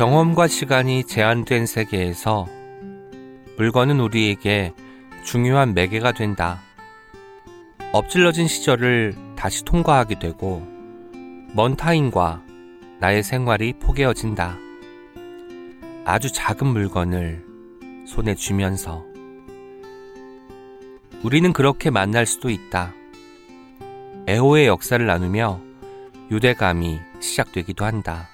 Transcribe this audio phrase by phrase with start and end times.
[0.00, 2.46] 경험과 시간이 제한된 세계에서
[3.58, 4.72] 물건은 우리에게
[5.26, 6.62] 중요한 매개가 된다.
[7.92, 10.66] 엎질러진 시절을 다시 통과하게 되고
[11.52, 12.42] 먼 타인과
[12.98, 14.56] 나의 생활이 포개어진다.
[16.06, 17.44] 아주 작은 물건을
[18.06, 19.04] 손에 쥐면서
[21.22, 22.94] 우리는 그렇게 만날 수도 있다.
[24.26, 25.60] 애호의 역사를 나누며
[26.30, 28.29] 유대감이 시작되기도 한다.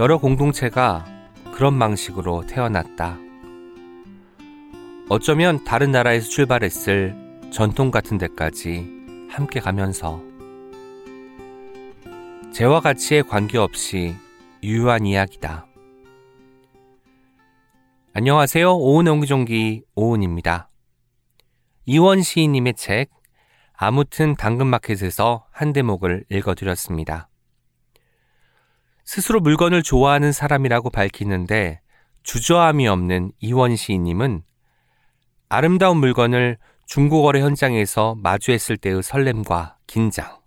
[0.00, 1.04] 여러 공동체가
[1.52, 3.18] 그런 방식으로 태어났다.
[5.10, 7.14] 어쩌면 다른 나라에서 출발했을
[7.52, 8.88] 전통 같은 데까지
[9.28, 10.22] 함께 가면서
[12.50, 14.14] 재와 가치에 관계없이
[14.62, 15.66] 유효한 이야기다.
[18.14, 18.74] 안녕하세요.
[18.74, 20.70] 오은의 옹기종기 오은입니다.
[21.84, 23.10] 이원 시인님의 책
[23.74, 27.29] 아무튼 당근마켓에서 한 대목을 읽어드렸습니다.
[29.04, 31.80] 스스로 물건을 좋아하는 사람이라고 밝히는데
[32.22, 34.42] 주저함이 없는 이원 시인님은
[35.48, 40.38] 아름다운 물건을 중고거래 현장에서 마주했을 때의 설렘과 긴장,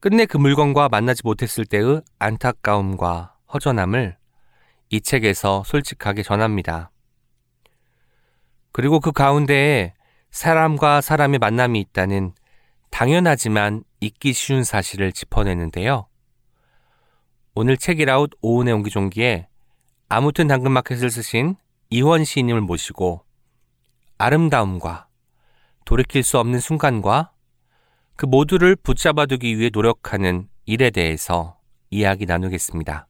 [0.00, 4.16] 끝내 그 물건과 만나지 못했을 때의 안타까움과 허전함을
[4.90, 6.90] 이 책에서 솔직하게 전합니다.
[8.72, 9.94] 그리고 그 가운데에
[10.30, 12.32] 사람과 사람의 만남이 있다는
[12.90, 16.06] 당연하지만 잊기 쉬운 사실을 짚어내는데요.
[17.54, 19.48] 오늘 책이라웃 오은의 옹기종기에
[20.08, 21.56] 아무튼 당근마켓을 쓰신
[21.90, 23.24] 이원 시인님을 모시고
[24.18, 25.08] 아름다움과
[25.84, 27.32] 돌이킬 수 없는 순간과
[28.14, 31.58] 그 모두를 붙잡아두기 위해 노력하는 일에 대해서
[31.90, 33.08] 이야기 나누겠습니다.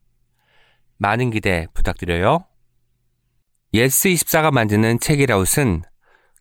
[0.96, 2.44] 많은 기대 부탁드려요.
[3.74, 5.82] 예스24가 만드는 책읽아웃은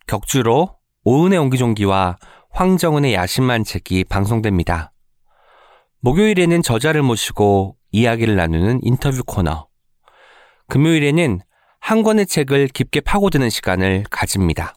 [0.07, 2.17] 격주로 오은의 옹기종기와
[2.51, 4.93] 황정은의 야심한 책이 방송됩니다.
[5.99, 9.67] 목요일에는 저자를 모시고 이야기를 나누는 인터뷰 코너.
[10.67, 11.39] 금요일에는
[11.79, 14.75] 한 권의 책을 깊게 파고드는 시간을 가집니다.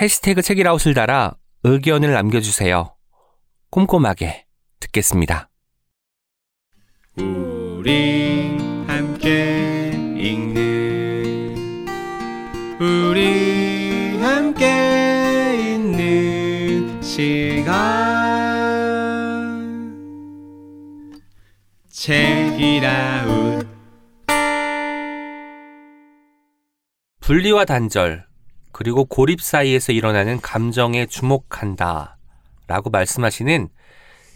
[0.00, 1.34] 해시태그 책읽아웃을 달아
[1.64, 2.94] 의견을 남겨주세요.
[3.70, 4.46] 꼼꼼하게
[4.80, 5.50] 듣겠습니다.
[7.16, 8.56] 우리
[8.86, 11.86] 함께 읽는
[12.80, 17.97] 우리 함께 있는 시간
[21.98, 23.66] 책이라웃
[27.18, 28.24] 분리와 단절,
[28.70, 32.16] 그리고 고립 사이에서 일어나는 감정에 주목한다.
[32.68, 33.68] 라고 말씀하시는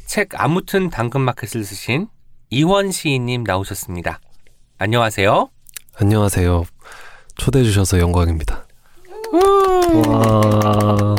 [0.07, 2.09] 책 아무튼 당근마켓을 쓰신
[2.51, 4.19] 이원 시인님 나오셨습니다.
[4.79, 5.49] 안녕하세요.
[5.95, 6.65] 안녕하세요.
[7.37, 8.67] 초대해 주셔서 영광입니다.
[10.09, 11.15] 와.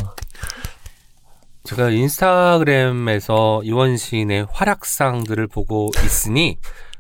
[1.63, 6.57] 제가 인스타그램에서 이원 시인의 활약상들을 보고 있으니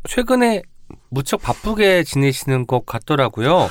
[0.07, 0.61] 최근에
[1.09, 3.69] 무척 바쁘게 지내시는 것 같더라고요.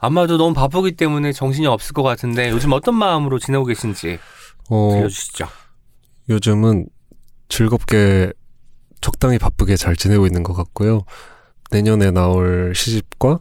[0.00, 4.18] 아마도 너무 바쁘기 때문에 정신이 없을 것 같은데 요즘 어떤 마음으로 지내고 계신지
[4.70, 5.46] 어, 들려주시죠.
[6.28, 6.86] 요즘은
[7.48, 8.32] 즐겁게
[9.00, 11.02] 적당히 바쁘게 잘 지내고 있는 것 같고요.
[11.70, 13.40] 내년에 나올 시집과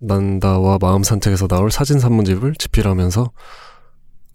[0.00, 3.30] 난다와 마음 산책에서 나올 사진 산문집을 집필하면서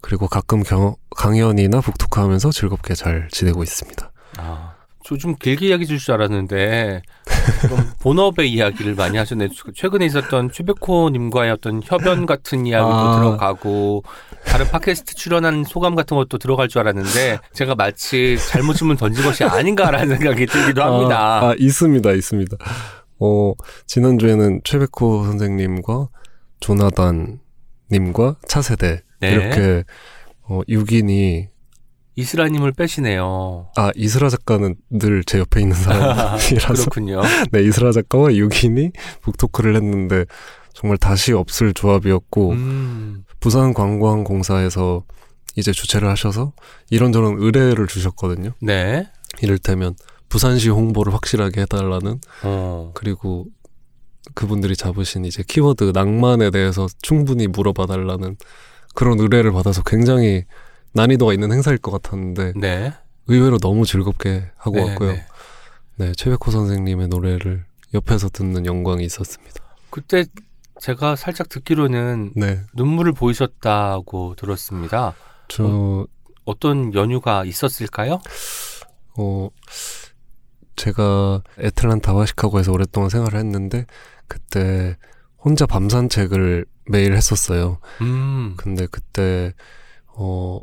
[0.02, 4.12] 그리고 가끔 경, 강연이나 북토크하면서 즐겁게 잘 지내고 있습니다.
[4.38, 4.74] 아,
[5.04, 7.02] 저좀 길게 이야기 줄 줄 알았는데
[7.68, 9.48] 좀 본업의 이야기를 많이 하셨네.
[9.74, 13.16] 최근에 있었던 최백호님과의 어떤 협연 같은 이야기도 아.
[13.16, 14.02] 들어가고
[14.44, 19.44] 다른 팟캐스트 출연한 소감 같은 것도 들어갈 줄 알았는데 제가 마치 잘못 질문 던진 것이
[19.44, 21.40] 아닌가라는 생각이 들기도 합니다.
[21.40, 22.56] 아, 아, 있습니다, 있습니다.
[23.20, 23.52] 어,
[23.86, 26.08] 지난주에는 최백호 선생님과
[26.60, 27.40] 조나단
[27.90, 29.32] 님과 차세대 네.
[29.32, 29.84] 이렇게
[30.42, 31.46] 어, 6인이
[32.14, 33.70] 이스라님을 빼시네요.
[33.76, 37.22] 아 이스라 작가는 늘 제 옆에 있는 사람이라서 그렇군요.
[37.52, 40.26] 네 이스라 작가와 6인이 북토크를 했는데
[40.74, 45.04] 정말 다시 없을 조합이었고 음, 부산 관광공사에서
[45.56, 46.52] 이제 주최를 하셔서
[46.90, 48.52] 이런저런 의뢰를 주셨거든요.
[48.60, 49.08] 네.
[49.40, 49.94] 이를테면
[50.28, 53.46] 부산시 홍보를 확실하게 해달라는 어, 그리고
[54.34, 58.36] 그분들이 잡으신 이제 키워드 낭만에 대해서 충분히 물어봐 달라는
[58.94, 60.44] 그런 의뢰를 받아서 굉장히
[60.92, 62.92] 난이도가 있는 행사일 것 같았는데 네.
[63.26, 65.12] 의외로 너무 즐겁게 하고 네, 왔고요.
[65.12, 65.26] 네.
[65.96, 69.62] 네, 최백호 선생님의 노래를 옆에서 듣는 영광이 있었습니다.
[69.90, 70.24] 그때
[70.80, 75.14] 제가 살짝 듣기로는 네, 눈물을 보이셨다고 들었습니다.
[75.48, 76.06] 저
[76.44, 78.20] 어떤 연유가 있었을까요?
[79.16, 79.48] 어,
[80.76, 83.86] 제가 애틀란타와 시카고에서 오랫동안 생활을 했는데
[84.26, 84.96] 그때
[85.44, 87.78] 혼자 밤 산책을 매일 했었어요.
[88.00, 89.52] 음, 근데 그때
[90.06, 90.60] 어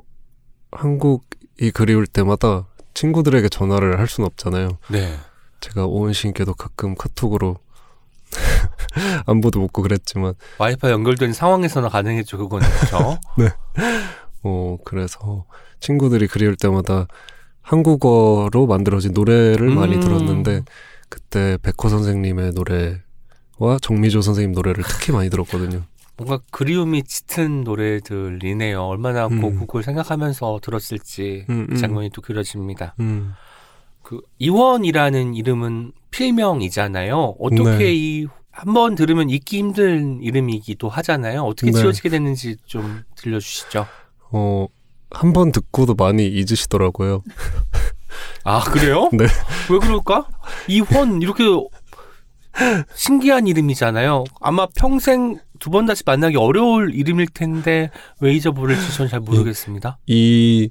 [0.72, 4.78] 한국이 그리울 때마다 친구들에게 전화를 할 수는 없잖아요.
[4.90, 5.18] 네.
[5.62, 7.58] 제가 오은 씨께도 가끔 카톡으로
[9.26, 12.38] 안부도 묻고 그랬지만 와이파이 연결된 상황에서나 가능했죠.
[12.38, 13.20] 그건 그렇죠.
[14.44, 15.46] 어 그래서
[15.80, 17.08] 친구들이 그리울 때마다
[17.62, 20.00] 한국어로 만들어진 노래를 많이 음.
[20.00, 20.64] 들었는데
[21.10, 23.02] 그때 백호 선생님의 노래
[23.60, 25.84] 와 정미조 선생님 노래를 특히 많이 들었거든요.
[26.18, 28.82] 뭔가 그리움이 짙은 노래들이네요.
[28.84, 29.40] 얼마나 음.
[29.42, 31.78] 고국을 생각하면서 들었을지 음, 그 음.
[31.78, 32.96] 장면이 또 그려집니다.
[33.00, 33.34] 음.
[34.02, 37.36] 그 이원이라는 이름은 필명이잖아요.
[37.40, 37.94] 어떻게 네.
[37.96, 41.44] 이 한번 들으면 잊기 힘든 이름이기도 하잖아요.
[41.44, 41.80] 어떻게 네.
[41.80, 43.86] 지어지게 됐는지 좀 들려주시죠.
[44.32, 44.68] 어,
[45.12, 47.24] 한 번 듣고도 많이 잊으시더라고요.
[48.44, 49.10] 아 그래요?
[49.14, 49.26] 네.
[49.70, 50.28] 왜 그럴까?
[50.68, 51.44] 이원 이렇게
[52.96, 54.24] 신기한 이름이잖아요.
[54.42, 57.90] 아마 평생 두 번 다시 만나기 어려울 이름일 텐데
[58.22, 59.98] 왜 잊어버릴지 저는 잘 모르겠습니다.
[60.08, 60.70] 이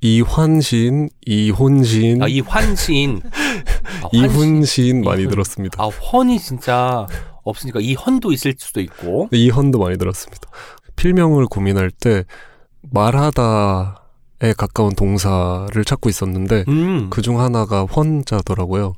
[0.00, 3.22] 이환신, 이혼신, 아, 이 환시인.
[4.02, 5.30] 아, 이훈신 많이 이훈.
[5.30, 5.82] 들었습니다.
[5.82, 7.06] 아, 헌이 진짜
[7.42, 9.28] 없으니까 이 헌도 있을 수도 있고.
[9.32, 10.48] 이헌도 많이 들었습니다.
[10.96, 12.24] 필명을 고민할 때
[12.92, 17.08] 말하다에 가까운 동사를 찾고 있었는데 음.
[17.10, 18.92] 그중 하나가 헌자더라고요.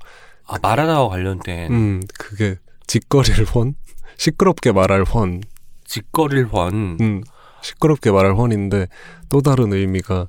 [0.46, 2.56] 아, 말하다와 관련된 음, 그게
[2.86, 3.74] 짓거릴 헌,
[4.16, 5.42] 시끄럽게 말할 헌,
[5.84, 6.96] 직거릴 헌.
[7.00, 7.22] 음,
[7.62, 8.86] 시끄럽게 말할 헌인데
[9.28, 10.28] 또 다른 의미가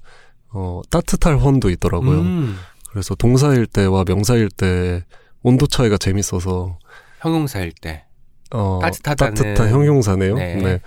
[0.49, 2.19] 어, 따뜻할 헌도 있더라고요.
[2.21, 2.57] 음.
[2.89, 5.03] 그래서 동사일 때와 명사일 때
[5.43, 6.79] 온도 차이가 재밌어서
[7.19, 8.05] 형용사일 때.
[8.51, 10.35] 어, 따뜻하다는- 따뜻한 형용사네요.
[10.35, 10.55] 네.
[10.55, 10.79] 네.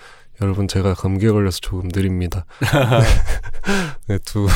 [0.43, 2.47] 여러분 제가 감기에 걸려서 조금 느립니다.
[4.09, 4.49] 네, 두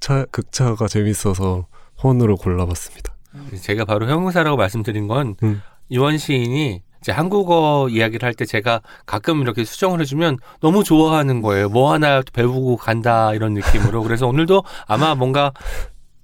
[0.00, 1.66] 차, 극차가 재밌어서
[2.02, 3.14] 혼으로 골라봤습니다.
[3.60, 5.62] 제가 바로 형용사라고 말씀드린 건 음.
[5.88, 11.68] 이원 시인이 이제 한국어 이야기를 할 때 제가 가끔 이렇게 수정을 해주면 너무 좋아하는 거예요.
[11.68, 14.02] 뭐 하나 배우고 간다 이런 느낌으로.
[14.02, 15.52] 그래서 오늘도 아마 뭔가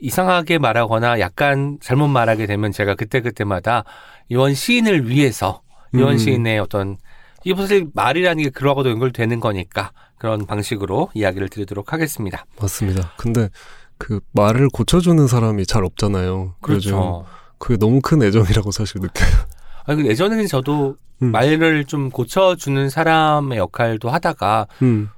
[0.00, 3.84] 이상하게 말하거나 약간 잘못 말하게 되면 제가 그때그때마다
[4.28, 5.62] 이원 시인을 위해서
[5.94, 6.18] 이원 음.
[6.18, 6.96] 시인의 어떤
[7.44, 12.44] 이게 사실 말이라는 게 그러고도 연결되는 거니까 그런 방식으로 이야기를 드리도록 하겠습니다.
[12.60, 13.12] 맞습니다.
[13.16, 13.48] 근데
[13.98, 16.54] 그 말을 고쳐주는 사람이 잘 없잖아요.
[16.60, 17.24] 그렇죠.
[17.58, 19.30] 그게 너무 큰 애정이라고 사실 느껴요.
[19.86, 21.30] 아니, 그 예전에는 저도 음.
[21.30, 25.08] 말을 좀 고쳐주는 사람의 역할도 하다가 음,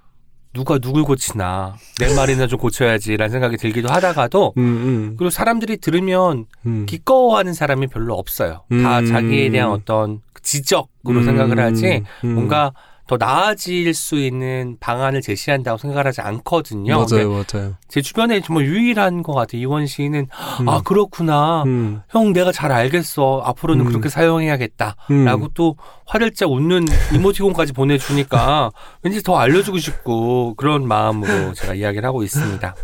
[0.52, 6.46] 누가 누굴 고치나 내 말이나 좀 고쳐야지라는 생각이 들기도 하다가도 음, 음, 그리고 사람들이 들으면
[6.64, 6.86] 음.
[6.86, 8.64] 기꺼워하는 사람이 별로 없어요.
[8.70, 9.06] 다 음.
[9.06, 12.34] 자기에 대한 어떤 지적으로 음, 생각을 하지 음.
[12.34, 12.72] 뭔가
[13.06, 17.06] 더 나아질 수 있는 방안을 제시한다고 생각을 하지 않거든요.
[17.08, 17.74] 맞아요, 맞아요.
[17.88, 19.60] 제 주변에 정말 유일한 것 같아요.
[19.62, 20.26] 이원 씨는
[20.60, 21.62] 음, 아 그렇구나.
[21.64, 23.42] 음, 형 내가 잘 알겠어.
[23.44, 23.88] 앞으로는 음.
[23.88, 24.96] 그렇게 사용해야겠다.
[25.12, 25.24] 음.
[25.24, 28.72] 라고 또 화들짝 웃는 이모티콘까지 보내주니까
[29.02, 32.74] 왠지 더 알려주고 싶고 그런 마음으로 제가 이야기를 하고 있습니다.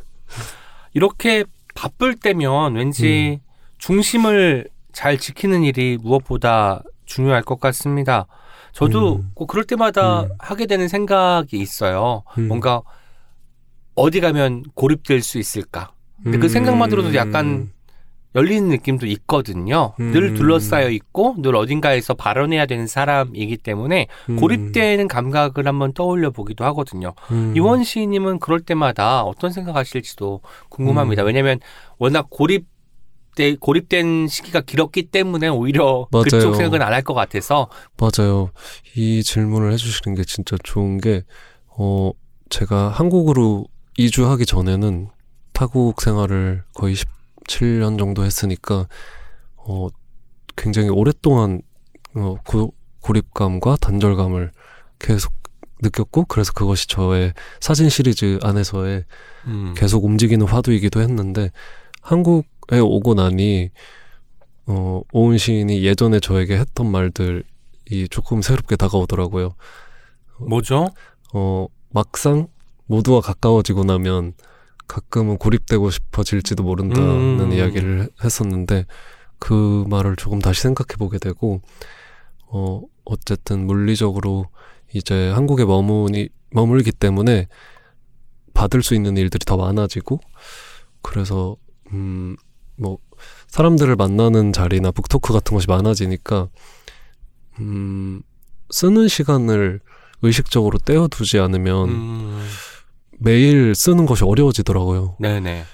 [0.95, 1.45] 이렇게
[1.75, 3.41] 바쁠 때면 왠지
[3.79, 8.27] 중심을 잘 지키는 일이 무엇보다 중요할 것 같습니다.
[8.73, 9.31] 저도 음.
[9.35, 10.29] 꼭 그럴 때마다 음.
[10.39, 12.25] 하게 되는 생각이 있어요.
[12.39, 12.49] 음.
[12.49, 12.83] 뭔가
[13.95, 15.93] 어디 가면 고립될 수 있을까?
[16.23, 17.71] 근데 그 생각만으로도 약간
[18.35, 19.93] 열리는 느낌도 있거든요.
[19.99, 20.35] 늘 음.
[20.35, 24.37] 둘러싸여 있고 늘 어딘가에서 발언해야 되는 사람이기 때문에 음.
[24.37, 27.13] 고립되는 감각을 한번 떠올려 보기도 하거든요.
[27.31, 27.53] 음.
[27.57, 31.23] 이원 시인님은 그럴 때마다 어떤 생각하실지도 궁금합니다.
[31.23, 31.27] 음.
[31.27, 31.61] 왜냐하면
[31.99, 32.72] 워낙 고립
[33.35, 36.25] 때 고립된 시기가 길었기 때문에 오히려 맞아요.
[36.25, 38.51] 그쪽 생각은 안 할 것 같아서 맞아요.
[38.95, 41.23] 이 질문을 해주시는 게 진짜 좋은 게,
[41.69, 42.11] 어,
[42.51, 45.09] 제가 한국으로 이주하기 전에는
[45.53, 48.87] 타국 생활을 거의 17년 정도 했으니까,
[49.57, 49.89] 어,
[50.57, 51.63] 굉장히 오랫동안,
[52.15, 54.53] 어, 고, 고립감과 단절감을
[54.99, 55.33] 계속
[55.83, 59.05] 느꼈고, 그래서 그것이 저의 사진 시리즈 안에서의
[59.47, 59.75] 음.
[59.77, 61.51] 계속 움직이는 화두이기도 했는데
[62.03, 62.47] 한국에
[62.81, 63.71] 오고 나니
[64.67, 67.43] 어, 오은 시인이 예전에 저에게 했던 말들이
[68.11, 69.55] 조금 새롭게 다가오더라고요.
[70.39, 70.89] 뭐죠?
[71.35, 72.49] 어, 막상
[72.87, 74.35] 모두와 가까워지고 나면
[74.87, 77.53] 가끔은 고립되고 싶어질지도 모른다는 음.
[77.53, 78.87] 이야기를 했었는데
[79.39, 81.61] 그 말을 조금 다시 생각해 보게 되고
[82.47, 84.47] 어, 어쨌든 물리적으로
[84.95, 87.49] 이제 한국에 머무니, 머물기 때문에
[88.55, 90.21] 받을 수 있는 일들이 더 많아지고
[91.01, 91.57] 그래서
[91.93, 92.37] 음,
[92.77, 92.99] 뭐
[93.49, 96.49] 사람들을 만나는 자리나 북토크 같은 것이 많아지니까
[97.61, 98.23] 음,
[98.71, 99.81] 쓰는 시간을
[100.23, 102.47] 의식적으로 떼어두지 않으면 음.
[103.19, 105.17] 매일 쓰는 것이 어려워지더라고요.
[105.21, 105.65] 네네.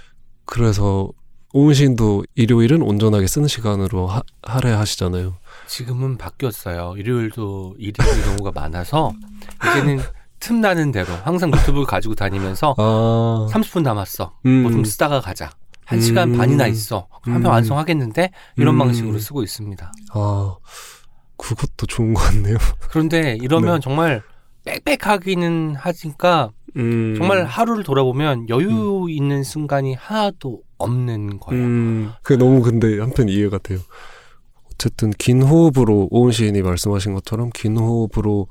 [0.44, 1.10] 그래서
[1.54, 5.36] 오은 시인도 일요일은 온전하게 쓰는 시간으로 하, 할애하시잖아요.
[5.66, 6.94] 지금은 바뀌었어요.
[6.96, 9.12] 일요일도 있는 경우가 많아서
[9.64, 10.00] 이제는
[10.40, 14.38] 틈나는 대로 항상 노트북을 가지고 다니면서 아, 30분 남았어.
[14.46, 15.50] 음, 뭐좀 쓰다가 가자.
[15.88, 16.36] 한 시간 음.
[16.36, 17.08] 반이나 있어.
[17.22, 17.54] 그럼 한편 음.
[17.54, 18.78] 완성하겠는데 이런 음.
[18.78, 19.90] 방식으로 쓰고 있습니다.
[20.12, 20.56] 아,
[21.38, 22.58] 그것도 좋은 것 같네요.
[22.90, 23.80] 그런데 이러면 네.
[23.82, 24.22] 정말
[24.66, 27.14] 빽빽하기는 하니까 음.
[27.16, 31.64] 정말 하루를 돌아보면 여유 있는 순간이 하나도 없는 거예요.
[31.64, 33.78] 음, 그게 너무 근데 한편 이해가 돼요.
[34.70, 38.48] 어쨌든 긴 호흡으로 오은 시인이 말씀하신 것처럼 긴 호흡으로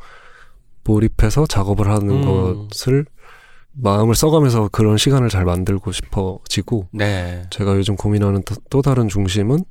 [0.83, 2.67] 몰입해서 작업을 하는 음.
[2.69, 3.05] 것을
[3.79, 7.43] 마음을 써가면서 그런 시간을 잘 만들고 싶어지고 네.
[7.51, 9.63] 제가 요즘 고민하는 또, 또 다른 중심은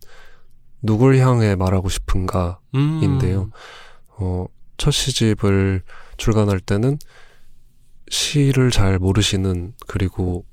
[0.82, 3.00] 누굴 향해 말하고 싶은가 음.
[3.02, 3.50] 인데요.
[4.18, 4.46] 어,
[4.76, 5.82] 첫 시집을
[6.16, 6.98] 출간할 때는
[8.08, 10.44] 시를 잘 모르시는 그리고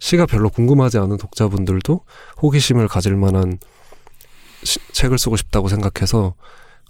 [0.00, 2.00] 시가 별로 궁금하지 않은 독자분들도
[2.42, 3.58] 호기심을 가질 만한
[4.64, 6.34] 시- 책을 쓰고 싶다고 생각해서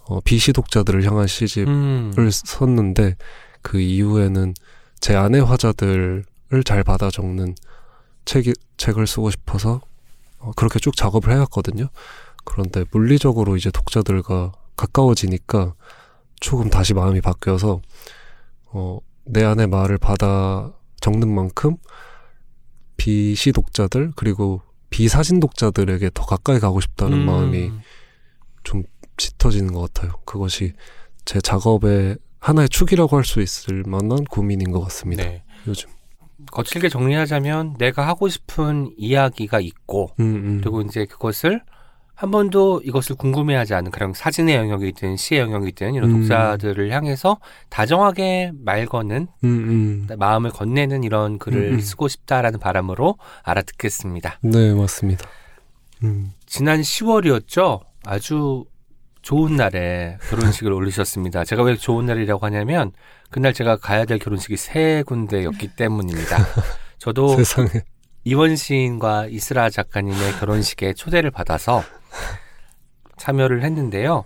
[0.04, 2.30] 어, 비시 독자들을 향한 시집을 음.
[2.30, 3.16] 썼는데
[3.60, 4.54] 그 이후에는
[5.00, 6.24] 제 아내 화자들을
[6.64, 7.54] 잘 받아 적는
[8.24, 9.80] 책이, 책을 쓰고 싶어서
[10.38, 11.88] 어, 그렇게 쭉 작업을 해왔거든요.
[12.44, 15.74] 그런데 물리적으로 이제 독자들과 가까워지니까
[16.40, 17.80] 조금 다시 마음이 바뀌어서
[18.66, 21.76] 어, 내 안의 말을 받아 적는 만큼
[22.96, 27.26] 비시 독자들 그리고 비사진 독자들에게 더 가까이 가고 싶다는 음.
[27.26, 27.72] 마음이
[29.16, 30.14] 짙어지는 것 같아요.
[30.24, 30.72] 그것이
[31.24, 35.24] 제 작업의 하나의 축이라고 할 수 있을 만한 고민인 것 같습니다.
[35.24, 35.42] 네.
[35.66, 35.90] 요즘.
[36.52, 40.60] 거칠게 정리하자면 내가 하고 싶은 이야기가 있고 음, 음.
[40.62, 41.60] 그리고 이제 그것을
[42.14, 46.20] 한 번도 이것을 궁금해하지 않은 그런 사진의 영역이든 시의 영역이든 이런 음.
[46.20, 50.16] 독자들을 향해서 다정하게 말 거는 음, 음.
[50.18, 51.80] 마음을 건네는 이런 글을 음, 음.
[51.80, 54.38] 쓰고 싶다라는 바람으로 알아듣겠습니다.
[54.42, 55.28] 네, 맞습니다.
[56.04, 57.80] 음, 지난 10월이었죠.
[58.04, 58.64] 아주
[59.28, 61.44] 좋은 날에 결혼식을 올리셨습니다.
[61.44, 62.92] 제가 왜 좋은 날이라고 하냐면
[63.28, 66.38] 그날 제가 가야 될 결혼식이 세 군데였기 때문입니다.
[66.96, 67.68] 저도 세상에.
[68.24, 71.82] 이원 시인과 이스라 작가님의 결혼식에 초대를 받아서
[73.18, 74.24] 참여를 했는데요.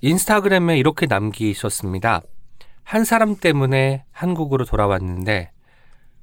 [0.00, 2.22] 인스타그램에 이렇게 남기셨습니다.
[2.82, 5.52] 한 사람 때문에 한국으로 돌아왔는데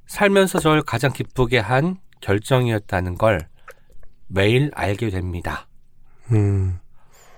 [0.08, 3.48] 살면서 저를 가장 기쁘게 한 결정이었다는 걸
[4.28, 5.70] 매일 알게 됩니다.
[6.34, 6.80] 음,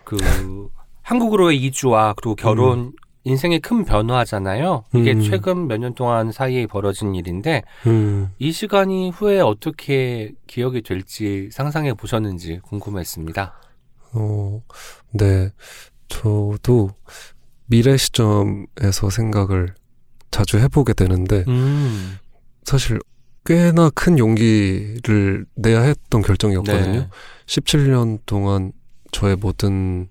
[0.08, 0.70] 그
[1.02, 2.94] 한국으로의 이주와 그리고 결혼
[3.26, 4.86] 인생의 큰 변화잖아요.
[4.96, 5.22] 이게 음.
[5.22, 8.30] 최근 몇 년 동안 사이에 벌어진 일인데 음.
[8.40, 13.54] 이 시간이 후에 어떻게 기억이 될지 상상해 보셨는지 궁금했습니다.
[14.14, 14.62] 어,
[15.12, 15.50] 네.
[16.08, 16.92] 저도
[17.66, 19.76] 미래 시점에서 생각을
[20.32, 22.18] 자주 해보게 되는데, 음,
[22.64, 22.98] 사실
[23.46, 27.00] 꽤나 큰 용기를 내야 했던 결정이었거든요.
[27.00, 27.10] 네.
[27.46, 28.72] 17년 동안
[29.12, 30.10] 저의 모든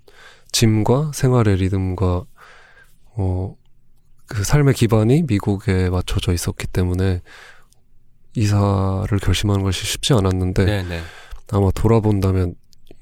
[0.52, 2.24] 짐과 생활의 리듬과
[3.16, 3.56] 어,
[4.26, 7.22] 그 삶의 기반이 미국에 맞춰져 있었기 때문에
[8.34, 11.00] 이사를 결심하는 것이 쉽지 않았는데 네, 네.
[11.50, 12.54] 아마 돌아본다면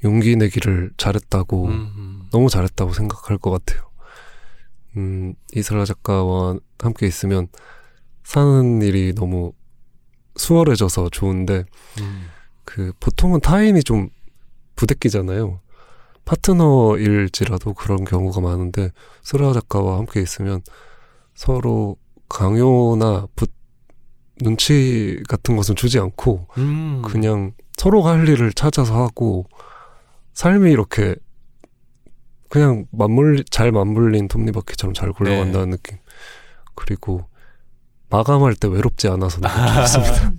[0.04, 3.90] 용기 내기를 잘했다고 음, 너무 잘했다고 생각할 것 같아요.
[4.96, 7.48] 음, 이스라 작가와 함께 있으면
[8.22, 9.52] 사는 일이 너무
[10.36, 11.64] 수월해져서 좋은데
[12.00, 12.26] 음,
[12.64, 14.08] 그 보통은 타인이 좀
[14.76, 15.60] 부대끼잖아요.
[16.24, 18.90] 파트너일지라도 그런 경우가 많은데
[19.22, 20.62] 스라 작가와 함께 있으면
[21.34, 21.96] 서로
[22.28, 23.46] 강요나 부,
[24.42, 27.02] 눈치 같은 것은 주지 않고 음.
[27.02, 29.46] 그냥 서로가 할 일을 찾아서 하고
[30.32, 31.14] 삶이 이렇게
[32.48, 35.98] 그냥 맞물 잘 맞물린 톱니바퀴처럼 잘 굴러간다는 느낌.
[36.74, 37.26] 그리고
[38.10, 40.32] 마감할 때 외롭지 않아서 너무 좋습니다.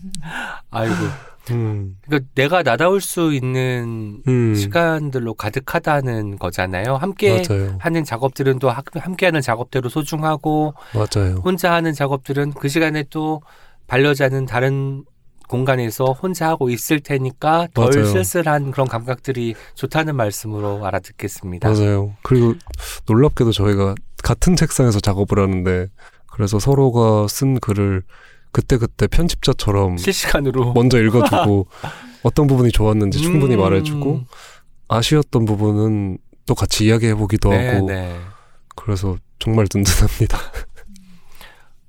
[0.70, 0.96] 아이고.
[1.52, 6.96] 음, 그러니까 내가 나다울 수 있는 음, 시간들로 가득하다는 거잖아요.
[6.96, 11.36] 함께 맞아요, 하는 작업들은 또 하- 함께 하는 작업대로 소중하고 맞아요.
[11.44, 13.42] 혼자 하는 작업들은 그 시간에 또
[13.88, 15.04] 반려자는 다른
[15.48, 18.06] 공간에서 혼자 하고 있을 테니까 덜 맞아요.
[18.06, 21.70] 쓸쓸한 그런 감각들이 좋다는 말씀으로 알아듣겠습니다.
[21.70, 22.16] 맞아요.
[22.24, 22.56] 그리고
[23.08, 25.88] 놀랍게도 저희가 같은 책상에서 작업을 하는데
[26.32, 28.02] 그래서 서로가 쓴 글을
[28.56, 31.68] 그때그때 편집자처럼 실시간으로 먼저 읽어주고
[32.24, 33.60] 어떤 부분이 좋았는지 충분히 음.
[33.60, 34.22] 말해주고
[34.88, 38.18] 아쉬웠던 부분은 또 같이 이야기해보기도 네, 하고 네.
[38.74, 40.40] 그래서 정말 든든합니다.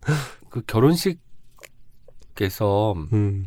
[0.50, 1.20] 그 결혼식에서
[3.12, 3.46] 음,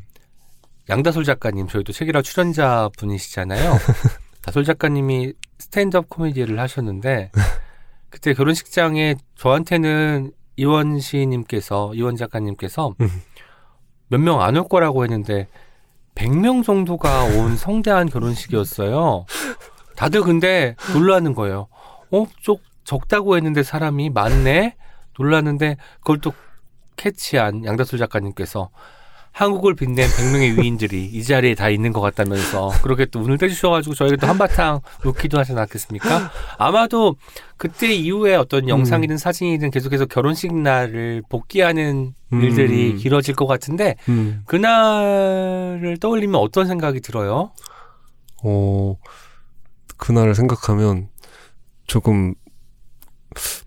[0.87, 3.73] 양다솔 작가님 저희 도 책이라 출연자 분이시잖아요.
[4.43, 7.33] 다솔 작가님이 스탠드업 코미디를 하셨는데
[8.09, 13.09] 그때 결혼식장에 저한테는 이원 시인님께서 이원 작가님께서 음.
[14.09, 15.47] 몇명 안 올 거라고 했는데
[16.15, 19.25] 100명 정도가 온 성대한 결혼식이었어요.
[19.95, 21.67] 다들 근데 놀라는 거예요.
[22.11, 24.75] 어, 쪽 적다고 했는데 사람이 많네.
[25.17, 26.33] 놀랐는데 그걸 또
[26.97, 28.69] 캐치한 양다솔 작가님께서
[29.31, 34.15] 한국을 빛낸 100명의 위인들이 이 자리에 다 있는 것 같다면서 그렇게 또 운을 떼주셔가지고 저희가
[34.17, 36.31] 또 한바탕 웃기도 하지 않았겠습니까?
[36.57, 37.15] 아마도
[37.57, 38.69] 그때 이후에 어떤 음.
[38.69, 42.41] 영상이든 사진이든 계속해서 결혼식 날을 복귀하는 음.
[42.41, 44.43] 일들이 길어질 것 같은데 음.
[44.45, 47.51] 그날을 떠올리면 어떤 생각이 들어요?
[48.43, 48.97] 어,
[49.97, 51.09] 그날을 생각하면
[51.87, 52.33] 조금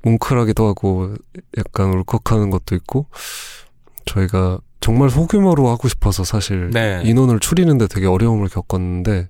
[0.03, 1.15] 뭉클하기도 하고
[1.57, 3.07] 약간 울컥하는 것도 있고
[4.07, 7.01] 저희가 정말 소규모로 하고 싶어서 사실 네.
[7.05, 9.29] 인원을 추리는데 되게 어려움을 겪었는데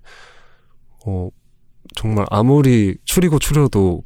[1.07, 1.29] 어
[1.95, 4.03] 정말 아무리 추리고 추려도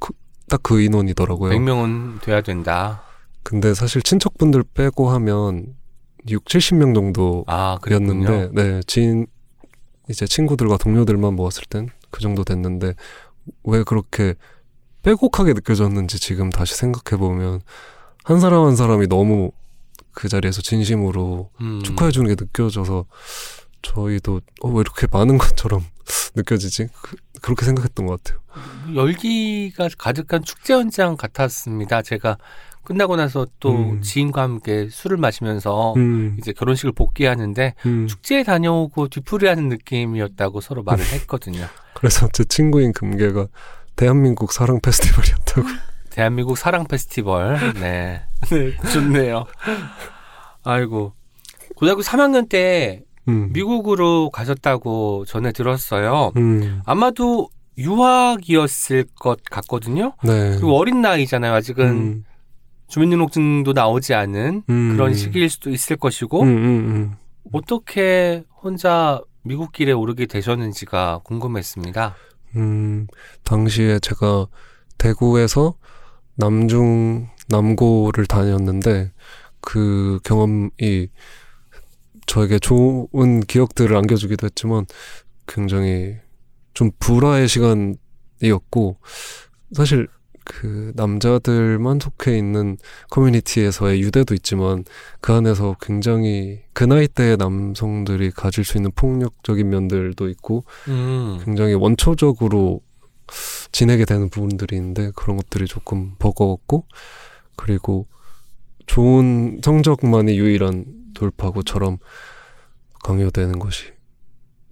[0.49, 1.53] 딱그 인원이더라고요.
[1.53, 3.03] 100명은 돼야 된다.
[3.43, 5.75] 근데 사실 친척분들 빼고 하면
[6.29, 7.79] 6, 70명 정도 아.
[7.89, 9.27] 였는데 네 지인
[10.11, 12.95] 이제 친구들과 동료들만 모았을 땐 그 정도 됐는데
[13.65, 14.35] 왜 그렇게
[15.03, 17.61] 빼곡하게 느껴졌는지 지금 다시 생각해 보면
[18.25, 19.53] 한 사람 한 사람이 너무
[20.17, 21.83] 그 자리에서 진심으로 음.
[21.83, 23.05] 축하해 주는 게 느껴져서
[23.83, 25.85] 저희도 어, 왜 이렇게 많은 것처럼
[26.35, 28.41] 느껴지지 그, 그렇게 생각했던 것 같아요.
[28.95, 32.01] 열기가 가득한 축제 현장 같았습니다.
[32.01, 32.39] 제가
[32.83, 34.01] 끝나고 나서 또 음.
[34.01, 38.07] 지인과 함께 술을 마시면서 음, 이제 결혼식을 복귀하는데 음.
[38.07, 41.67] 축제에 다녀오고 뒤풀이하는 느낌이었다고 서로 말을 했거든요.
[41.93, 43.49] 그래서 제 친구인 금계가
[43.97, 45.67] 대한민국 사랑 페스티벌이었다고.
[46.17, 47.59] 대한민국 사랑 페스티벌.
[47.79, 48.23] 네.
[48.51, 49.45] 네, 좋네요.
[50.65, 51.13] 아이고.
[51.75, 53.51] 고등학교 3학년 때 음.
[53.53, 56.33] 미국으로 가셨다고 전에 들었어요.
[56.37, 56.81] 음.
[56.87, 60.15] 아마도 유학이었을 것 같거든요.
[60.23, 60.53] 네.
[60.53, 61.53] 그리고 어린 나이잖아요.
[61.53, 62.25] 아직은 음.
[62.89, 64.93] 주민등록증도 나오지 않은 음.
[64.97, 67.17] 그런 시기일 수도 있을 것이고 음, 음, 음.
[67.53, 72.15] 어떻게 혼자 미국 길에 오르게 되셨는지가 궁금했습니다.
[72.57, 73.07] 음,
[73.45, 74.47] 당시에 제가
[74.97, 75.75] 대구에서
[76.37, 79.13] 남중 남고를 다녔는데
[79.61, 81.09] 그 경험이
[82.27, 84.87] 저에게 좋은 기억들을 안겨주기도 했지만
[85.47, 86.17] 굉장히
[86.75, 88.99] 좀 불화의 시간이었고
[89.73, 90.09] 사실
[90.45, 92.79] 그 남자들만 속해 있는
[93.11, 94.85] 커뮤니티에서의 유대도 있지만
[95.21, 101.41] 그 안에서 굉장히 그 나이 때의 남성들이 가질 수 있는 폭력적인 면들도 있고 음.
[101.45, 102.81] 굉장히 원초적으로
[103.73, 106.87] 지내게 되는 부분들이 있는데 그런 것들이 조금 버거웠고
[107.57, 108.07] 그리고
[108.87, 110.85] 좋은 성적만이 유일한
[111.15, 111.99] 돌파구처럼
[113.05, 113.93] 강요되는 것이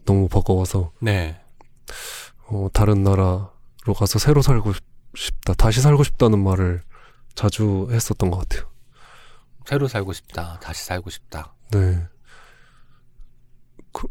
[0.04, 1.40] 너무 버거워서 네.
[2.46, 3.48] 어, 다른 나라로
[3.96, 4.84] 가서 새로 살고 싶-
[5.16, 6.82] 싶다 다시 살고 싶다는 말을
[7.34, 8.68] 자주 했었던 것 같아요.
[9.66, 10.58] 새로 살고 싶다.
[10.60, 11.54] 다시 살고 싶다.
[11.70, 12.06] 네.
[13.92, 14.06] 그,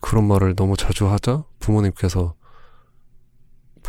[0.00, 2.34] 그런 말을 너무 자주 하자 부모님께서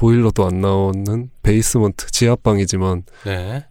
[0.05, 3.63] 보일러도 안 나오는 베이스먼트 지하방이지만 네.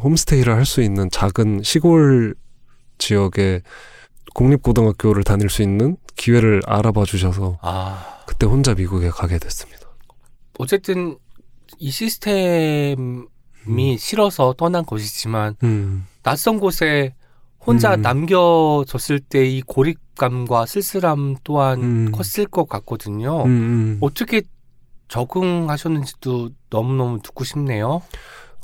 [0.00, 2.36] 홈스테이를 할 수 있는 작은 시골
[2.98, 3.62] 지역의
[4.32, 9.80] 공립고등학교를 다닐 수 있는 기회를 알아봐 주셔서 아, 그때 혼자 미국에 가게 됐습니다.
[10.60, 11.18] 어쨌든
[11.80, 13.26] 이 시스템이
[13.98, 17.12] 싫어서 떠난 것이지만 음, 낯선 곳에
[17.58, 18.02] 혼자 음.
[18.02, 22.12] 남겨졌을 때 이 고립감과 쓸쓸함 또한 음.
[22.12, 23.42] 컸을 것 같거든요.
[23.42, 23.98] 음, 음.
[24.00, 24.42] 어떻게
[25.08, 28.02] 적응하셨는지도 너무너무 듣고 싶네요.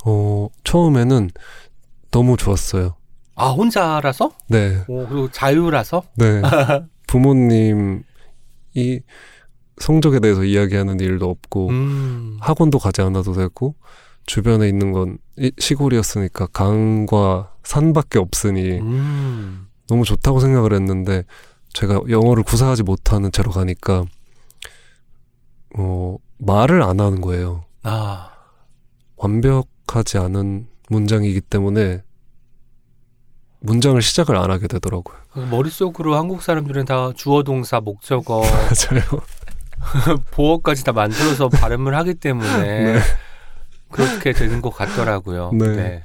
[0.05, 1.29] 어, 처음에는
[2.11, 2.95] 너무 좋았어요.
[3.35, 4.31] 아, 혼자라서?
[4.47, 6.03] 네, 오, 그리고 자유라서?
[6.15, 6.41] 네.
[7.07, 8.01] 부모님이
[9.77, 12.37] 성적에 대해서 이야기하는 일도 없고 음.
[12.41, 13.75] 학원도 가지 않아도 되고
[14.25, 19.67] 주변에 있는 건 이- 시골이었으니까 강과 산밖에 없으니 음.
[19.87, 21.23] 너무 좋다고 생각을 했는데
[21.73, 24.05] 제가 영어를 구사하지 못하는 채로 가니까
[25.77, 27.65] 어 말을 안 하는 거예요.
[27.83, 28.31] 아,
[29.15, 32.03] 완벽하지 않은 문장이기 때문에
[33.61, 35.17] 문장을 시작을 안 하게 되더라고요.
[35.49, 39.03] 머릿속으로 한국 사람들은 다 주어 동사 목적어 맞아요.
[40.31, 42.99] 보어까지 다 만들어서 발음을 하기 때문에 네.
[43.89, 45.51] 그렇게 되는 것 같더라고요.
[45.53, 46.03] 네.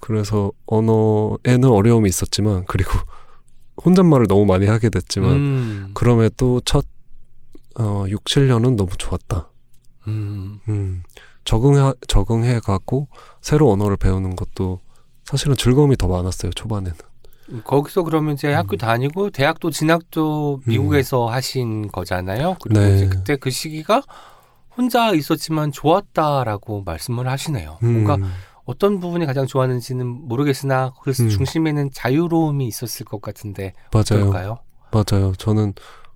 [0.00, 2.92] 그래서 언어에는 어려움이 있었지만 그리고
[3.84, 6.86] 혼잣말을 너무 많이 하게 됐지만 음, 그럼에도 첫
[7.78, 9.50] 어, 6, 7년은 너무 좋았다.
[10.06, 11.02] 음, 음,
[11.44, 13.08] 적응해, 적응해 가고
[13.40, 14.80] 새로 언어를 배우는 것도
[15.24, 16.96] 사실은 즐거움이 더 많았어요, 초반에는.
[17.64, 18.78] 거기서 그러면 이제 학교 음.
[18.78, 22.56] 다니고 대학도 진학도 미국에서 하신 거잖아요.
[22.60, 22.96] 그리고 네.
[22.96, 24.02] 이제 그때 그 시기가
[24.76, 27.78] 혼자 있었지만 좋았다라고 말씀을 하시네요.
[27.82, 28.18] 음, 뭔가
[28.64, 31.28] 어떤 부분이 가장 좋았는지는 모르겠으나 음.
[31.28, 34.26] 중심에는 자유로움이 있었을 것 같은데 맞아요.
[34.28, 34.58] 어떨까요?
[34.90, 35.32] 맞아요.
[35.36, 35.74] 저는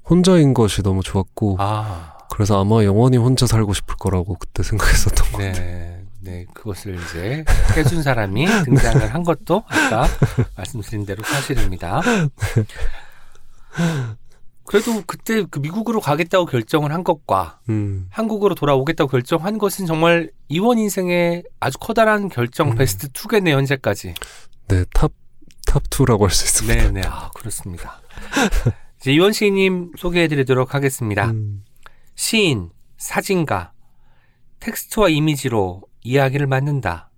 [0.08, 5.38] 혼자인 것이 너무 좋았고, 아, 그래서 아마 영원히 혼자 살고 싶을 거라고 그때 생각했었던 것
[5.42, 5.52] 같아요.
[5.52, 7.44] 네, 네, 그것을 이제
[7.76, 10.06] 해준 사람이 등장을 한 것도 아까
[10.56, 12.00] 말씀드린 대로 사실입니다.
[14.64, 20.78] 그래도 그때 그 미국으로 가겠다고 결정을 한 것과 음, 한국으로 돌아오겠다고 결정한 것은 정말 이훤
[20.78, 22.74] 인생의 아주 커다란 결정 음.
[22.76, 24.14] 베스트 2겠네요, 현재까지.
[24.68, 25.12] 네, top,
[25.66, 26.84] top 2라고 할 수 있습니다.
[26.84, 27.02] 네, 네.
[27.06, 28.00] 아, 그렇습니다.
[28.98, 31.32] 이제 이훤 시인님 소개해 드리도록 하겠습니다.
[31.32, 31.64] 음,
[32.22, 33.72] 시인, 사진가,
[34.60, 37.10] 텍스트와 이미지로 이야기를 만든다.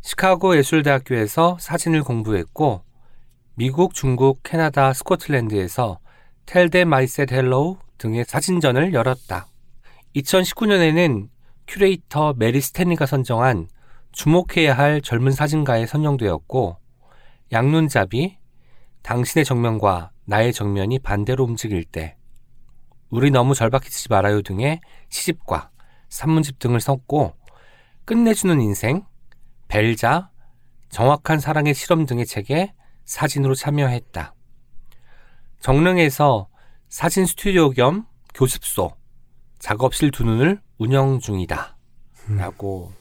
[0.00, 2.82] 시카고 예술대학교에서 사진을 공부했고,
[3.54, 6.00] 미국, 중국, 캐나다, 스코틀랜드에서
[6.52, 9.46] I Said Hello 등의 사진전을 열었다.
[10.16, 11.28] 2019년에는
[11.68, 13.68] 큐레이터 메리 스탠리가 선정한
[14.10, 16.76] 주목해야 할 젊은 사진가에 선정되었고,
[17.52, 18.36] 양눈잡이,
[19.02, 22.16] 당신의 정면과 나의 정면이 반대로 움직일 때,
[23.12, 25.70] 우리 너무 절박해지지 말아요 등의 시집과
[26.08, 27.36] 산문집 등을 썼고
[28.06, 29.04] 끝내주는 인생,
[29.68, 30.30] 벨자,
[30.88, 32.72] 정확한 사랑의 실험 등의 책에
[33.04, 34.34] 사진으로 참여했다.
[35.60, 36.48] 정릉에서
[36.88, 38.96] 사진 스튜디오 겸 교습소,
[39.58, 41.76] 작업실 두 눈을 운영 중이다.
[42.28, 42.92] 라고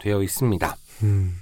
[0.00, 0.76] 되어 있습니다.
[1.04, 1.40] 음,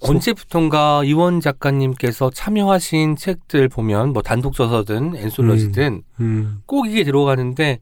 [0.00, 7.80] 언제부턴가 이원 작가님께서 참여하신 책들 보면 뭐 단독 저서든 엔솔러지든 음, 꼭 이게 들어가는데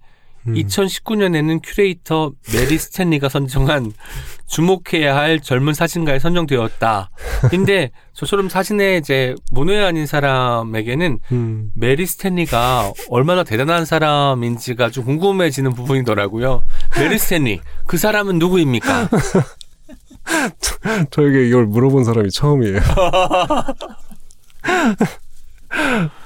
[0.48, 0.55] 음.
[0.55, 3.92] 2019년에는 큐레이터 메리 스탠리가 선정한
[4.46, 7.11] 주목해야 할 젊은 사진가에 선정되었다.
[7.50, 16.62] 근데 저처럼 사진에 이제 문외한인 사람에게는 음, 메리 스탠리가 얼마나 대단한 사람인지가 좀 궁금해지는 부분이더라고요.
[16.96, 19.09] 메리 스탠리 그 사람은 누구입니까?
[21.10, 22.78] 저에게 이걸 물어본 사람이 처음이에요.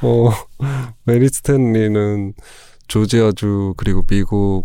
[0.02, 0.30] 어,
[1.04, 2.34] 메리 스탠리는
[2.88, 4.64] 조지아주 그리고 미국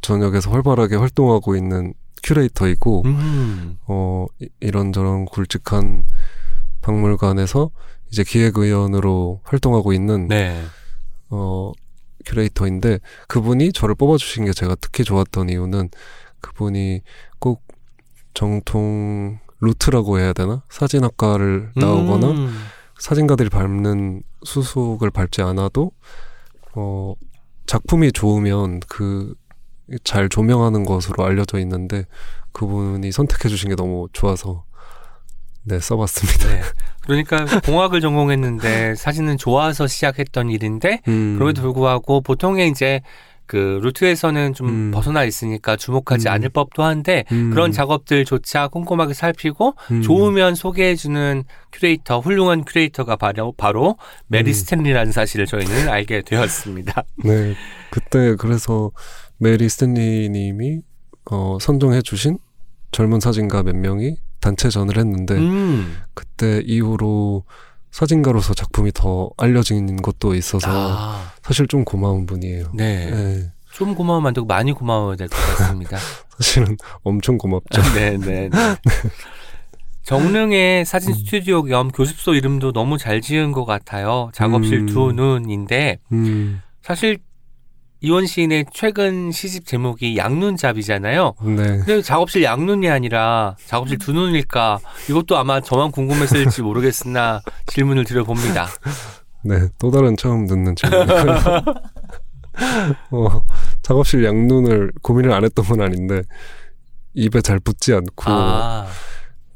[0.00, 6.06] 전역에서 활발하게 활동하고 있는 큐레이터이고 음, 어 이- 이런저런 굵직한
[6.82, 7.70] 박물관에서
[8.10, 10.60] 이제 기획의원으로 활동하고 있는 네.
[11.30, 11.72] 어
[12.24, 15.90] 큐레이터인데 그분이 저를 뽑아주신 게 제가 특히 좋았던 이유는
[16.40, 17.02] 그분이
[17.38, 17.62] 꼭
[18.34, 22.54] 정통 루트라고 해야 되나 사진학과를 나오거나 음,
[22.98, 25.90] 사진가들이 밟는 수속을 밟지 않아도
[26.74, 27.14] 어
[27.66, 29.34] 작품이 좋으면 그
[30.04, 32.04] 잘 조명하는 것으로 알려져 있는데
[32.52, 34.64] 그분이 선택해 주신 게 너무 좋아서
[35.64, 36.48] 네 써봤습니다.
[36.48, 36.60] 네.
[37.02, 43.00] 그러니까 공학을 전공했는데 사진은 좋아서 시작했던 일인데 음, 그럼에도 불구하고 보통의 이제
[43.48, 44.90] 그 루트에서는 좀 음.
[44.92, 46.32] 벗어나 있으니까 주목하지 음.
[46.32, 53.54] 않을 법도 한데 음, 그런 작업들조차 꼼꼼하게 살피고 음, 좋으면 소개해주는 큐레이터 훌륭한 큐레이터가 바로
[53.56, 54.52] 바로 메리 음.
[54.52, 57.02] 스탠리라는 사실을 저희는 알게 되었습니다.
[57.24, 57.54] 네
[57.90, 58.90] 그때 그래서
[59.38, 60.82] 메리 스탠리님이
[61.30, 62.38] 어, 선정해 주신
[62.92, 65.96] 젊은 사진가 몇 명이 단체전을 했는데 음.
[66.12, 67.44] 그때 이후로
[67.90, 72.70] 사진가로서 작품이 더 알려진 것도 있어서 아, 사실 좀 고마운 분이에요.
[72.74, 73.10] 네.
[73.10, 73.50] 네.
[73.72, 75.96] 좀 고마우면 안 되고 많이 고마워야 될 것 같습니다.
[76.38, 77.80] 사실은 엄청 고맙죠.
[77.94, 78.48] 네, 네.
[78.52, 78.58] 네.
[80.02, 81.14] 정릉의 사진 음.
[81.14, 84.30] 스튜디오 겸 교습소 이름도 너무 잘 지은 것 같아요.
[84.34, 84.86] 작업실 음.
[84.86, 87.18] 두 눈인데 음, 사실
[88.00, 91.34] 이원 시인의 최근 시집 제목이 양눈잡이잖아요.
[91.42, 91.56] 네.
[91.56, 94.78] 근데 작업실 양눈이 아니라 작업실 두 눈일까?
[95.10, 98.68] 이것도 아마 저만 궁금했을지 모르겠으나 질문을 드려봅니다.
[99.44, 101.64] 네, 또 다른 처음 듣는 질문이고요.
[103.12, 103.42] 어,
[103.82, 106.22] 작업실 양눈을 고민을 안 했던 건 아닌데
[107.14, 108.86] 입에 잘 붙지 않고 아,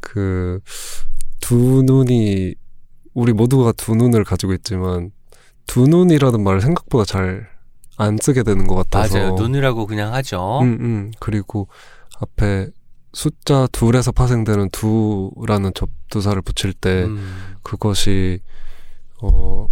[0.01, 2.55] 그두 눈이
[3.15, 5.11] 우리 모두가 두 눈을 가지고 있지만
[5.67, 7.53] 두 눈이라는 말을 생각보다 잘
[7.97, 9.35] 안 쓰게 되는 것 같아서 맞아요.
[9.35, 10.61] 눈이라고 그냥 하죠.
[10.63, 11.13] 음, 음.
[11.19, 11.69] 그리고
[12.21, 12.69] 앞에
[13.13, 18.41] 숫자 둘에서 파생되는 두라는 접두사를 붙일 때 음, 그것이
[19.23, 19.67] 어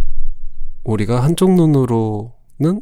[0.83, 2.81] 우리가 한쪽 눈으로는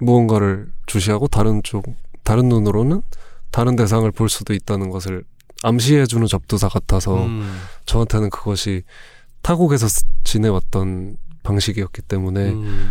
[0.00, 1.84] 무언가를 주시하고 다른 쪽
[2.24, 3.02] 다른 눈으로는
[3.50, 5.24] 다른 대상을 볼 수도 있다는 것을
[5.62, 7.50] 암시해주는 접두사 같아서 음,
[7.86, 8.82] 저한테는 그것이
[9.42, 12.90] 타국에서 쓰- 지내왔던 방식이었기 때문에 음.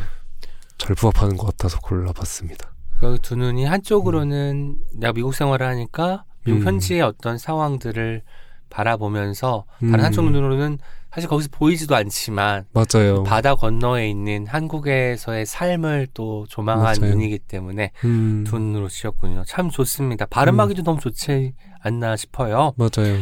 [0.78, 2.74] 잘 부합하는 것 같아서 골라봤습니다.
[3.00, 6.66] 그두 눈이 한쪽으로는 내가 미국 생활을 하니까 미국 음.
[6.66, 8.24] 현지의 어떤 상황들을
[8.70, 9.92] 바라보면서 음.
[9.92, 10.80] 다른 한쪽 눈으로는
[11.16, 13.24] 사실 거기서 보이지도 않지만 맞아요.
[13.24, 17.14] 바다 건너에 있는 한국에서의 삶을 또 조망한 맞아요.
[17.14, 19.44] 눈이기 때문에 음, 두 눈으로 씌었군요.
[19.48, 20.26] 참 좋습니다.
[20.26, 22.74] 발음하기도 너무 좋지 않나 싶어요.
[22.76, 23.18] 맞아요.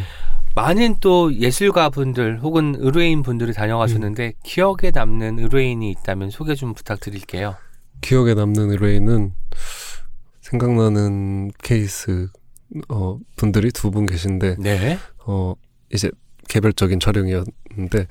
[0.55, 4.31] 많은 또 예술가 분들 혹은 의뢰인 분들이 다녀가셨는데 음.
[4.43, 7.55] 기억에 남는 의뢰인이 있다면 소개 좀 부탁드릴게요.
[8.01, 9.33] 기억에 남는 의뢰인은
[10.41, 12.27] 생각나는 케이스
[12.89, 14.97] 어, 분들이 두 분 계신데 네.
[15.27, 15.53] 어,
[15.93, 16.09] 이제
[16.49, 17.45] 개별적인 촬영이었
[17.77, 18.07] 는데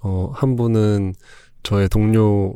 [0.00, 1.14] 어, 한 분은
[1.62, 2.54] 저의 동료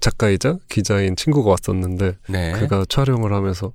[0.00, 2.52] 작가이자 기자인 친구가 왔었는데 네.
[2.52, 3.72] 그가 촬영을 하면서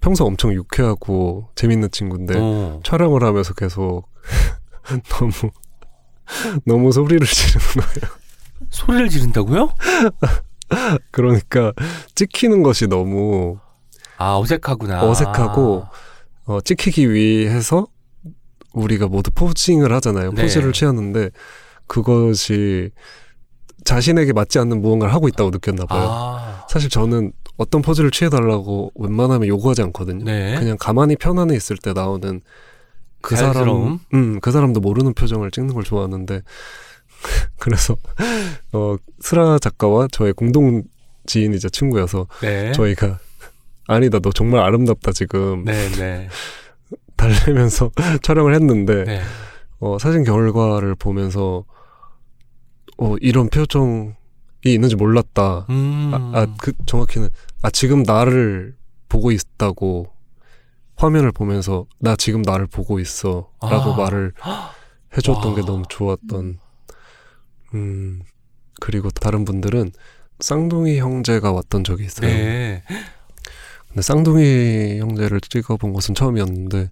[0.00, 2.80] 평소 엄청 유쾌하고 재밌는 친구인데 어.
[2.84, 4.04] 촬영을 하면서 계속
[5.18, 5.32] 너무
[6.64, 8.18] 너무 소리를 지르는 거예요.
[8.70, 9.70] 소리를 지른다고요?
[11.10, 11.72] 그러니까
[12.14, 13.58] 찍히는 것이 너무
[14.18, 15.08] 아 어색하구나.
[15.08, 15.86] 어색하고
[16.46, 17.86] 어, 찍히기 위해서
[18.72, 20.32] 우리가 모두 포징을 하잖아요.
[20.32, 20.42] 네.
[20.42, 21.30] 포즈를 취하는데
[21.86, 22.90] 그것이
[23.84, 26.08] 자신에게 맞지 않는 무언가를 하고 있다고 느꼈나 봐요.
[26.10, 30.24] 아, 사실 저는 어떤 포즈를 취해달라고 웬만하면 요구하지 않거든요.
[30.24, 30.56] 네.
[30.58, 32.40] 그냥 가만히 편안해 있을 때 나오는
[33.20, 33.98] 그 사람, 자연스러움?
[34.14, 36.42] 음, 그 사람도 모르는 표정을 찍는 걸 좋아하는데
[37.58, 37.96] 그래서
[38.72, 40.82] 어 스라 작가와 저의 공동
[41.26, 42.72] 지인이자 친구여서 네.
[42.72, 43.18] 저희가
[43.86, 46.28] 아니다 너 정말 아름답다 지금 네, 네.
[47.18, 47.90] 달래면서
[48.22, 49.20] 촬영을 했는데 네.
[49.80, 51.64] 어, 사진 결과를 보면서
[52.96, 54.14] 어, 이런 표정이
[54.64, 55.66] 있는지 몰랐다.
[55.68, 56.10] 음.
[56.14, 57.28] 아, 아, 그 정확히는
[57.62, 58.74] 아 지금 나를
[59.08, 60.10] 보고 있다고
[60.96, 63.96] 화면을 보면서 나 지금 나를 보고 있어라고 아.
[63.96, 64.32] 말을
[65.16, 65.54] 해줬던 와.
[65.54, 66.58] 게 너무 좋았던.
[67.74, 68.22] 음
[68.80, 69.92] 그리고 다른 분들은
[70.40, 72.30] 쌍둥이 형제가 왔던 적이 있어요.
[72.30, 72.82] 네.
[73.88, 76.90] 근데 쌍둥이 형제를 찍어본 것은 처음이었는데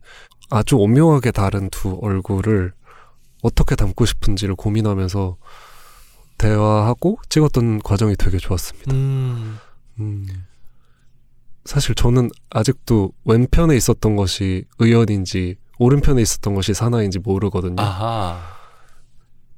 [0.50, 2.72] 아주 오묘하게 다른 두 얼굴을
[3.42, 5.36] 어떻게 담고 싶은지를 고민하면서
[6.38, 8.92] 대화하고 찍었던 과정이 되게 좋았습니다.
[8.92, 9.58] 음.
[10.00, 10.26] 음.
[11.64, 17.76] 사실 저는 아직도 왼편에 있었던 것이 의연인지 오른편에 있었던 것이 사나인지 모르거든요.
[17.78, 18.40] 아하.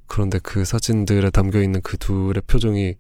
[0.07, 2.97] 그런데 그 사진들에 담겨 있는 그 둘의 표정이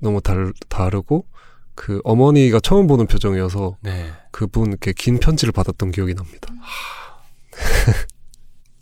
[0.00, 1.26] 너무 다르, 다르고
[1.74, 4.10] 그 어머니가 처음 보는 표정이어서 네.
[4.30, 6.48] 그분께 긴 편지를 받았던 기억이 납니다.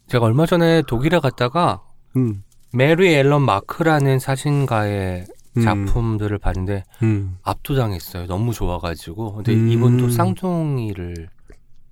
[0.09, 1.83] 제가 얼마 전에 독일에 갔다가
[2.17, 2.43] 음.
[2.73, 5.27] 메리 앨런 마크라는 사진가의
[5.57, 5.63] 음.
[5.63, 7.39] 작품들을 봤는데 음.
[7.43, 8.27] 압도당했어요.
[8.27, 9.35] 너무 좋아가지고.
[9.35, 9.69] 근데 음.
[9.69, 11.29] 이분도 쌍둥이를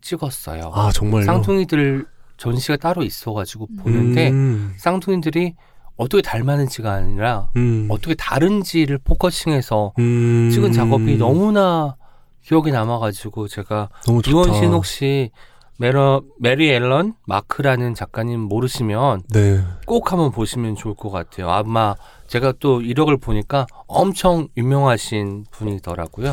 [0.00, 0.70] 찍었어요.
[0.74, 1.24] 아 정말요?
[1.24, 2.06] 쌍둥이들
[2.36, 4.74] 전시가 따로 있어가지고 보는데 음.
[4.76, 5.54] 쌍둥이들이
[5.98, 7.88] 어떻게 닮았는지가 아니라 음.
[7.90, 10.48] 어떻게 다른지를 focusing해서 음.
[10.50, 11.96] 찍은 작업이 너무나
[12.42, 14.30] 기억에 남아가지고 제가 너무 좋다.
[14.32, 15.30] 이훤 씨는 혹시
[15.76, 19.60] 메러, 메리 앨런 마크라는 작가님 모르시면 네.
[19.86, 21.50] 꼭 한번 보시면 좋을 것 같아요.
[21.50, 21.94] 아마
[22.28, 26.32] 제가 또 이력을 보니까 엄청 유명하신 분이더라고요.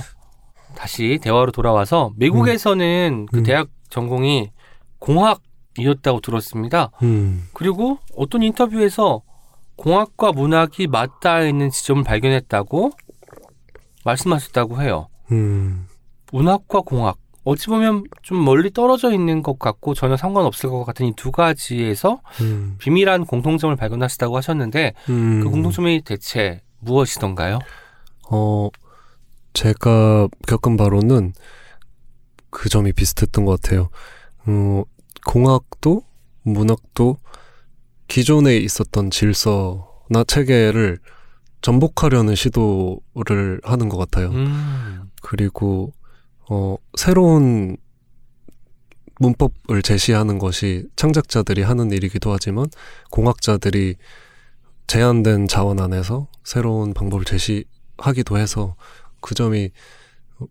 [0.75, 3.43] 다시 대화로 돌아와서 미국에서는 그 음.
[3.43, 4.51] 대학 전공이
[4.99, 5.41] 공학
[5.77, 6.91] 이었다고 들었습니다.
[7.03, 7.47] 음.
[7.53, 9.21] 그리고 어떤 인터뷰에서
[9.75, 12.91] 공학과 문학이 맞닿아 있는 지점을 발견했다고
[14.03, 15.07] 말씀하셨다고 해요.
[15.31, 15.87] 음.
[16.31, 17.17] 문학과 공학.
[17.43, 22.21] 어찌 보면 좀 멀리 떨어져 있는 것 같고 전혀 상관없을 것 같은 이 두 가지에서
[22.41, 22.75] 음.
[22.79, 25.41] 비밀한 공통점을 발견하셨다고 하셨는데 음.
[25.43, 27.59] 그 공통점이 대체 무엇이던가요?
[28.31, 28.69] 어,
[29.53, 31.33] 제가 겪은 바로는
[32.49, 33.89] 그 점이 비슷했던 것 같아요.
[34.47, 34.83] 어,
[35.27, 36.01] 공학도
[36.43, 37.17] 문학도
[38.07, 40.99] 기존에 있었던 질서나 체계를
[41.61, 44.29] 전복하려는 시도를 하는 것 같아요.
[44.29, 45.09] 음.
[45.21, 45.93] 그리고
[46.49, 47.77] 어, 새로운
[49.19, 52.67] 문법을 제시하는 것이 창작자들이 하는 일이기도 하지만
[53.11, 53.95] 공학자들이
[54.87, 58.75] 제한된 자원 안에서 새로운 방법을 제시하기도 해서
[59.21, 59.71] 그 점이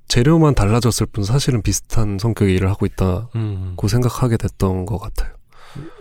[0.09, 3.77] 재료만 달라졌을 뿐 사실은 비슷한 성격의 일을 하고 있다고 음.
[3.89, 5.35] 생각하게 됐던 것 같아요.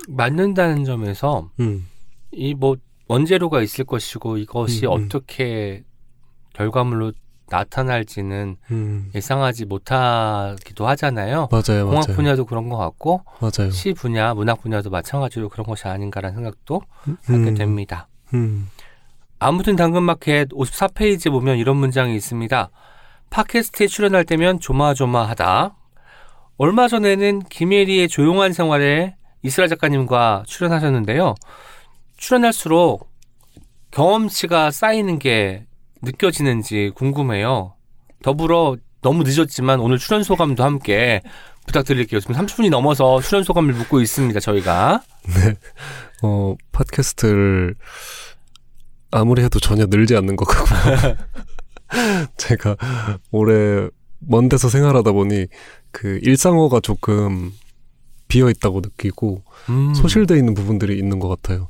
[0.07, 1.87] 맞는다는 점에서 음,
[2.31, 5.05] 이뭐 원재료가 있을 것이고 이것이 음, 음.
[5.05, 5.83] 어떻게
[6.53, 7.13] 결과물로
[7.49, 9.11] 나타날지는 음.
[9.13, 11.49] 예상하지 못하기도 하잖아요.
[11.51, 13.69] 맞아요, 공학 맞아요, 분야도 그런 것 같고 맞아요.
[13.71, 18.07] 시 분야, 문학 분야도 마찬가지로 그런 것이 아닌가라는 생각도 음, 하게 됩니다.
[18.33, 18.69] 음,
[19.39, 22.69] 아무튼 당근마켓 54페이지에 보면 이런 문장이 있습니다.
[23.29, 25.75] 팟캐스트에 출연할 때면 조마조마하다.
[26.57, 31.35] 얼마 전에는 김예리의 조용한 생활에 이스라 작가님과 출연하셨는데요.
[32.17, 33.09] 출연할수록
[33.91, 35.65] 경험치가 쌓이는 게
[36.01, 37.75] 느껴지는지 궁금해요.
[38.23, 41.21] 더불어 너무 늦었지만 오늘 출연 소감도 함께
[41.67, 42.19] 부탁드릴게요.
[42.19, 44.39] 지금 30분이 넘어서 출연 소감을 묻고 있습니다.
[44.39, 45.03] 저희가.
[46.23, 47.75] 어 팟캐스트를
[49.11, 51.17] 아무리 해도 전혀 늘지 않는 것 같고
[52.37, 52.75] 제가
[53.31, 55.47] 올해 먼 데서 생활하다 보니
[55.91, 57.51] 그 일상어가 조금
[58.33, 59.93] 비어 있다고 느끼고 음.
[59.93, 61.69] 소실돼 있는 부분들이 있는 것 같아요.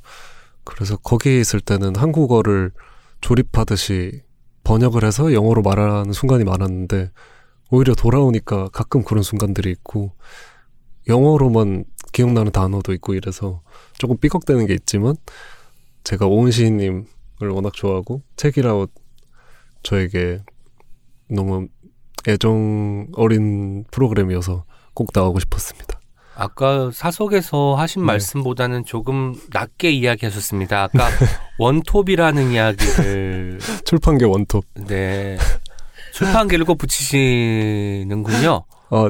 [0.63, 2.71] 그래서 거기에 있을 때는 한국어를
[3.19, 4.21] 조립하듯이
[4.63, 7.11] 번역을 해서 영어로 말하는 순간이 많았는데
[7.69, 10.13] 오히려 돌아오니까 가끔 그런 순간들이 있고
[11.09, 13.61] 영어로만 기억나는 단어도 있고 이래서
[13.97, 15.17] 조금 삐걱대는 게 있지만
[16.05, 17.05] 제가 오은 시인님을
[17.51, 18.89] 워낙 좋아하고 책이라웃
[19.83, 20.41] 저에게
[21.29, 21.67] 너무
[22.25, 26.02] 애정 어린 프로그램이어서 꼭 나오고 싶었습니다.
[26.35, 28.05] 아까 사석에서 하신 네.
[28.07, 30.83] 말씀보다는 조금 낮게 이야기하셨습니다.
[30.83, 31.07] 아까
[31.59, 34.65] 원톱이라는 이야기를 출판계 원톱.
[34.87, 35.37] 네
[36.13, 38.65] 출판기를 꼭 붙이시는군요.
[38.89, 39.09] 아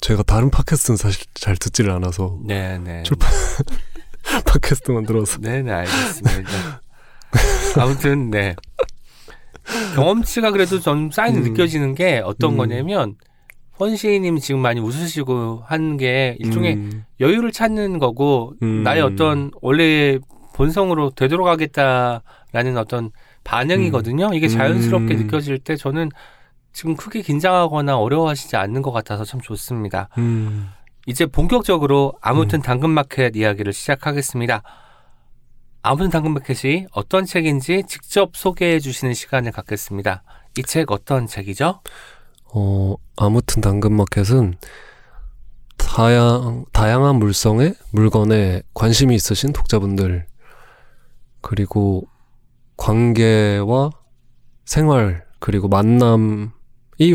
[0.00, 3.02] 제가 다른 팟캐스트는 사실 잘 듣지를 않아서 네 네.
[3.02, 3.30] 출판
[4.46, 6.80] 팟캐스트만 들어서 네 네 알겠습니다.
[7.78, 8.54] 아무튼 네
[9.94, 11.50] 경험치가 그래도 좀 쌓이는 음.
[11.50, 12.56] 느껴지는 게 어떤 음.
[12.58, 13.16] 거냐면
[13.80, 18.82] 헌시님 지금 많이 웃으시고 한 게 일종의 음, 여유를 찾는 거고 음.
[18.82, 20.18] 나의 어떤 원래
[20.54, 23.10] 본성으로 되돌아가겠다라는 어떤
[23.44, 24.30] 반응이거든요.
[24.34, 25.18] 이게 자연스럽게 음.
[25.20, 26.10] 느껴질 때 저는
[26.72, 30.08] 지금 크게 긴장하거나 어려워하시지 않는 것 같아서 참 좋습니다.
[30.18, 30.70] 음.
[31.06, 34.62] 이제 본격적으로 아무튼 당근마켓 이야기를 시작하겠습니다.
[35.82, 40.22] 아무튼 당근마켓이 어떤 책인지 직접 소개해 주시는 시간을 갖겠습니다.
[40.56, 41.80] 이 책 어떤 책이죠?
[42.56, 44.54] 어, 아무튼 당근마켓은
[45.76, 50.26] 다양, 다양한 물성의 물건에 관심이 있으신 독자분들,
[51.40, 52.06] 그리고
[52.76, 53.90] 관계와
[54.64, 56.48] 생활, 그리고 만남이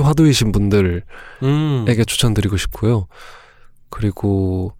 [0.01, 1.05] 화두이신 분들에게
[1.43, 3.07] 음, 추천드리고 싶고요.
[3.89, 4.73] 그리고,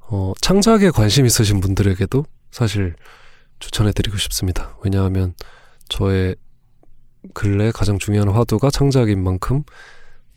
[0.00, 2.94] 어, 창작에 관심 있으신 분들에게도 사실
[3.60, 4.76] 추천해드리고 싶습니다.
[4.84, 5.34] 왜냐하면
[5.88, 6.36] 저의
[7.34, 9.62] 근래 가장 중요한 화두가 창작인 만큼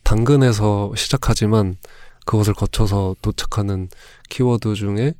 [0.03, 1.77] 당근에서 시작하지만
[2.25, 3.89] 그것을 거쳐서 도착하는
[4.29, 5.13] 키워드 중에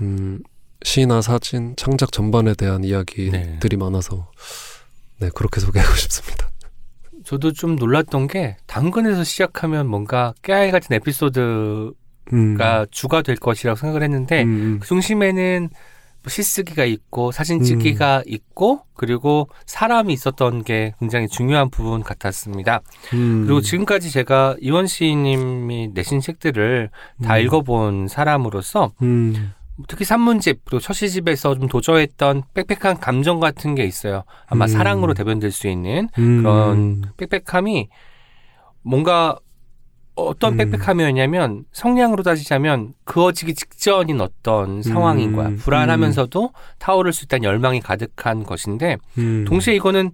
[0.00, 0.40] 음,
[0.82, 4.30] 시나 사진, 창작 전반에 대한 이야기들이 많아서
[5.18, 6.48] 네 그렇게 소개하고 싶습니다.
[7.24, 11.92] 저도 좀 놀랐던 게 당근에서 시작하면 뭔가 깨알 같은 에피소드가
[12.32, 12.56] 음,
[12.90, 15.78] 주가 될 것이라고 생각을 했는데 음, 음, 그 중심에는 뭐
[16.26, 22.80] 시쓰기가 있고 사진 찍기가 있고 그리고 사람이 있었던 게 굉장히 중요한 부분 같았습니다.
[23.14, 26.90] 음, 그리고 지금까지 제가 이원 씨님이 내신 책들을
[27.22, 29.52] 다 음, 읽어본 사람으로서 음,
[29.86, 34.24] 특히 산문집 그리고 처시집에서 좀 도저했던 빽빽한 감정 같은 게 있어요.
[34.46, 34.68] 아마 음.
[34.68, 37.88] 사랑으로 대변될 수 있는 음, 그런 빽빽함이
[38.82, 39.38] 뭔가
[40.26, 40.70] 어떤 음.
[40.70, 45.48] 빽빽함이었냐면 성량으로 따지자면 그어지기 직전인 어떤 상황인 거야.
[45.48, 45.56] 음.
[45.56, 50.12] 불안하면서도 타오를 수 있다는 열망이 가득한 것인데 음, 동시에 이거는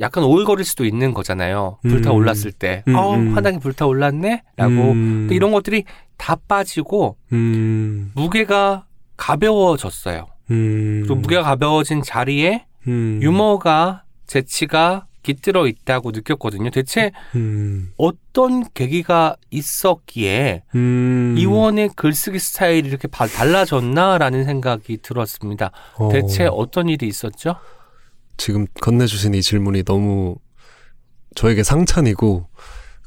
[0.00, 1.78] 약간 오글거릴 수도 있는 거잖아요.
[1.84, 1.88] 음.
[1.88, 3.34] 불타올랐을 때, 음, 어, 음.
[3.34, 4.42] 화당이 불타올랐네?
[4.56, 4.72] 라고.
[4.72, 5.84] 음, 근데 이런 것들이
[6.18, 8.84] 다 빠지고 음, 무게가
[9.16, 10.26] 가벼워졌어요.
[10.50, 16.70] 음, 그리고 무게가 가벼워진 자리에 음, 유머가, 재치가 깃들어 있다고 느꼈거든요.
[16.70, 25.72] 대체 음, 어떤 계기가 있었기에 음, 이원의 글쓰기 스타일이 이렇게 바- 달라졌나라는 생각이 들었습니다.
[25.96, 27.56] 어, 대체 어떤 일이 있었죠?
[28.36, 30.36] 지금 건네주신 이 질문이 너무
[31.34, 32.48] 저에게 상찬이고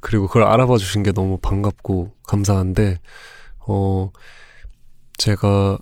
[0.02, 3.00] 그리고 그걸 알아봐 주신 게 너무 반갑고 감사한데
[3.68, 4.12] 어
[5.18, 5.78] 제가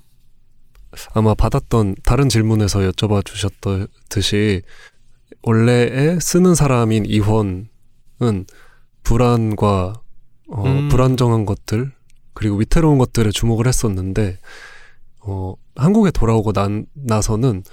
[1.13, 4.62] 아마 받았던 다른 질문에서 여쭤봐 주셨듯이
[5.42, 7.68] 원래의 쓰는 사람인 이원은
[9.04, 10.02] 불안과
[10.50, 10.90] 어, 음.
[10.90, 11.92] 불안정한 것들
[12.34, 14.38] 그리고 위태로운 것들에 주목을 했었는데
[15.22, 17.63] 어, 한국에 돌아오고 난 나서는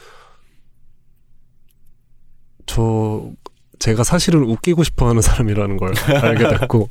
[2.67, 3.31] 저
[3.79, 6.89] 제가 사실은 웃기고 싶어 하는 사람이라는 걸 알게 됐고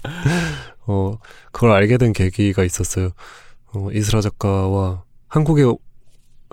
[0.85, 1.17] 어
[1.51, 3.11] 그걸 알게 된 계기가 있었어요.
[3.73, 5.63] 어 이스라 작가와 한국에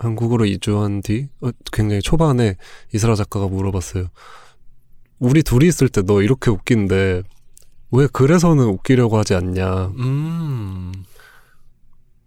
[0.01, 2.57] 한국으로 이주한 뒤 어, 굉장히 초반에
[2.93, 4.07] 이스라 작가가 물어봤어요.
[5.19, 7.23] 우리 둘이 있을 때 너 이렇게 웃긴데
[7.93, 9.89] 왜 그래서는 웃기려고 하지 않냐.
[9.99, 10.93] 음,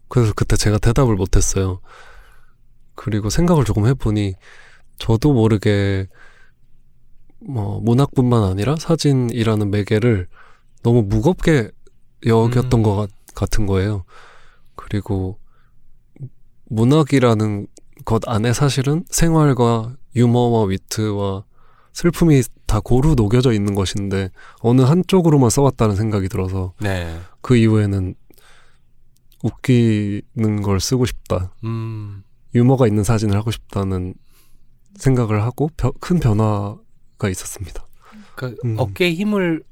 [0.08, 1.80] 그래서 그때 제가 대답을 못했어요.
[2.96, 4.36] 그리고 생각을 조금 해보니
[5.00, 6.08] 저도 모르게
[7.40, 10.28] 뭐 문학뿐만 아니라 사진이라는 매개를
[10.84, 11.72] 너무 무겁게
[12.26, 12.84] 여겼던 음.
[12.84, 14.04] 것 같, 같은 거예요.
[14.76, 15.40] 그리고
[16.74, 17.68] 문학이라는
[18.06, 21.44] 것 안에 사실은 생활과 유머와 위트와
[21.94, 27.20] 슬픔이 다 고루 녹여져 있는 것인데 어느 한쪽으로만 써왔다는 생각이 들어서 네.
[27.42, 28.16] 그 이후에는
[29.44, 31.54] 웃기는 걸 쓰고 싶다.
[31.64, 32.24] 음,
[32.56, 34.16] 유머가 있는 사진을 하고 싶다는
[34.98, 37.86] 생각을 하고 벼- 큰 변화가 있었습니다.
[38.36, 38.76] 그 음.
[38.80, 39.64] 어깨에 힘을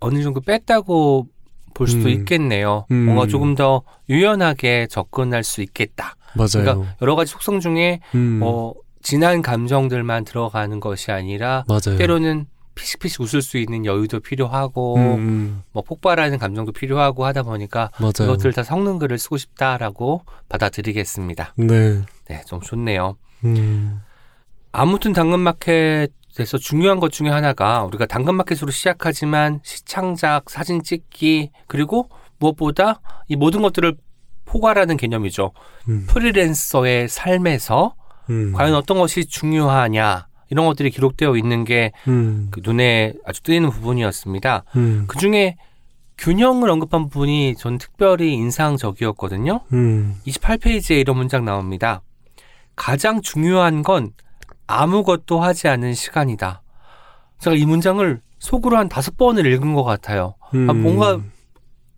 [0.00, 1.28] 어느 정도 뺐다고
[1.74, 2.08] 볼 수도 음.
[2.08, 2.86] 있겠네요.
[2.90, 3.04] 음.
[3.06, 6.16] 뭔가 조금 더 유연하게 접근할 수 있겠다.
[6.34, 6.48] 맞아요.
[6.62, 11.98] 그러니까 여러 가지 속성 중에 음, 뭐 진한 감정들만 들어가는 것이 아니라 맞아요.
[11.98, 17.90] 때로는 피식피식 웃을 수 있는 여유도 필요하고 음, 음, 뭐 폭발하는 감정도 필요하고 하다 보니까
[17.98, 18.30] 맞아요.
[18.32, 21.54] 이것들 다 섞는 글을 쓰고 싶다라고 받아들이겠습니다.
[21.56, 22.02] 네.
[22.28, 23.16] 네, 좀 좋네요.
[23.44, 24.00] 음,
[24.70, 32.08] 아무튼 당근마켓에서 중요한 것 중에 하나가 우리가 당근마켓으로 시작하지만 시창작, 사진 찍기 그리고
[32.38, 33.96] 무엇보다 이 모든 것들을
[34.52, 35.52] 포괄하는 개념이죠.
[35.88, 36.04] 음.
[36.06, 37.94] 프리랜서의 삶에서
[38.28, 38.52] 음.
[38.52, 42.48] 과연 어떤 것이 중요하냐 이런 것들이 기록되어 있는 게 음.
[42.50, 44.64] 그 눈에 아주 띄는 부분이었습니다.
[44.76, 45.04] 음.
[45.08, 45.56] 그 중에
[46.18, 49.60] 균형을 언급한 부분이 전 특별히 인상적이었거든요.
[49.72, 50.16] 음.
[50.26, 52.02] 28페이지에 이런 문장 나옵니다.
[52.76, 54.10] 가장 중요한 건
[54.66, 56.62] 아무것도 하지 않은 시간이다.
[57.38, 60.34] 제가 이 문장을 속으로 한 다섯 번을 읽은 것 같아요.
[60.52, 61.20] 아, 뭔가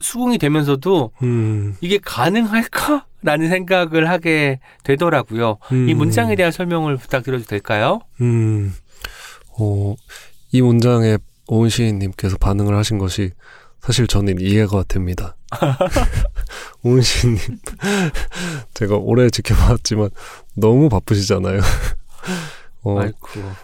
[0.04, 1.76] 수긍이 되면서도 음.
[1.80, 3.06] 이게 가능할까?
[3.22, 5.56] 라는 생각을 하게 되더라고요.
[5.72, 5.96] 이 음.
[5.96, 8.00] 문장에 대한 설명을 부탁드려도 될까요?
[8.20, 8.74] 음,
[9.58, 9.94] 어,
[10.52, 13.30] 이 문장에 오은 시인님께서 반응을 하신 것이
[13.80, 15.36] 사실 저는 이해가 됩니다.
[16.84, 17.40] 오은 시인님,
[18.74, 20.10] 제가 오래 지켜봤지만
[20.54, 21.60] 너무 바쁘시잖아요.
[22.82, 23.18] 어, 아이고.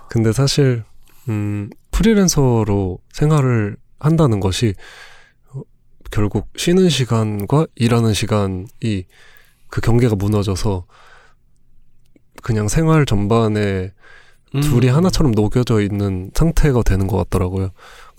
[0.08, 0.84] 근데 사실,
[1.28, 4.72] 음, 프리랜서로 생활을 한다는 것이 어,
[6.10, 8.66] 결국 쉬는 시간과 일하는 시간이
[9.68, 10.86] 그 경계가 무너져서
[12.42, 13.92] 그냥 생활 전반에
[14.54, 14.60] 음.
[14.60, 17.70] 둘이 하나처럼 녹여져 있는 상태가 되는 것 같더라고요.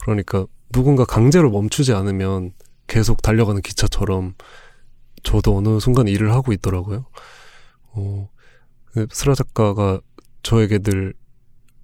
[0.02, 2.54] 그러니까 누군가 강제로 멈추지 않으면
[2.88, 4.36] 계속 달려가는 기차처럼
[5.24, 7.06] 저도 어느 순간 일을 하고 있더라고요.
[7.94, 8.30] 어,
[8.86, 10.00] 그 스라 작가가
[10.44, 11.14] 저에게 늘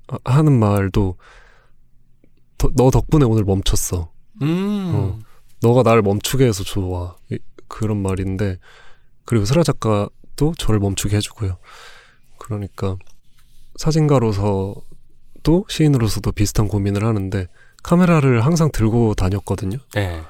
[0.08, 1.18] 하- 하는 말도
[2.58, 4.12] 더- 너 덕분에 오늘 멈췄어.
[4.42, 4.92] 음.
[4.96, 5.20] 어.
[5.62, 7.16] 너가 나를 멈추게 해서 좋아.
[7.32, 8.58] 이- 그런 말인데
[9.26, 11.58] 그리고 스라 작가도 저를 멈추게 해주고요.
[12.38, 12.96] 그러니까
[13.78, 17.48] 사진가로서도 시인으로서도 비슷한 고민을 하는데
[17.84, 19.78] 카메라를 항상 들고 다녔거든요.
[19.96, 20.22] 네.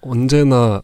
[0.00, 0.82] 언제나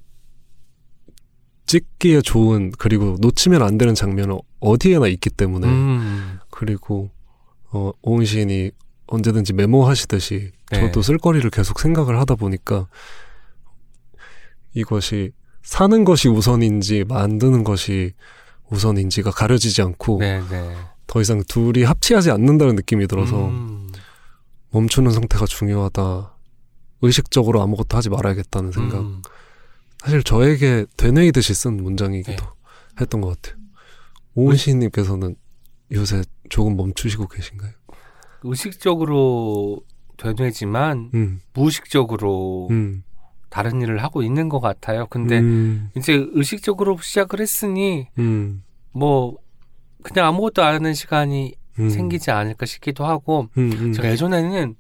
[1.67, 6.39] 찍기에 좋은 그리고 놓치면 안 되는 장면은 어디에나 있기 때문에 음.
[6.51, 7.11] 그리고
[7.71, 8.71] 어, 오은 시인이
[9.07, 10.81] 언제든지 메모하시듯이 네.
[10.81, 12.89] 저도 쓸거리를 계속 생각을 하다 보니까
[14.75, 18.13] 이것이 사는 것이 우선인지 만드는 것이
[18.71, 20.75] 우선인지가 가려지지 않고 네, 네.
[21.07, 23.91] 더 이상 둘이 합치하지 않는다는 느낌이 들어서 음.
[24.71, 26.35] 멈추는 상태가 중요하다.
[27.03, 29.01] 의식적으로 아무것도 하지 말아야겠다는 생각.
[29.01, 29.23] 음.
[29.99, 32.51] 사실 저에게 되뇌이듯이 쓴 문장이기도 네.
[33.01, 33.63] 했던 것 같아요.
[34.35, 35.37] 오은 시인님께서는
[35.93, 37.73] 요새 조금 멈추시고 계신가요?
[38.45, 39.83] 의식적으로
[40.17, 43.05] 되뇌지만 음, 무의식적으로 음,
[43.53, 45.07] 다른 일을 하고 있는 것 같아요.
[45.11, 49.37] 근데 음, 이제 의식적으로 시작을 했으니 음, 뭐
[50.03, 54.75] 그냥 아무것도 안 하는 시간이 음, 생기지 않을까 싶기도 하고 음, 음, 제가 예전에는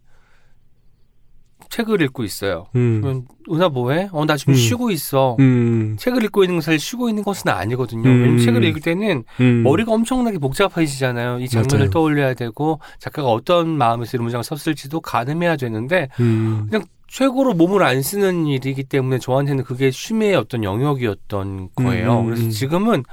[1.68, 2.66] 책을 읽고 있어요.
[2.74, 4.08] 음, 그러면 은하 뭐해?
[4.12, 4.56] 어 나 지금 음.
[4.56, 5.36] 쉬고 있어.
[5.40, 8.08] 음, 책을 읽고 있는 건 사실 쉬고 있는 것은 아니거든요.
[8.08, 8.20] 음.
[8.20, 11.40] 왜냐면 책을 읽을 때는 음, 머리가 엄청나게 복잡해지잖아요.
[11.40, 11.90] 이 장면을 맞아요.
[11.90, 16.68] 떠올려야 되고 작가가 어떤 마음에서 이런 문장을 썼을지도 가늠해야 되는데 음,
[17.12, 22.20] 최고로 몸을 안 쓰는 일이기 때문에 저한테는 그게 쉼의 어떤 영역이었던 거예요.
[22.20, 22.50] 음, 음, 그래서 음.
[22.50, 23.04] 지금은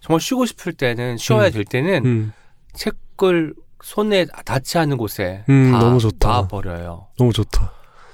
[0.00, 1.50] 정말 쉬고 싶을 때는 쉬어야 음.
[1.50, 2.32] 될 때는 음,
[2.74, 6.28] 책을 손에 닿지 않는 곳에 음, 다 너무 좋다.
[6.28, 7.08] 놔버려요.
[7.18, 7.72] 너무 좋다.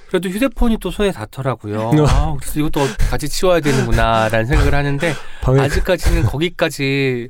[0.08, 1.90] 그래도 휴대폰이 또 손에 닿더라고요.
[2.00, 2.06] 음.
[2.06, 2.80] 아, 그래서 이것도
[3.10, 5.12] 같이 치워야 되는구나라는 생각을 하는데
[5.42, 7.28] 방에 아직까지는 거기까지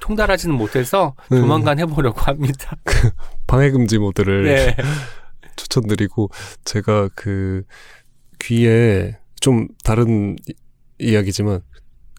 [0.00, 1.40] 통달하지는 못해서 음.
[1.40, 2.76] 조만간 해보려고 합니다.
[3.46, 4.76] 방해 금지 모드를 네.
[5.56, 6.30] 추천드리고
[6.64, 7.62] 제가 그
[8.40, 10.54] 귀에 좀 다른 이-
[10.98, 11.60] 이야기지만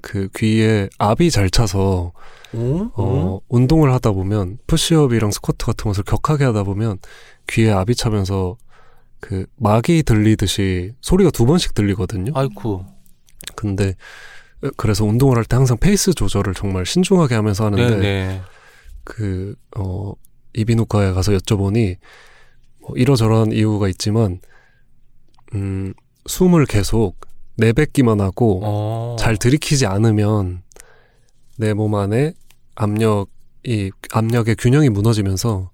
[0.02, 2.12] 그 귀에 압이 잘 차서
[2.54, 2.90] 오?
[2.96, 7.00] 어, 운동을 하다 보면 푸시업이랑 스쿼트 같은 것을 격하게 하다 보면
[7.50, 8.58] 귀에 압이 차면서
[9.20, 12.32] 그 메아리 들리듯이 소리가 두 번씩 들리거든요.
[12.36, 12.84] 아이쿠.
[13.56, 13.96] 근데
[14.76, 18.42] 그래서 운동을 할 때 항상 페이스 조절을 정말 신중하게 하면서 하는데 네네.
[19.04, 20.14] 그, 어,
[20.54, 21.96] 이비인후과에 가서 여쭤보니, 뭐
[22.96, 24.40] 이러저러한 이유가 있지만,
[25.54, 25.94] 음,
[26.28, 27.16] 숨을 계속
[27.58, 29.16] 내뱉기만 하고, 어.
[29.20, 30.62] 잘 들이키지 않으면,
[31.58, 32.34] 내 몸 안에
[32.76, 35.72] 압력이, 압력의 균형이 무너지면서,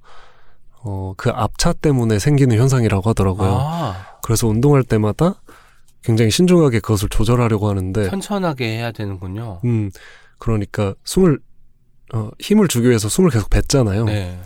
[0.85, 3.57] 어, 그 압차 때문에 생기는 현상이라고 하더라고요.
[3.59, 5.41] 아, 그래서 운동할 때마다
[6.03, 9.61] 굉장히 신중하게 그것을 조절하려고 하는데, 천천하게 해야 되는군요.
[9.65, 9.91] 음,
[10.39, 11.39] 그러니까 숨을,
[12.13, 14.05] 어, 힘을 주기 위해서 숨을 계속 뱉잖아요.
[14.05, 14.39] 네.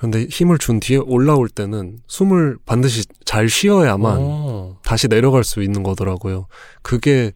[0.00, 4.76] 근데 힘을 준 뒤에 올라올 때는 숨을 반드시 잘 쉬어야만 오.
[4.82, 6.46] 다시 내려갈 수 있는 거더라고요.
[6.80, 7.32] 그게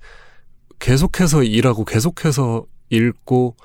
[0.79, 3.57] 계속해서 일하고 계속해서 읽고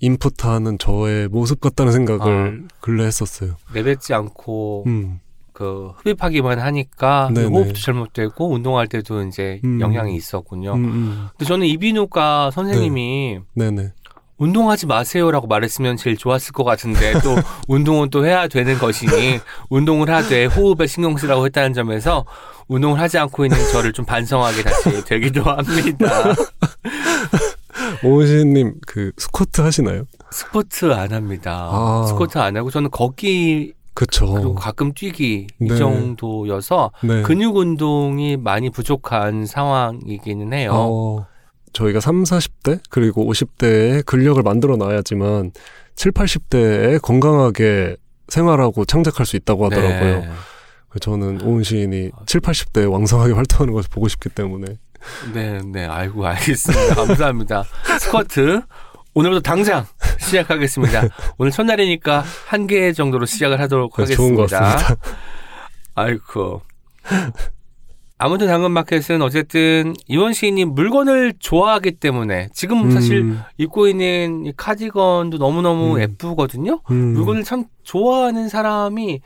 [0.00, 3.54] 인풋하는 저의 모습 같다는 생각을 근래 했었어요.
[3.74, 5.20] 내뱉지 않고 음,
[5.52, 7.46] 그 흡입하기만 하니까 네네.
[7.46, 9.80] 호흡도 잘못되고 운동할 때도 이제 음.
[9.80, 10.74] 영향이 있었군요.
[10.74, 11.28] 음, 음.
[11.30, 13.92] 근데 저는 이비인후과 선생님이 네네.
[14.42, 17.36] 운동하지 마세요라고 말했으면 제일 좋았을 것 같은데 또
[17.68, 19.38] 운동은 또 해야 되는 것이니
[19.70, 22.24] 운동을 하되 호흡에 신경 쓰라고 했다는 점에서
[22.66, 26.34] 운동을 하지 않고 있는 저를 좀 반성하게 다시 되기도 합니다.
[28.02, 30.06] 오은시님 그 스쿼트 하시나요?
[30.32, 31.68] 스포츠 안 합니다.
[31.70, 32.04] 아.
[32.08, 34.06] 스쿼트 안 하고 저는 걷기 그리고
[34.40, 34.54] 그쵸.
[34.54, 35.76] 가끔 뛰기 이 네.
[35.76, 37.22] 정도여서 네.
[37.22, 40.72] 근육 운동이 많이 부족한 상황이기는 해요.
[40.74, 41.26] 어,
[41.72, 45.52] 저희가 3, 40대 그리고 50대에 근력을 만들어 놔야지만
[45.94, 47.96] 7, 80대에 건강하게
[48.28, 50.20] 생활하고 창작할 수 있다고 하더라고요.
[50.20, 50.30] 네.
[51.00, 54.78] 저는 오은 시인이 7, 80대에 왕성하게 활동하는 것을 보고 싶기 때문에
[55.34, 56.94] 네, 네, 아이고, 알겠습니다.
[56.94, 57.64] 감사합니다.
[57.98, 58.62] 스쿼트.
[59.14, 59.84] 오늘부터 당장
[60.20, 61.02] 시작하겠습니다.
[61.38, 64.36] 오늘 첫날이니까 한 개 정도로 시작을 하도록 그래서 하겠습니다.
[64.36, 64.96] 좋은 것 같습니다.
[65.96, 66.62] 아이고.
[68.22, 75.38] 아무튼 당근마켓은 어쨌든 이원 시인이 물건을 좋아하기 때문에 지금 사실 음, 입고 있는 이 카디건도
[75.38, 76.00] 너무너무 음.
[76.00, 76.78] 예쁘거든요.
[76.92, 79.22] 음, 물건을 참 좋아하는 사람이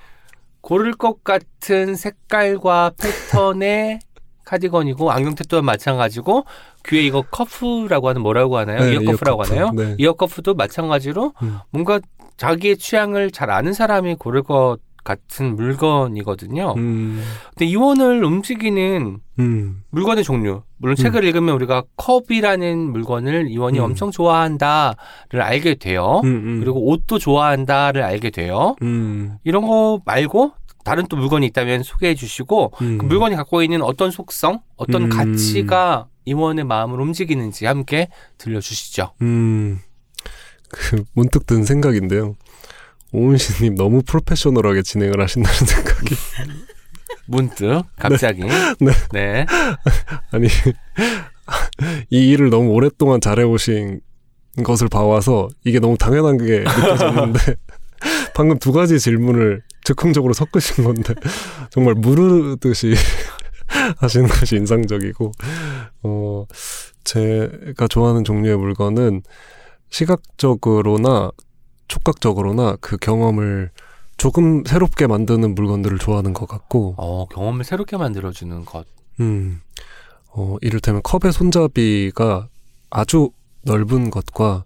[0.63, 3.99] 고를 것 같은 색깔과 패턴의
[4.47, 6.47] 카디건이고 안경테 또한 마찬가지고
[6.87, 8.81] 귀에 이거 커프라고 하는 뭐라고 하나요?
[8.81, 9.61] 네, 이어커프라고 이어커프.
[9.61, 9.73] 하나요?
[9.75, 9.95] 네.
[9.99, 11.59] 이어커프도 마찬가지로 음.
[11.69, 12.01] 뭔가
[12.39, 16.75] 자기의 취향을 잘 아는 사람이 고를 것 같은 물건이거든요.
[16.77, 20.63] 음, 근데 이원을 움직이는 음, 물건의 종류.
[20.79, 23.85] 물론 책을 읽으면 우리가 컵이라는 물건을 이원이 음.
[23.85, 26.21] 엄청 좋아한다를 알게 돼요.
[26.25, 28.75] 음, 음, 그리고 옷도 좋아한다를 알게 돼요.
[28.83, 30.53] 음, 이런 거 말고
[30.85, 32.99] 다른 또 물건이 있다면 소개해 주시고 음.
[32.99, 35.09] 그 물건이 갖고 있는 어떤 속성, 어떤 음.
[35.09, 39.13] 가치가 임원의 마음을 움직이는지 함께 들려주시죠.
[39.23, 39.79] 음,
[40.69, 42.35] 그 문득 든 생각인데요.
[43.17, 46.15] 오은 씨님 너무 프로페셔널하게 진행을 하신다는 생각이
[47.25, 48.93] 문득 갑자기 네.
[49.11, 49.47] 네.
[50.31, 50.49] 아니
[52.11, 54.03] 이 일을 너무 오랫동안 잘해오신
[54.63, 57.39] 것을 봐와서 이게 너무 당연한 게 느껴졌는데
[58.35, 61.15] 방금 두 가지 질문을 즉흥적으로 섞으신 건데
[61.71, 62.95] 정말 무르듯이
[63.97, 65.33] 하시는 것이 인상적이고
[66.03, 66.45] 어
[67.05, 69.23] 제가 좋아하는 종류의 물건은
[69.89, 71.31] 시각적으로나
[71.89, 73.71] 촉각적으로나 그 경험을
[74.17, 78.87] 조금 새롭게 만드는 물건들을 좋아하는 것 같고 어, 경험을 새롭게 만들어주는 것.
[79.21, 79.61] 음,
[80.33, 82.49] 어, 이를테면 컵의 손잡이가
[82.91, 83.31] 아주
[83.63, 84.65] 넓은 것과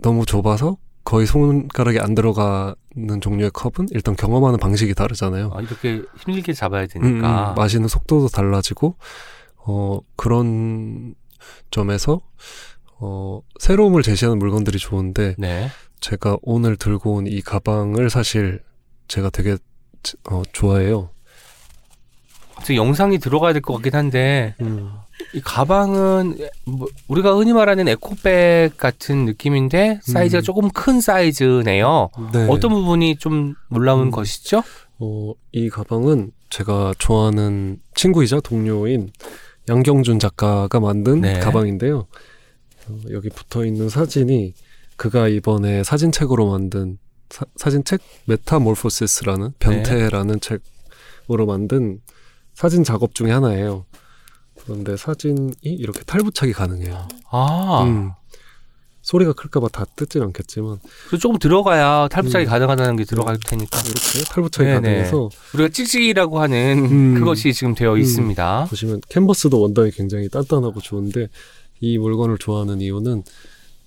[0.00, 5.50] 너무 좁아서 거의 손가락이 안 들어가는 종류의 컵은 일단 경험하는 방식이 다르잖아요.
[5.54, 7.50] 아, 이렇게 힘들게 잡아야 음, 되니까.
[7.50, 8.94] 음, 마시는 속도도 달라지고,
[9.58, 11.14] 어, 그런
[11.70, 12.20] 점에서,
[13.04, 15.68] 어, 새로움을 제시하는 물건들이 좋은데, 네.
[16.00, 18.60] 제가 오늘 들고 온 이 가방을 사실
[19.08, 19.56] 제가 되게,
[20.30, 21.10] 어, 좋아해요.
[22.54, 24.92] 갑자기 영상이 들어가야 될 것 같긴 한데 음.
[25.34, 26.36] 이 가방은
[26.66, 30.42] 뭐 우리가 흔히 말하는 에코백 같은 느낌인데 사이즈가 음.
[30.42, 32.10] 조금 큰 사이즈네요.
[32.32, 32.46] 네.
[32.48, 34.10] 어떤 부분이 좀 놀라운 음.
[34.12, 34.62] 것이죠?
[35.00, 39.10] 어, 이 가방은 제가 좋아하는 친구이자 동료인
[39.68, 41.38] 양경준 작가가 만든 네.
[41.40, 42.06] 가방인데요.
[42.88, 44.54] 어, 여기 붙어 있는 사진이
[44.96, 46.98] 그가 이번에 사진책으로 만든
[47.30, 52.00] 사, 사진책 Metamorphosis라는 변태라는 책으로 만든
[52.54, 53.86] 사진 작업 중에 하나예요.
[54.60, 57.08] 그런데 사진이 이렇게 탈부착이 가능해요.
[57.30, 58.12] 아, 음.
[59.02, 60.78] 소리가 클까봐 다 뜯진 않겠지만
[61.08, 62.48] 그 조금 들어가야 탈부착이 음.
[62.48, 64.80] 가능하다는 게 들어갈 테니까 이렇게 탈부착이 네네.
[64.80, 67.14] 가능해서 우리가 찍찍이라고 하는 음.
[67.14, 67.98] 그것이 지금 되어 음.
[67.98, 68.66] 있습니다.
[68.70, 71.28] 보시면 캔버스도 원단이 굉장히 단단하고 좋은데
[71.82, 73.24] 이 물건을 좋아하는 이유는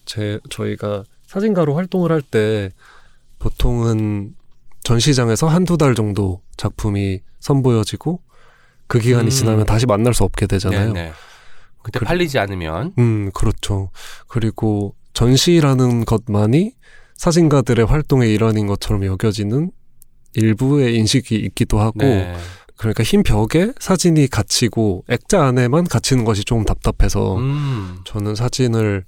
[0.06, 2.70] 제 저희가 사진가로 활동을 할 때
[3.39, 4.36] 보통은
[4.84, 8.20] 전시장에서 한두 달 정도 작품이 선보여지고
[8.88, 9.30] 그 기간이 음.
[9.30, 10.93] 지나면 다시 만날 수 없게 되잖아요.
[10.93, 11.12] 네네.
[11.82, 13.89] 그때 그- 팔리지 않으면 음, 그렇죠.
[14.28, 16.74] 그리고 전시라는 것만이
[17.16, 19.72] 사진가들의 활동의 일환인 것처럼 여겨지는
[20.34, 22.36] 일부의 인식이 있기도 하고 네.
[22.78, 27.99] 그러니까 흰 벽에 사진이 갇히고 액자 안에만 갇히는 것이 조금 답답해서 음.
[28.05, 29.05] 저는 사진을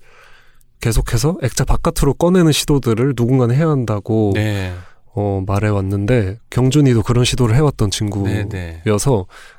[0.80, 4.74] 계속해서 액자 바깥으로 꺼내는 시도들을 누군가는 해야 한다고 네.
[5.14, 8.50] 어, 말해왔는데 경준이도 그런 시도를 해왔던 친구여서 네.
[8.50, 8.82] 네.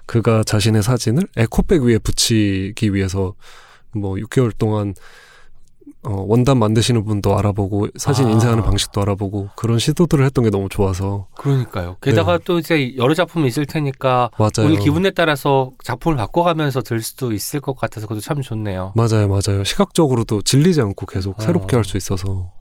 [0.06, 3.34] 그가 자신의 사진을 에코백 위에 붙이기 위해서
[3.92, 4.94] 뭐 6개월 동안
[6.08, 8.30] 어, 원단 만드시는 분도 알아보고 사진 아.
[8.30, 11.96] 인쇄하는 방식도 알아보고 그런 시도들을 했던 게 너무 좋아서 그러니까요.
[12.00, 14.36] 게다가 또 이제 여러 작품이 있을 테니까 네.
[14.38, 14.72] 맞아요.
[14.72, 18.94] 우리 기분에 따라서 작품을 바꿔가면서 들 수도 있을 것 같아서 그것도 참 좋네요.
[18.96, 19.64] 맞아요, 맞아요.
[19.64, 21.42] 시각적으로도 질리지 않고 계속 어.
[21.42, 22.52] 새롭게 할수 있어서.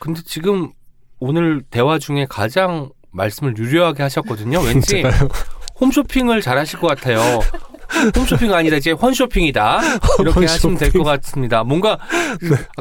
[0.00, 0.72] 근데 지금
[1.20, 4.60] 오늘 대화 중에 가장 말씀을 유려하게 하셨거든요.
[4.66, 5.04] 왠지?
[5.80, 7.20] 홈쇼핑을 잘 하실 것 같아요.
[8.16, 9.80] 홈쇼핑 아니다 이제 헌쇼핑이다
[10.20, 11.04] 이렇게 하시면 될것 헌쇼핑.
[11.04, 11.64] 같습니다.
[11.64, 11.98] 뭔가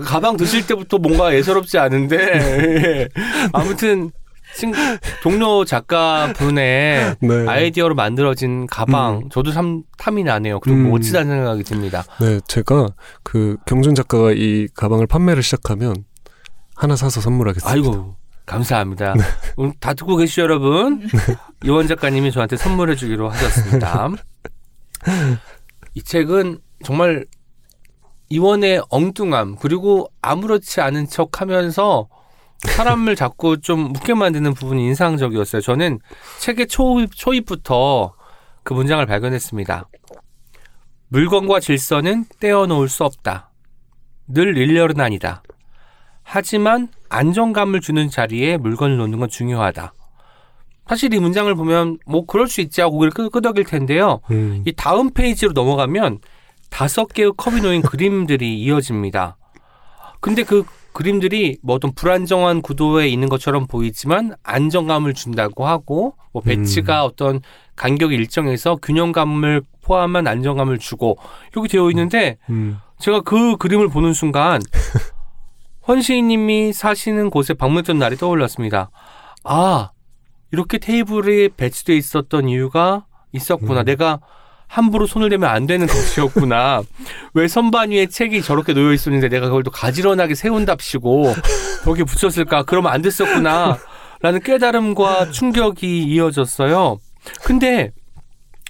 [0.03, 3.09] 가방 드실 때부터 뭔가 예사롭지 않은데 예.
[3.53, 4.11] 아무튼
[4.55, 4.73] 친-
[5.21, 7.45] 동료 작가 분의 네.
[7.47, 10.59] 아이디어로 만들어진 가방 저도 참 탐이 나네요.
[10.61, 10.91] 그리고 음.
[10.91, 12.03] 멋지다는 생각이 듭니다.
[12.21, 12.87] 네, 제가
[13.23, 15.93] 그 경준 작가가 이 가방을 판매를 시작하면
[16.73, 17.69] 하나 사서 선물하겠습니다.
[17.73, 19.15] 아이고 감사합니다.
[19.57, 21.05] 오늘 다 듣고 계시죠 여러분?
[21.65, 24.07] 이원 작가님이 저한테 선물해 주기로 하셨습니다.
[25.93, 27.25] 이 책은 정말
[28.29, 32.07] 이원의 엉뚱함 그리고 아무렇지 않은 척하면서
[32.59, 35.61] 사람을 자꾸 좀 웃게 만드는 부분이 인상적이었어요.
[35.61, 35.99] 저는
[36.39, 38.15] 책의 초입, 초입부터
[38.63, 39.87] 그 문장을 발견했습니다.
[41.09, 43.51] 물건과 질서는 떼어놓을 수 없다.
[44.27, 45.43] 늘 일렬은 아니다.
[46.23, 49.93] 하지만 안정감을 주는 자리에 물건을 놓는 건 중요하다.
[50.87, 54.19] 사실 이 문장을 보면 뭐 그럴 수 있지 하고 고개를 끄- 끄덕일 텐데요.
[54.31, 56.19] 음, 이 다음 페이지로 넘어가면
[56.69, 59.37] 다섯 개의 컵이 놓인 그림들이 이어집니다.
[60.19, 60.63] 근데 그
[60.93, 67.41] 그림들이 뭐 어떤 불안정한 구도에 있는 것처럼 보이지만 안정감을 준다고 하고 뭐 배치가 어떤
[67.75, 71.17] 간격 일정에서 균형감을 포함한 안정감을 주고
[71.51, 74.61] 이렇게 되어 있는데 음, 제가 그 그림을 보는 순간
[75.87, 78.89] 헌시인님이 사시는 곳에 방문했던 날이 떠올랐습니다.
[79.43, 79.89] 아
[80.55, 83.81] 이렇게 테이블에 배치돼 있었던 이유가 있었구나.
[83.81, 83.85] 음.
[83.85, 84.21] 내가
[84.67, 86.81] 함부로 손을 대면 안 되는 것이었구나.
[87.35, 91.33] 왜 선반 위에 책이 저렇게 놓여 있었는데 내가 그걸 또 가지런하게 세운답시고
[91.83, 92.63] 거기에 붙였을까?
[92.63, 93.77] 그러면 안 됐었구나.
[94.21, 96.99] 라는 깨달음과 충격이 이어졌어요.
[97.43, 97.91] 근데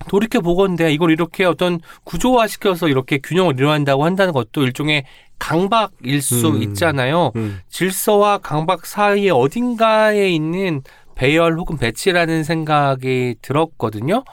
[0.10, 5.06] 돌이켜 보건대 이걸 이렇게 어떤 구조화 시켜서 이렇게 균형을 이루한다고 한다는 것도 일종의
[5.38, 6.64] 강박일 수 음.
[6.64, 7.32] 있잖아요.
[7.36, 7.60] 음.
[7.70, 10.82] 질서와 강박 사이에 어딘가에 있는
[11.16, 14.24] 배열 혹은 배치라는 생각이 들었거든요.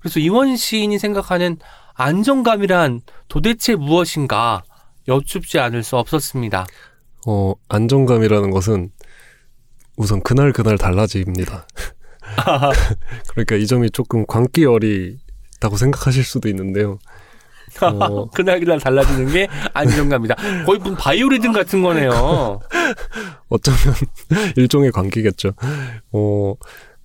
[0.00, 1.58] 그래서 이원 시인이 생각하는
[1.94, 4.62] 안정감이란 도대체 무엇인가
[5.08, 6.66] 여쭙지 않을 수 없었습니다.
[7.26, 8.90] 어, 안정감이라는 것은
[9.96, 11.66] 우선 그날 그날 달라집니다.
[13.30, 16.98] 그러니까 이 점이 조금 광기어리다고 생각하실 수도 있는데요.
[17.82, 20.34] 어, 그날 그날 달라지는 게 안정감이다.
[20.64, 22.60] 거의 무슨 바이오리듬 같은 거네요.
[23.48, 23.94] 어쩌면
[24.56, 25.52] 일종의 관계겠죠.
[26.12, 26.54] 어,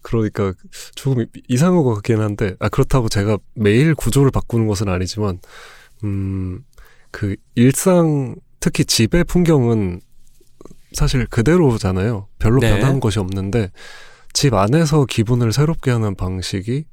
[0.01, 0.53] 그러니까
[0.95, 5.39] 조금 이상한 것 같긴 한데, 아, 그렇다고 제가 매일 구조를 바꾸는 것은 아니지만,
[6.03, 6.63] 음,
[7.09, 10.01] 그 일상, 특히 집의 풍경은
[10.91, 12.27] 사실 그대로잖아요.
[12.37, 12.69] 별로 네.
[12.69, 13.71] 변한 것이 없는데,
[14.33, 16.85] 집 안에서 기분을 새롭게 하는 방식이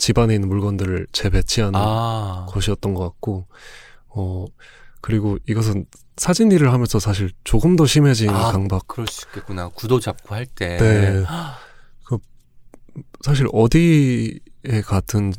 [0.00, 3.46] 집 안에 있는 물건들을 재배치하는 아, 것이었던 것 같고,
[4.08, 4.46] 어,
[5.02, 5.84] 그리고 이것은
[6.16, 8.88] 사진 일을 하면서 사실 조금 더 심해진 아, 강박.
[8.88, 9.68] 그럴 수 있겠구나.
[9.68, 10.78] 구도 잡고 할 때.
[10.78, 11.24] 네.
[12.04, 12.16] 그,
[13.20, 14.38] 사실 어디에
[14.86, 15.34] 같은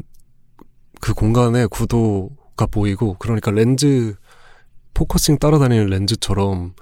[1.00, 4.14] 그 공간의 구도가 보이고, 그러니까 렌즈,
[4.94, 6.76] focusing 따라다니는 렌즈처럼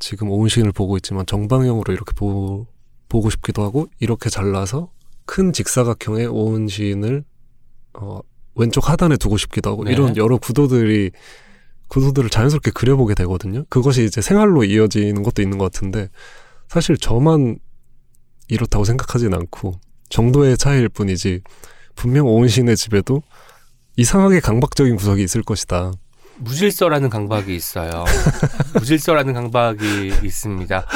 [0.00, 2.66] 지금 오은 시인을 보고 있지만 정방향으로 이렇게 보,
[3.08, 4.90] 보고 싶기도 하고, 이렇게 잘라서
[5.26, 7.24] 큰 직사각형의 오은 시인을
[7.94, 8.20] 어,
[8.54, 9.92] 왼쪽 하단에 두고 싶기도 하고 네.
[9.92, 11.10] 이런 여러 구도들이
[11.88, 13.64] 구도들을 자연스럽게 그려보게 되거든요.
[13.68, 16.08] 그것이 이제 생활로 이어지는 것도 있는 것 같은데
[16.68, 17.58] 사실 저만
[18.48, 21.42] 이렇다고 생각하진 않고 정도의 차이일 뿐이지
[21.94, 23.22] 분명 오은 시인의 집에도
[23.96, 25.92] 이상하게 강박적인 구석이 있을 것이다.
[26.38, 28.04] 무질서라는 강박이 있어요.
[28.74, 30.86] 무질서라는 강박이 있습니다.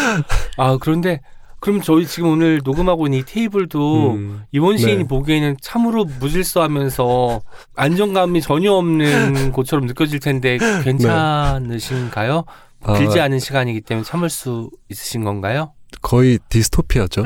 [0.59, 1.21] 아, 그런데
[1.61, 5.05] 그럼 저희 지금 오늘 녹음하고 있는 이 테이블도 음, 이원 시인이 네.
[5.07, 7.43] 보기에는 참으로 무질서하면서
[7.77, 12.45] 안정감이 전혀 없는 곳처럼 느껴질 텐데 괜찮으신가요?
[12.83, 15.73] 아, 길지 않은 시간이기 때문에 참을 수 있으신 건가요?
[16.03, 17.25] 거의 디스토피아죠.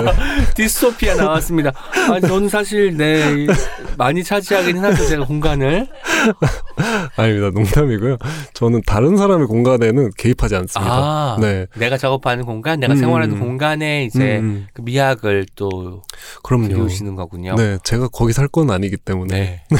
[0.54, 1.72] 디스토피아 나왔습니다.
[2.10, 3.46] 아, 저는 사실 네
[3.96, 5.86] 많이 차지하기는 하죠 제가 공간을.
[7.16, 7.50] 아닙니다.
[7.50, 8.16] 농담이고요.
[8.54, 10.92] 저는 다른 사람의 공간에는 개입하지 않습니다.
[10.92, 11.66] 아, 네.
[11.76, 12.98] 내가 작업하는 공간, 내가 음.
[12.98, 14.66] 생활하는 공간에 이제 음, 음.
[14.72, 16.02] 그 미학을 또
[16.42, 16.68] 그럼요.
[16.68, 17.54] 그리우시는 거군요.
[17.56, 19.34] 네, 제가 거기 살 건 아니기 때문에.
[19.70, 19.78] 네.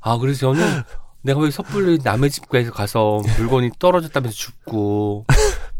[0.00, 0.82] 아 그래서 저는
[1.20, 5.26] 내가 왜 섣불리 남의 집에 가서 물건이 떨어졌다면서 죽고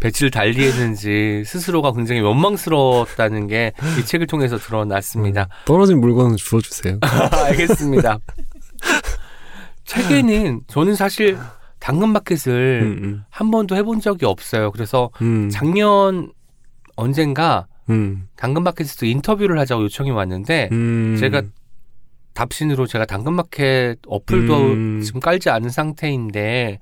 [0.00, 5.48] 배치를 달리했는지 스스로가 굉장히 원망스러웠다는 게 이 책을 통해서 드러났습니다.
[5.64, 6.98] 떨어진 물건은 주워주세요.
[7.46, 8.18] 알겠습니다.
[9.84, 11.38] 책에는 저는 사실
[11.78, 14.72] 당근마켓을 음, 한 번도 해본 적이 없어요.
[14.72, 16.32] 그래서 음, 작년
[16.96, 21.16] 언젠가 음, 당근마켓에서 인터뷰를 하자고 요청이 왔는데 음.
[21.18, 21.42] 제가
[22.34, 25.00] 답신으로 제가 당근마켓 어플도 음.
[25.02, 26.80] 지금 깔지 않은 상태인데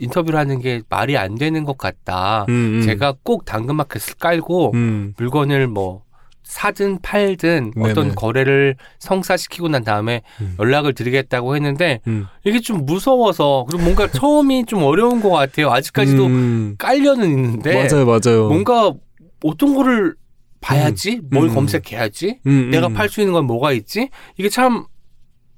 [0.00, 2.46] 인터뷰를 하는 게 말이 안 되는 것 같다.
[2.48, 2.82] 음, 음.
[2.82, 6.02] 제가 꼭 당근마켓을 깔고 음, 물건을 뭐
[6.42, 8.14] 사든 팔든 어떤 네네.
[8.16, 10.56] 거래를 성사시키고 난 다음에 음.
[10.58, 12.26] 연락을 드리겠다고 했는데 음.
[12.44, 15.70] 이게 좀 무서워서 그리고 뭔가 처음이 좀 어려운 것 같아요.
[15.70, 18.48] 아직까지도 음, 깔려는 있는데 맞아요, 맞아요.
[18.48, 18.92] 뭔가
[19.44, 20.16] 어떤 거를
[20.60, 21.54] 봐야지, 뭘 음.
[21.54, 24.10] 검색해야지, 음, 내가 음, 팔수 있는 건 뭐가 있지?
[24.36, 24.84] 이게 참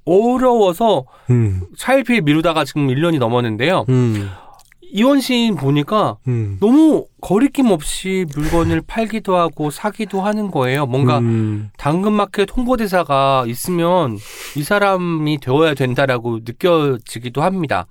[0.04, 3.84] 어려워서 음, 차일피일 미루다가 지금 1년이 넘었는데요.
[3.88, 4.30] 음,
[4.94, 6.58] 이원 시인 보니까 음.
[6.60, 10.84] 너무 거리낌 없이 물건을 팔기도 하고 사기도 하는 거예요.
[10.84, 14.18] 뭔가 음, 당근마켓 홍보대사가 있으면
[14.54, 17.86] 이 사람이 되어야 된다라고 느껴지기도 합니다.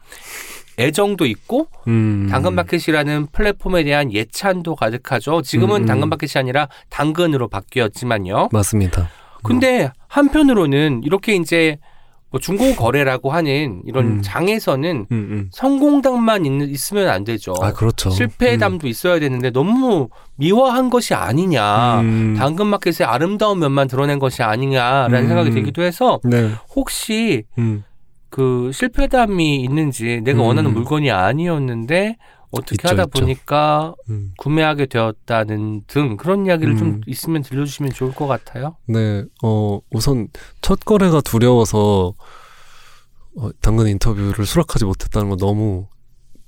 [0.77, 2.27] 애정도 있고 음.
[2.29, 5.41] 당근마켓이라는 플랫폼에 대한 예찬도 가득하죠.
[5.41, 5.85] 지금은 음, 음.
[5.87, 8.49] 당근마켓이 아니라 당근으로 바뀌었지만요.
[8.51, 9.09] 맞습니다.
[9.43, 11.77] 근데 한편으로는 이렇게 이제
[12.31, 14.21] 뭐 중고 거래라고 하는 이런 음.
[14.21, 15.49] 장에서는 음, 음.
[15.51, 17.53] 성공담만 있, 있으면 안 되죠.
[17.61, 18.09] 아 그렇죠.
[18.09, 20.07] 실패담도 있어야 되는데 너무
[20.37, 21.99] 미화한 것이 아니냐.
[21.99, 22.35] 음.
[22.37, 25.27] 당근마켓의 아름다운 면만 드러낸 것이 아니냐라는 음.
[25.27, 26.51] 생각이 들기도 해서 네.
[26.73, 27.83] 혹시 음.
[28.29, 30.45] 그 실패담이 있는지 내가 음.
[30.47, 32.15] 원하는 물건이 아니었는데
[32.51, 33.19] 어떻게 있죠, 하다 있죠.
[33.21, 34.31] 보니까 음.
[34.37, 37.01] 구매하게 되었다는 등 그런 이야기를 좀 음.
[37.07, 38.75] 있으면 들려주시면 좋을 것 같아요.
[38.87, 39.23] 네.
[39.43, 40.27] 어 우선
[40.61, 42.13] 첫 거래가 두려워서
[43.37, 45.87] 어, 당근 인터뷰를 수락하지 못했다는 건 너무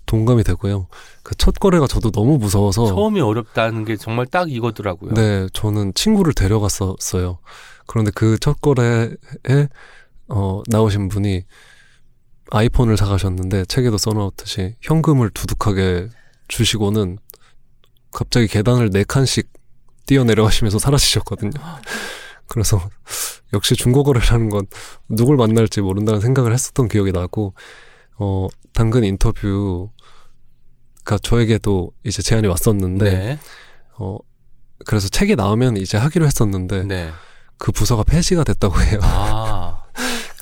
[0.06, 0.88] 동감이 되고요.
[1.24, 5.14] 그 첫 거래가 저도 너무 무서워서 처음이 어렵다는 게 정말 딱 이거더라고요.
[5.14, 7.39] 네, 저는 친구를 데려갔었어요.
[7.88, 9.10] 그런데 그 첫 거래에
[10.28, 11.43] 어, 나오신 분이
[12.54, 16.10] 아이폰을 사가셨는데 책에도 써놓았듯이 현금을 두둑하게
[16.47, 17.18] 주시고는
[18.12, 19.51] 갑자기 계단을 네 칸씩
[20.06, 21.51] 뛰어내려가시면서 사라지셨거든요.
[22.47, 22.80] 그래서
[23.54, 24.68] 역시 중고거래라는 건
[25.10, 27.56] 누굴 만날지 모른다는 생각을 했었던 기억이 나고
[28.20, 29.89] 어, 당근 인터뷰가
[31.24, 33.39] 저에게도 이제 제안이 왔었는데 네.
[33.97, 34.20] 어,
[34.86, 37.12] 그래서 책이 나오면 이제 하기로 했었는데 네.
[37.58, 38.99] 그 부서가 폐지가 됐다고 해요.
[39.01, 39.73] 아,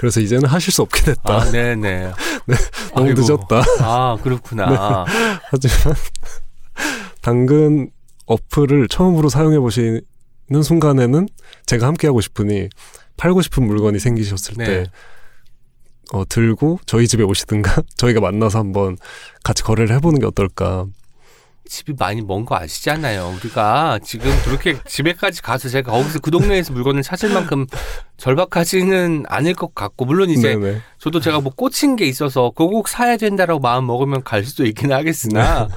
[0.01, 1.21] 그래서 이제는 하실 수 없게 됐다.
[1.31, 2.11] 아 네네.
[2.95, 3.21] 너무 아이고.
[3.21, 3.61] 늦었다.
[3.81, 5.05] 아 그렇구나.
[5.51, 5.95] 하지만
[7.21, 7.91] 당근
[8.25, 10.01] 어플을 처음으로 사용해 보시는
[10.63, 11.27] 순간에는
[11.67, 12.67] 제가 함께 하고 싶으니
[13.15, 14.65] 팔고 싶은 물건이 생기셨을 네.
[14.65, 14.91] 때
[16.13, 18.97] 어, 들고 저희 집에 오시든가 저희가 만나서 한번
[19.43, 20.87] 같이 거래를 해보는 게 어떨까.
[21.71, 23.37] 집이 많이 먼 거 아시잖아요.
[23.37, 27.65] 우리가 지금 그렇게 집에까지 가서 제가 거기서 그 동네에서 물건을 찾을 만큼
[28.17, 30.81] 절박하지는 않을 것 같고 물론 이제 네네.
[30.97, 34.91] 저도 제가 뭐 꽂힌 게 있어서 그거 꼭 사야 된다라고 마음 먹으면 갈 수도 있긴
[34.91, 35.69] 하겠으나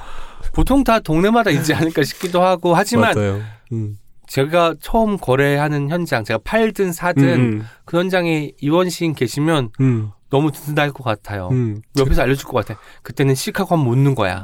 [0.53, 3.17] 보통 다 동네마다 있지 않을까 싶기도 하고 하지만.
[3.71, 3.97] 음.
[4.27, 10.51] 제가 처음 거래하는 현장 제가 팔든 사든 음, 그 현장에 이원 시인 계시면 음, 너무
[10.51, 11.49] 든든할 것 같아요.
[11.51, 11.83] 음.
[11.95, 12.79] 옆에서 알려줄 것 같아.
[13.03, 14.43] 그때는 시카고 하면 웃는 거야.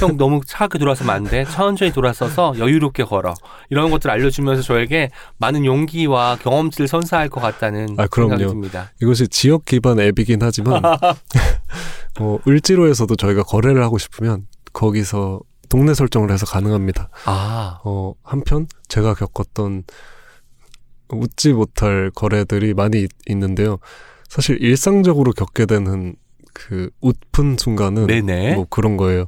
[0.00, 1.44] 형 너무 차갑게 돌아서면 안 돼.
[1.44, 3.34] 천천히 돌아서서 여유롭게 걸어.
[3.70, 8.30] 이런 것들 알려주면서 저에게 많은 용기와 경험치를 선사할 것 같다는 아, 그럼요.
[8.30, 8.92] 생각이 듭니다.
[9.02, 10.82] 이것이 지역 기반 앱이긴 하지만
[12.20, 17.10] 어, 을지로에서도 저희가 거래를 하고 싶으면 거기서 동네 설정을 해서 가능합니다.
[17.26, 19.84] 아, 어, 한편 제가 겪었던
[21.10, 23.78] 웃지 못할 거래들이 많이 있, 있는데요.
[24.28, 26.16] 사실 일상적으로 겪게 되는
[26.52, 28.54] 그 웃픈 순간은 네네.
[28.56, 29.26] 뭐 그런 거예요.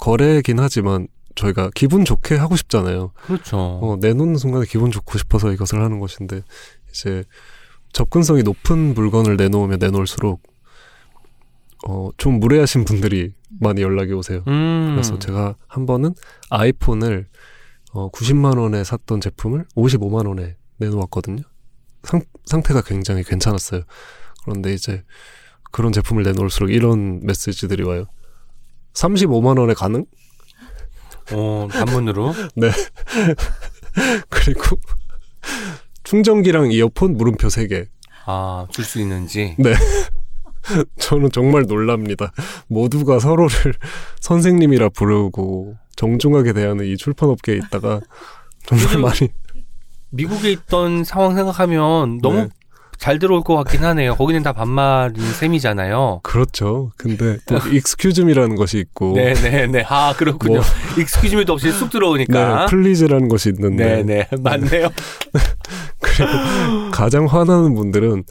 [0.00, 3.12] 거래긴 하지만 저희가 기분 좋게 하고 싶잖아요.
[3.26, 3.56] 그렇죠.
[3.58, 6.42] 어, 내놓는 순간에 기분 좋고 싶어서 이것을 하는 것인데
[6.90, 7.24] 이제
[7.92, 10.42] 접근성이 높은 물건을 내놓으면 내놓을수록
[11.86, 14.42] 어, 좀 무례하신 분들이 많이 연락이 오세요.
[14.48, 14.92] 음.
[14.92, 16.14] 그래서 제가 한 번은
[16.50, 17.26] 아이폰을
[17.92, 21.42] 어, 90만 원에 샀던 제품을 55만 원에 내놓았거든요.
[22.02, 23.82] 상, 상태가 굉장히 괜찮았어요.
[24.44, 25.04] 그런데 이제
[25.72, 28.06] 그런 제품을 내놓을수록 이런 메시지들이 와요.
[28.94, 30.04] 35만 원에 가능?
[31.32, 32.32] 어, 단문으로.
[34.28, 34.76] 그리고
[36.02, 37.86] 충전기랑 이어폰 물음표 3개.
[38.26, 39.56] 아, 줄 수 있는지.
[40.98, 42.32] 저는 정말 놀랍니다.
[42.68, 43.50] 모두가 서로를
[44.20, 48.00] 선생님이라 부르고 정중하게 대하는 이 출판업계에 있다가
[48.66, 49.30] 정말 많이
[50.10, 52.48] 미국에 있던 상황 생각하면 너무 네.
[53.04, 54.14] 잘 들어올 것 같긴 하네요.
[54.14, 56.20] 거기는 다 반말인 셈이잖아요.
[56.22, 56.90] 그렇죠.
[56.96, 59.84] 근데 또 excuse me라는 것이 있고 네네네.
[59.90, 60.54] 아, 그렇군요.
[60.54, 60.64] 뭐-
[60.98, 62.64] excuse me도 없이 쑥 네, 들어오니까.
[62.64, 64.28] please라는 것이 있는데 네네.
[64.40, 64.88] 맞네요.
[66.00, 68.24] 그리고 가장 화나는 분들은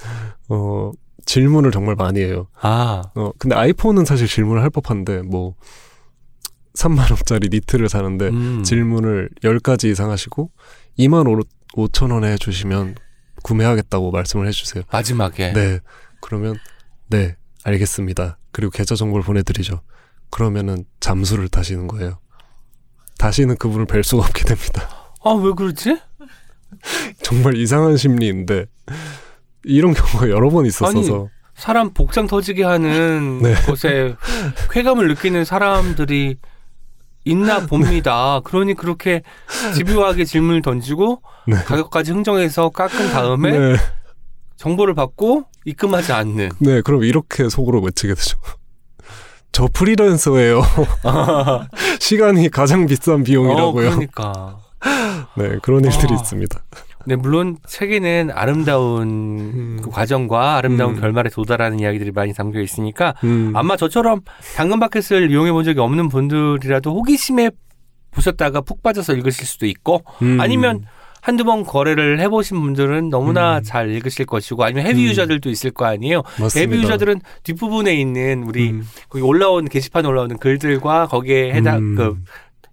[0.49, 0.89] 어
[1.27, 2.47] 질문을 정말 많이 해요.
[2.59, 5.53] 아, 어 근데 아이폰은 사실 질문을 할 법한데 뭐
[6.75, 8.63] 3만 원짜리 니트를 사는데 음.
[8.63, 10.49] 질문을 10가지 이상 하시고
[10.97, 11.27] 2만
[11.75, 12.95] 5, 천 원에 해주시면
[13.43, 14.83] 구매하겠다고 말씀을 해주세요.
[14.91, 15.53] 마지막에.
[15.53, 15.79] 네.
[16.19, 16.55] 그러면
[17.07, 18.37] 네 알겠습니다.
[18.51, 19.81] 그리고 계좌 정보를 보내드리죠.
[20.29, 22.19] 그러면은 잠수를 타시는 거예요.
[23.19, 24.89] 다시는 그분을 뵐 수가 없게 됩니다.
[25.23, 25.99] 아, 왜 그러지?
[27.21, 28.65] 정말 이상한 심리인데
[29.63, 33.53] 이런 경우가 여러 번 있었어서 사람 복장 터지게 하는 네.
[33.65, 34.15] 것에
[34.71, 36.37] 쾌감을 느끼는 사람들이
[37.25, 38.41] 있나 봅니다.
[38.43, 39.21] 그러니 그렇게
[39.75, 41.55] 집요하게 질문을 던지고 네.
[41.55, 43.75] 가격까지 흥정해서 깎은 다음에 네,
[44.57, 46.49] 정보를 받고 입금하지 않는.
[46.59, 48.37] 네, 그럼 이렇게 속으로 외치게 되죠.
[49.51, 50.61] 저 프리랜서예요.
[51.99, 53.89] 시간이 가장 비싼 어, 비용이라고요.
[53.91, 54.57] 그러니까.
[55.37, 56.15] 네, 그런 일들이 아.
[56.15, 56.59] 있습니다.
[57.05, 59.79] 네, 물론 책에는 아름다운 음.
[59.83, 61.01] 그 과정과 아름다운 음.
[61.01, 64.21] 결말에 도달하는 이야기들이 많이 담겨 있으니까 음, 아마 저처럼
[64.55, 67.51] 당근마켓을 이용해 본 적이 없는 분들이라도 호기심에
[68.11, 70.85] 보셨다가 푹 빠져서 읽으실 수도 있고 음, 아니면
[71.23, 73.63] 한두 번 거래를 해보신 분들은 너무나 음.
[73.63, 75.09] 잘 읽으실 것이고 아니면 헤비 음.
[75.09, 76.21] 유저들도 있을 거 아니에요.
[76.39, 76.59] 맞습니다.
[76.59, 82.17] 헤비 유저들은 뒷부분에 있는 우리 음, 거기 올라온 게시판에 올라오는 글들과 거기에 해당 음, 그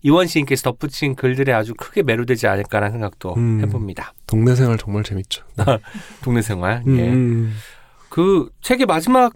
[0.03, 3.61] 이원 시인께서 덧붙인 글들에 아주 크게 매료되지 않을까라는 생각도 음.
[3.61, 4.13] 해봅니다.
[4.27, 5.45] 동네 생활 정말 재밌죠.
[6.23, 6.83] 동네 생활.
[6.87, 7.09] 음, 예.
[7.09, 7.55] 음,
[8.09, 9.35] 그 책의 마지막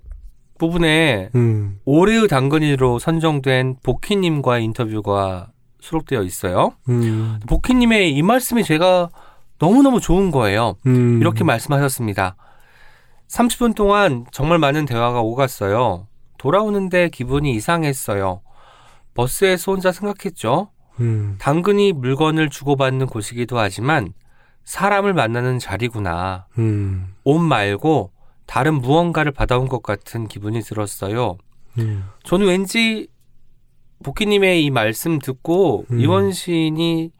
[0.58, 5.48] 부분에 음, 올해의 당근이로 선정된 보키님과의 인터뷰가
[5.80, 6.72] 수록되어 있어요.
[6.88, 9.10] 음, 보키님의 이 말씀이 제가
[9.58, 10.76] 너무너무 좋은 거예요.
[10.86, 11.20] 음.
[11.20, 12.36] 이렇게 말씀하셨습니다.
[13.28, 16.06] 30분 동안 정말 많은 대화가 오갔어요.
[16.38, 18.42] 돌아오는데 기분이 이상했어요.
[19.14, 20.70] 버스에서 혼자 생각했죠.
[21.00, 24.12] 음, 당근이 물건을 주고받는 곳이기도 하지만
[24.64, 26.46] 사람을 만나는 자리구나.
[26.58, 28.12] 음, 옷 말고
[28.46, 31.38] 다른 무언가를 받아온 것 같은 기분이 들었어요.
[31.78, 33.08] 음, 저는 왠지
[34.02, 36.00] 복희님의 이 말씀 듣고 음.
[36.00, 37.10] 이원 시인이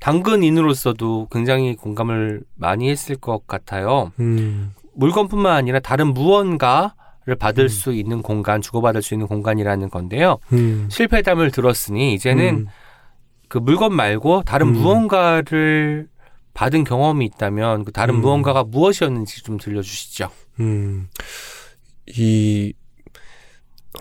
[0.00, 4.12] 당근인으로서도 굉장히 공감을 많이 했을 것 같아요.
[4.20, 6.94] 음, 물건뿐만 아니라 다른 무언가
[7.26, 7.68] 를 받을 음.
[7.68, 10.38] 수 있는 공간, 주고받을 수 있는 공간이라는 건데요.
[10.52, 12.66] 음, 실패담을 들었으니 이제는 음,
[13.48, 14.72] 그 물건 말고 다른 음.
[14.74, 16.08] 무언가를
[16.52, 18.20] 받은 경험이 있다면 그 다른 음.
[18.20, 20.28] 무언가가 무엇이었는지 좀 들려주시죠.
[20.60, 21.08] 음,
[22.14, 22.74] 이,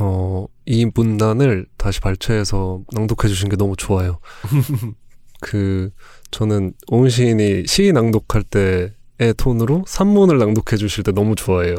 [0.02, 4.20] 어, 이 문단을 다시 발췌해서 낭독해 주신 게 너무 좋아요.
[5.40, 5.92] 그,
[6.30, 11.76] 저는 오은 시인이 시 낭독할 때의 톤으로 산문을 낭독해 주실 때 너무 좋아해요.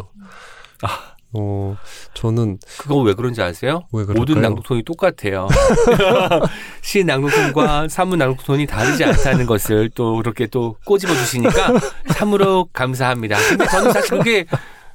[0.80, 1.13] 아.
[1.36, 1.76] 어,
[2.14, 3.82] 저는 그거 왜 그런지 아세요?
[3.92, 4.04] 왜?
[4.04, 5.48] 모든 낭독톤이 똑같아요.
[6.82, 11.72] 시 낭독톤과 산문 낭독톤이 다르지 않다는 것을 또 그렇게 또 꼬집어 주시니까
[12.12, 13.36] 참으로 감사합니다.
[13.48, 14.46] 근데 저는 사실 그게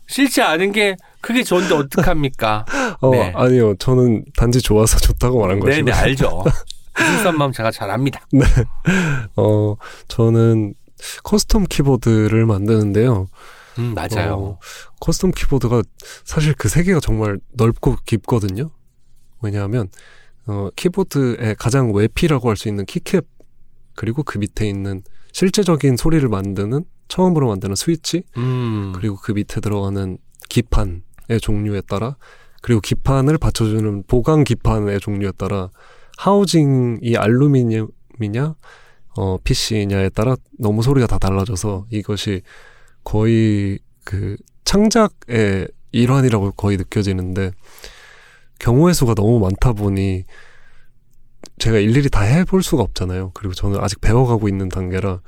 [0.08, 2.66] 싫지 않은 게 그게 좋은데 어떡합니까?
[3.02, 3.32] 어, 네.
[3.36, 3.76] 아니요.
[3.76, 5.76] 저는 단지 좋아서 좋다고 말한 거죠.
[5.76, 6.44] 네 네 알죠.
[6.94, 8.22] 그 순수한 마음 제가 잘 압니다.
[9.36, 9.76] 어,
[10.08, 10.74] 저는
[11.24, 13.28] custom 키보드를 만드는데요.
[13.78, 14.34] 음 맞아요.
[14.34, 14.60] 어,
[15.00, 15.84] custom 키보드가
[16.26, 18.70] 사실 그 세계가 정말 넓고 깊거든요.
[19.42, 19.90] 왜냐하면
[20.48, 23.22] 어, 키보드의 가장 외피라고 할 수 있는 keycap
[23.96, 30.18] 그리고 그 밑에 있는 실제적인 소리를 만드는 처음으로 만드는 스위치 음 그리고 그 밑에 들어가는
[30.50, 32.16] 기판의 종류에 따라
[32.62, 35.70] 그리고 기판을 받쳐주는 보강 기판의 종류에 따라
[36.18, 38.56] 하우징이 알루미늄이냐
[39.18, 42.42] 어 PC냐에 따라 너무 소리가 다 달라져서 이것이
[43.10, 47.54] 거의 그 창작의 일환이라고 거의 느껴지는데
[48.60, 50.26] 경우의 수가 너무 많다 보니
[51.58, 53.32] 제가 일일이 다 해볼 수가 없잖아요.
[53.34, 55.22] 그리고 저는 아직 배워가고 있는 단계라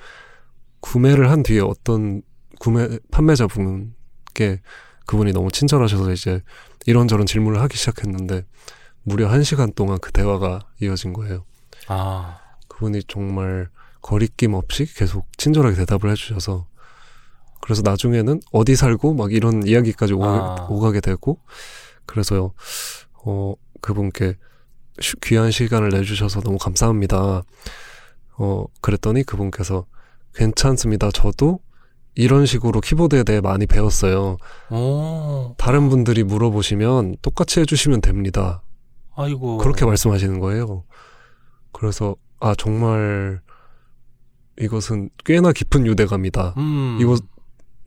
[0.79, 2.21] 구매를 한 뒤에 어떤
[2.59, 4.61] 구매 판매자분께
[5.07, 6.41] 그분이 너무 친절하셔서 이제
[6.85, 8.45] 이런저런 질문을 하기 시작했는데
[9.01, 11.45] 무려 한 시간 동안 그 대화가 이어진 거예요.
[11.87, 13.69] 아 그분이 정말
[14.03, 16.67] 거리낌 없이 계속 친절하게 대답을 해주셔서
[17.61, 20.27] 그래서 나중에는 어디 살고 막 이런 이야기까지 오가,
[20.59, 20.67] 아.
[20.69, 21.39] 오가 게 되고
[22.05, 22.53] 그래서
[23.23, 24.35] 어 그분께
[24.99, 27.43] 쉬- 귀한 시간을 내주셔서 너무 감사합니다.
[28.37, 29.85] 어 그랬더니 그분께서
[30.33, 31.11] 괜찮습니다.
[31.11, 31.59] 저도
[32.15, 34.37] 이런 식으로 키보드에 대해 많이 배웠어요.
[34.69, 38.63] 오, 다른 분들이 물어보시면 똑같이 해주시면 됩니다.
[39.15, 40.83] 아이고 그렇게 말씀하시는 거예요.
[41.71, 43.41] 그래서 아 정말
[44.59, 46.55] 이것은 꽤나 깊은 유대감이다.
[46.57, 47.17] 음 이거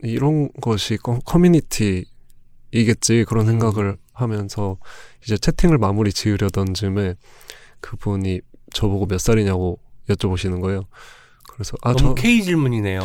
[0.05, 4.77] 이런 것이 커- 커뮤니티이겠지 그런 생각을 하면서
[5.23, 7.15] 이제 채팅을 마무리 지으려던 즈음에
[7.81, 8.41] 그분이
[8.73, 9.79] 저보고 몇 살이냐고
[10.09, 10.83] 여쭤보시는 거예요.
[11.51, 13.01] 그래서 아 너무 저 K 질문이네요.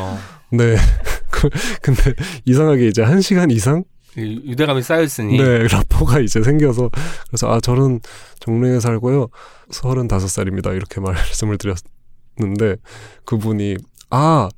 [0.53, 0.77] 네.
[1.31, 1.51] 그-
[1.83, 3.85] 근데 이상하게 이제 한 시간 이상
[4.17, 6.91] 이 유대감이 쌓였으니 네 라포가 이제 생겨서
[7.29, 8.01] 그래서 아 저는
[8.41, 9.29] 정릉에 살고요
[9.71, 12.77] 서른다섯 살입니다 이렇게 말씀을 드렸는데
[13.25, 13.77] 그분이
[14.11, 14.49] 아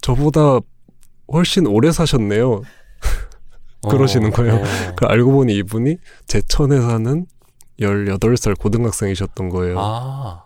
[0.00, 0.60] 저보다
[1.32, 2.62] 훨씬 오래 사셨네요
[3.90, 4.54] 그러시는 거예요.
[4.56, 4.62] 어.
[4.96, 7.26] 그 알고 보니 이분이 제천에 사는
[7.80, 10.42] 18살 고등학생이셨던 거예요 아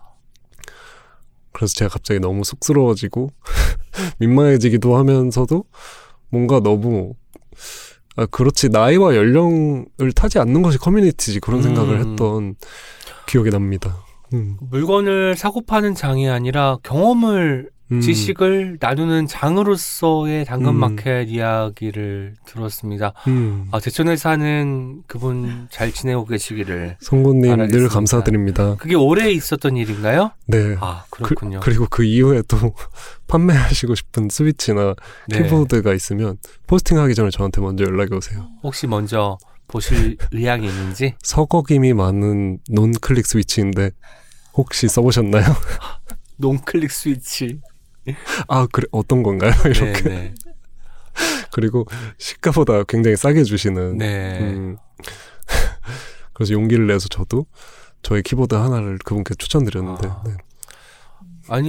[1.51, 3.29] 그래서 제가 갑자기 너무 쑥스러워지고
[4.19, 5.63] 민망해지기도 하면서도
[6.29, 7.13] 뭔가 너무
[8.15, 12.09] 아, 그렇지 나이와 연령을 타지 않는 것이 커뮤니티지 그런 생각을 음.
[12.11, 12.55] 했던
[13.27, 13.97] 기억이 납니다.
[14.33, 14.57] 음.
[14.61, 18.01] 물건을 사고 파는 장이 아니라 경험을 음.
[18.01, 23.13] 지식을 나누는 장으로서의 당근마켓 이야기를 들었습니다.
[23.27, 23.67] 음.
[23.71, 26.97] 아, 제천에 사는 그분 잘 지내고 계시기를.
[27.01, 27.89] 송구님 늘.
[27.89, 28.75] 감사드립니다.
[28.75, 30.31] 그게 오래 있었던 일인가요?
[30.45, 30.75] 네.
[30.79, 31.59] 아, 그렇군요.
[31.61, 32.57] 그 리고 그 이후에 또
[33.27, 34.93] 판매하시고 싶은 스위치나
[35.27, 35.43] 네.
[35.43, 36.37] 키보드가 있으면
[36.67, 38.47] 포스팅하기 전에 저한테 먼저 연락이 오세요.
[38.63, 39.37] 혹시 먼저
[39.67, 41.15] 보실 의향이 있는지?
[41.23, 43.91] 서거김이 많은 논클릭 스위치인데
[44.53, 45.43] 혹시 써보셨나요?
[46.37, 47.59] 논클릭 스위치.
[48.47, 49.51] 아 그래 어떤 건가요?
[49.63, 50.33] 네, 이렇게 네.
[51.51, 51.85] 그리고
[52.17, 54.39] 시가보다 굉장히 싸게 주시는 네.
[54.39, 54.77] 음,
[56.33, 57.45] 그래서 용기를 내서 저도
[58.01, 60.23] 저희 키보드 하나를 그분께 추천드렸는데 아.
[60.25, 60.37] 네.
[61.51, 61.67] 아니,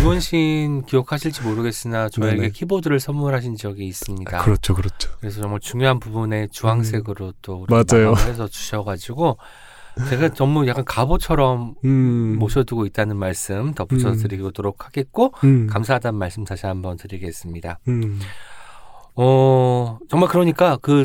[0.00, 2.50] 이원신 기억하실지 모르겠으나 저에게 네네.
[2.50, 4.40] 키보드를 선물하신 적이 있습니다.
[4.40, 8.14] 아, 그렇죠 그렇죠 그래서 정말 중요한 부분에 주황색으로 또 우리 맞아요.
[8.16, 9.36] 해서 주셔가지고
[10.08, 14.16] 제가 전부 약간 갑오처럼 음, 모셔두고 있다는 말씀 덧붙여 음.
[14.16, 17.78] 드리도록 하겠고 음, 감사하다는 말씀 다시 한번 드리겠습니다.
[17.88, 18.18] 음,
[19.16, 21.04] 어 정말 그러니까 그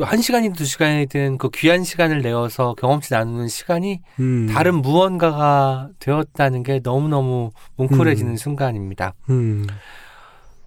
[0.00, 6.62] 한 시간이든 두 시간이든 그 귀한 시간을 내어서 경험치 나누는 시간이 음, 다른 무언가가 되었다는
[6.62, 8.36] 게 너무너무 뭉클해지는 음.
[8.36, 9.14] 순간입니다.
[9.30, 9.66] 음,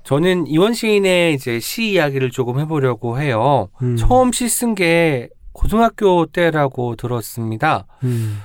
[0.04, 3.70] 저는 이원 시인의 이제 시 이야기를 조금 해보려고 해요.
[3.82, 7.88] 음, 처음 시 쓴 게 고등학교 때라고 들었습니다.
[8.04, 8.40] 음,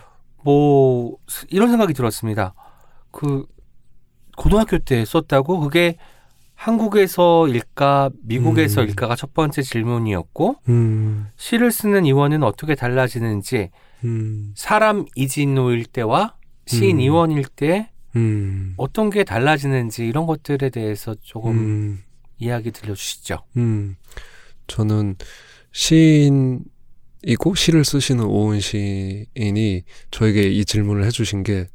[0.45, 1.17] 뭐
[1.51, 2.55] 이런 생각이 들었습니다.
[3.11, 3.45] 그
[4.37, 5.97] 고등학교 때 썼다고 그게
[6.55, 13.71] 한국에서일까 미국에서일까가 첫 번째 질문이었고 음, 시를 쓰는 이원은 어떻게 달라지는지
[14.05, 16.37] 음, 사람 이진호일 때와
[16.67, 17.01] 시인 음.
[17.01, 22.03] 이원일 때 음, 어떤 게 달라지는지 이런 것들에 대해서 조금 음,
[22.39, 23.39] 이야기 들려주시죠.
[23.57, 23.97] 음.
[24.69, 25.17] 저는
[25.73, 26.61] 시인
[27.23, 31.67] 이고 시를 쓰시는 오은 시인이 저에게 이 질문을 해주신 게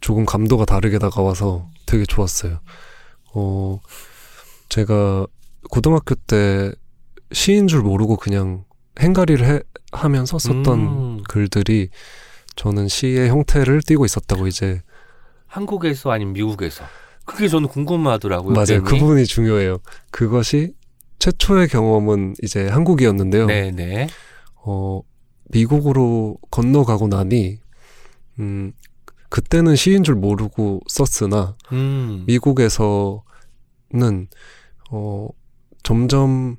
[0.00, 2.60] 조금 감도가 다르게 다가와서 되게 좋았어요.
[3.34, 3.80] 어,
[4.68, 5.26] 제가
[5.70, 6.72] 고등학교 때
[7.32, 8.64] 시인 줄 모르고 그냥
[8.98, 9.60] 행가리를 해,
[9.92, 11.90] 하면서 썼던 음, 글들이
[12.56, 14.82] 저는 시의 형태를 띠고 있었다고 이제
[15.46, 16.84] 한국에서 아니면 미국에서
[17.24, 18.54] 그게 저는 궁금하더라고요.
[18.54, 18.82] 맞아요.
[18.82, 19.78] 그 부분이 중요해요.
[20.10, 20.74] 그것이
[21.20, 23.46] 최초의 경험은 이제 한국이었는데요.
[23.46, 24.08] 네네.
[24.62, 25.02] 어,
[25.50, 27.58] 미국으로 건너가고 나니,
[28.38, 28.72] 음,
[29.28, 32.24] 그때는 시인 줄 모르고 썼으나, 음.
[32.26, 33.20] 미국에서는,
[34.90, 35.28] 어,
[35.82, 36.56] 점점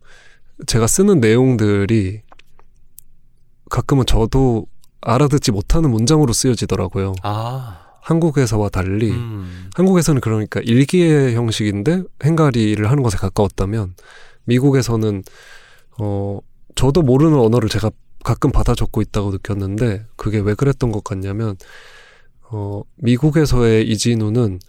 [0.67, 2.21] 제가 쓰는 내용들이
[3.69, 4.67] 가끔은 저도
[5.01, 7.15] 알아듣지 못하는 문장으로 쓰여지더라고요.
[7.23, 7.77] 아.
[8.01, 9.69] 한국에서와 달리, 음.
[9.75, 13.93] 한국에서는 그러니까 일기의 형식인데 행가리를 하는 것에 가까웠다면
[14.45, 15.23] 미국에서는
[15.99, 16.39] 어
[16.75, 17.91] 저도 모르는 언어를 제가
[18.23, 21.57] 가끔 받아 적고 있다고 느꼈는데 그게 왜 그랬던 것 같냐면
[22.49, 24.59] 어 미국에서의 이진우는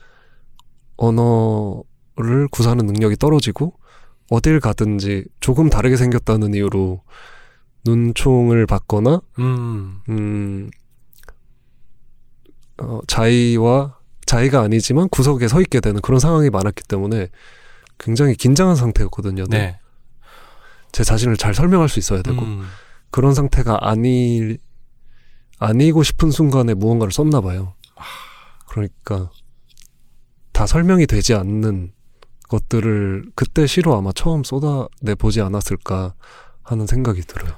[0.97, 3.75] 언어를 구사하는 능력이 떨어지고
[4.31, 7.03] 어딜 가든지 조금 다르게 생겼다는 이유로
[7.85, 10.01] 눈총을 받거나 음.
[10.09, 10.71] 음,
[12.79, 17.29] 어, 자의와 자의가 아니지만 구석에 서 있게 되는 그런 상황이 많았기 때문에
[17.99, 19.45] 굉장히 긴장한 상태였거든요.
[19.49, 19.79] 네.
[20.93, 22.67] 제 자신을 잘 설명할 수 있어야 되고 음.
[23.11, 24.57] 그런 상태가 아니
[25.59, 27.75] 아니고 싶은 순간에 무언가를 썼나 봐요.
[28.69, 29.31] 그러니까
[30.53, 31.93] 다 설명이 되지 않는
[32.49, 36.15] 것들을 그때 시로 아마 처음 쏟아내 보지 않았을까
[36.63, 37.53] 하는 생각이 들어요.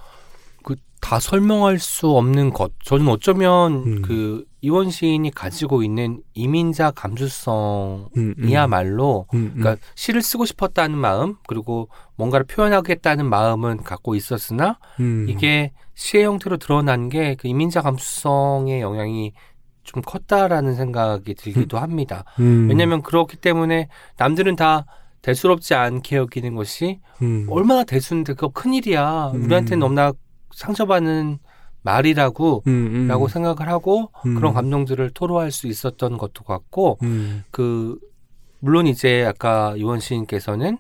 [0.63, 2.73] 그 다 설명할 수 없는 것.
[2.83, 4.03] 저는 어쩌면 음.
[4.03, 9.39] 그 이원 시인이 가지고 있는 이민자 감수성이야말로 음, 음.
[9.39, 9.61] 음, 음.
[9.61, 15.27] 그러니까 시를 쓰고 싶었다는 마음 그리고 뭔가를 표현하겠다는 마음은 갖고 있었으나 음.
[15.29, 19.35] 이게 시의 형태로 드러난 게 그 이민자 감수성의 영향이
[19.83, 22.25] 좀 컸다라는 생각이 들기도 합니다.
[22.41, 22.71] 음.
[22.71, 24.87] 왜냐하면 그렇기 때문에 남들은 다
[25.21, 27.47] 대수롭지 않게 여기는 것이 음.
[27.51, 29.33] 얼마나 대수인데 그거 큰일이야.
[29.35, 29.45] 음.
[29.45, 30.15] 우리한테는 너무나
[30.55, 31.39] 상처받는
[31.85, 33.09] 말이라고 음, 음.
[33.09, 34.35] 라고 생각을 하고 음.
[34.35, 37.45] 그런 감정들을 토로할 수 있었던 것도 같고 음.
[37.51, 37.99] 그
[38.59, 40.79] 물론 이제 아까 유원 시인께서는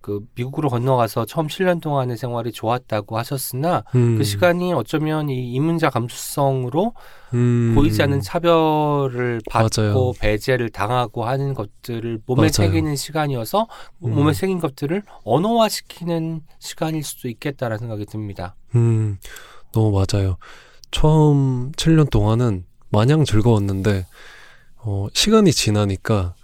[0.00, 4.16] 그 미국으로 건너가서 처음 7년 동안의 생활이 좋았다고 하셨으나 음.
[4.16, 6.94] 그 시간이 어쩌면 이 이민자 감수성으로
[7.34, 7.72] 음.
[7.74, 10.12] 보이지 않는 차별을 받고 맞아요.
[10.18, 12.52] 배제를 당하고 하는 것들을 몸에 맞아요.
[12.52, 13.66] 새기는 시간이어서
[14.04, 14.14] 음.
[14.14, 18.54] 몸에 새긴 것들을 언어화시키는 시간일 수도 있겠다라는 생각이 듭니다.
[18.76, 19.18] 음,
[19.72, 20.36] 너무 맞아요.
[20.90, 24.06] 처음 7년 동안은 마냥 즐거웠는데,
[24.76, 26.34] 어, 시간이 지나니까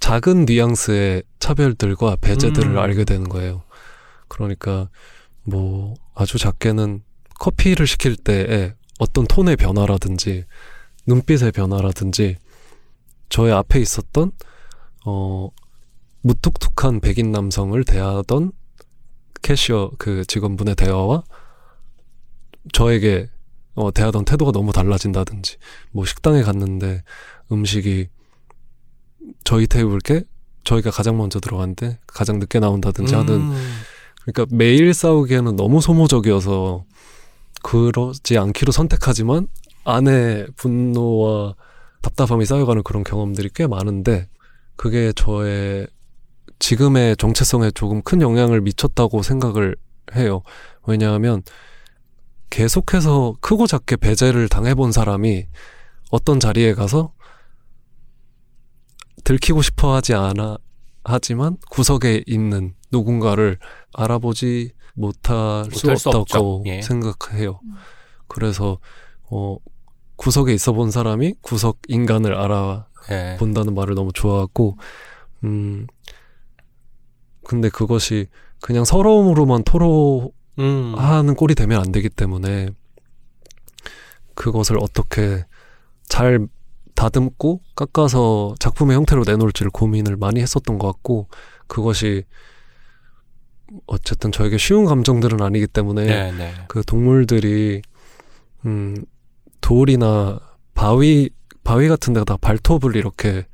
[0.00, 2.78] 작은 뉘앙스의 차별들과 배제들을 음.
[2.78, 3.62] 알게 되는 거예요.
[4.28, 4.90] 그러니까
[5.44, 7.02] 뭐 아주 작게는
[7.38, 10.44] 커피를 시킬 때에 어떤 톤의 변화라든지
[11.06, 12.36] 눈빛의 변화라든지
[13.28, 14.32] 저의 앞에 있었던
[15.06, 15.48] 어
[16.22, 18.52] 무뚝뚝한 백인 남성을 대하던
[19.42, 21.24] 캐시어 그 직원분의 대화와
[22.72, 23.28] 저에게
[23.74, 25.56] 어, 대하던 태도가 너무 달라진다든지
[25.90, 27.02] 뭐 식당에 갔는데
[27.50, 28.08] 음식이
[29.44, 30.24] 저희 테이블께
[30.64, 33.80] 저희가 가장 먼저 들어갔는데 가장 늦게 나온다든지 하는 음.
[34.22, 36.84] 그러니까 매일 싸우기에는 너무 소모적이어서
[37.62, 39.48] 그러지 않기로 선택하지만
[39.84, 41.54] 안에 분노와
[42.00, 44.28] 답답함이 쌓여가는 그런 경험들이 꽤 많은데
[44.76, 45.86] 그게 저의
[46.58, 49.76] 지금의 정체성에 조금 큰 영향을 미쳤다고 생각을
[50.14, 50.42] 해요.
[50.86, 51.42] 왜냐하면
[52.54, 55.48] 계속해서 크고 작게 배제를 당해본 사람이
[56.12, 57.12] 어떤 자리에 가서
[59.24, 60.58] 들키고 싶어 하지 않아
[61.02, 63.58] 하지만 구석에 있는 누군가를
[63.92, 66.62] 알아보지 못할 수수 없다고 없죠.
[66.66, 66.80] 예.
[66.80, 67.58] 생각해요.
[68.28, 68.78] 그래서
[69.24, 69.56] 어
[70.14, 73.74] 구석에 있어 본 사람이 구석 인간을 알아본다는 예.
[73.74, 74.78] 말을 너무 좋아하고
[75.42, 75.88] 음
[77.44, 78.28] 근데 그것이
[78.60, 80.94] 그냥 서러움으로만 토로 음.
[80.96, 82.68] 하는 꼴이 되면 안 되기 때문에
[84.34, 85.44] 그것을 어떻게
[86.08, 86.46] 잘
[86.94, 91.28] 다듬고 깎아서 작품의 형태로 내놓을지를 고민을 많이 했었던 것 같고
[91.66, 92.24] 그것이
[93.86, 96.54] 어쨌든 저에게 쉬운 감정들은 아니기 때문에 네, 네.
[96.68, 97.82] 그 동물들이
[98.66, 99.04] 음
[99.60, 100.38] 돌이나
[100.74, 101.30] 바위
[101.64, 103.46] 바위 같은 데다 발톱을 이렇게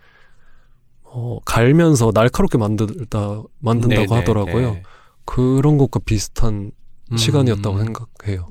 [1.03, 4.73] 어 갈면서 날카롭게 만들다 만든다고 네, 네, 하더라고요.
[4.73, 4.83] 네.
[5.25, 6.73] 그런 것과 비슷한
[7.13, 7.17] 음.
[7.17, 8.49] 시간이었다고 생각해요.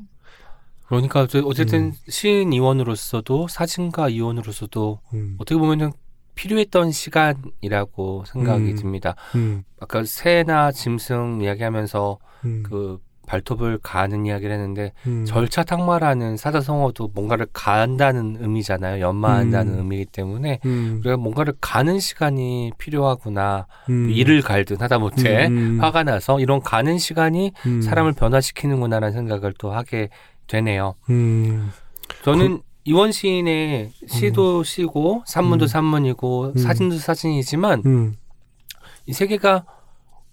[0.88, 1.94] 그러니까 어쨌든 음.
[2.08, 5.92] 시인 이원으로서도 사진가 이원으로서도 음, 어떻게 보면은
[6.34, 8.76] 필요했던 시간이라고 생각이 음.
[8.76, 9.16] 듭니다.
[9.36, 13.00] 음, 아까 새나 짐승 이야기하면서 음, 그
[13.30, 19.02] 발톱을 가는 이야기를 했는데 음, 절차탁마라는 사자성어도 뭔가를 간다는 의미잖아요.
[19.02, 19.80] 연마한다는 음.
[19.80, 23.68] 의미이기 때문에 음, 우리가 뭔가를 가는 시간이 필요하구나.
[23.90, 29.54] 음, 일을 갈든 하다못해 음, 음, 화가 나서 이런 가는 시간이 음, 사람을 변화시키는구나라는 생각을
[29.60, 30.10] 또 하게
[30.48, 30.96] 되네요.
[31.12, 31.72] 음,
[32.24, 35.68] 저는 이원 시인의 시도 시고 산문도 음.
[35.68, 36.58] 산문이고 음.
[36.58, 38.16] 사진도 사진이지만 음,
[39.06, 39.66] 이세 개가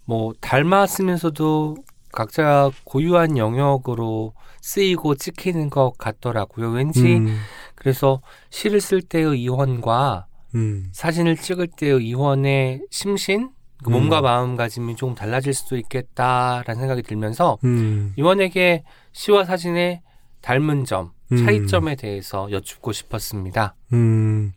[0.05, 1.75] 뭐 닮았으면서도
[2.11, 6.69] 각자 고유한 영역으로 쓰이고 찍히는 것 같더라고요.
[6.71, 7.37] 왠지 음,
[7.75, 13.51] 그래서 시를 쓸 때의 이원과 음, 사진을 찍을 때의 이원의 심신,
[13.83, 14.23] 그 몸과 음.
[14.23, 20.01] 마음가짐이 조금 달라질 수도 있겠다라는 생각이 들면서 음, 이원에게 시와 사진의
[20.41, 21.37] 닮은 점, 음.
[21.37, 23.75] 차이점에 대해서 여쭙고 싶었습니다.
[23.93, 24.53] 음,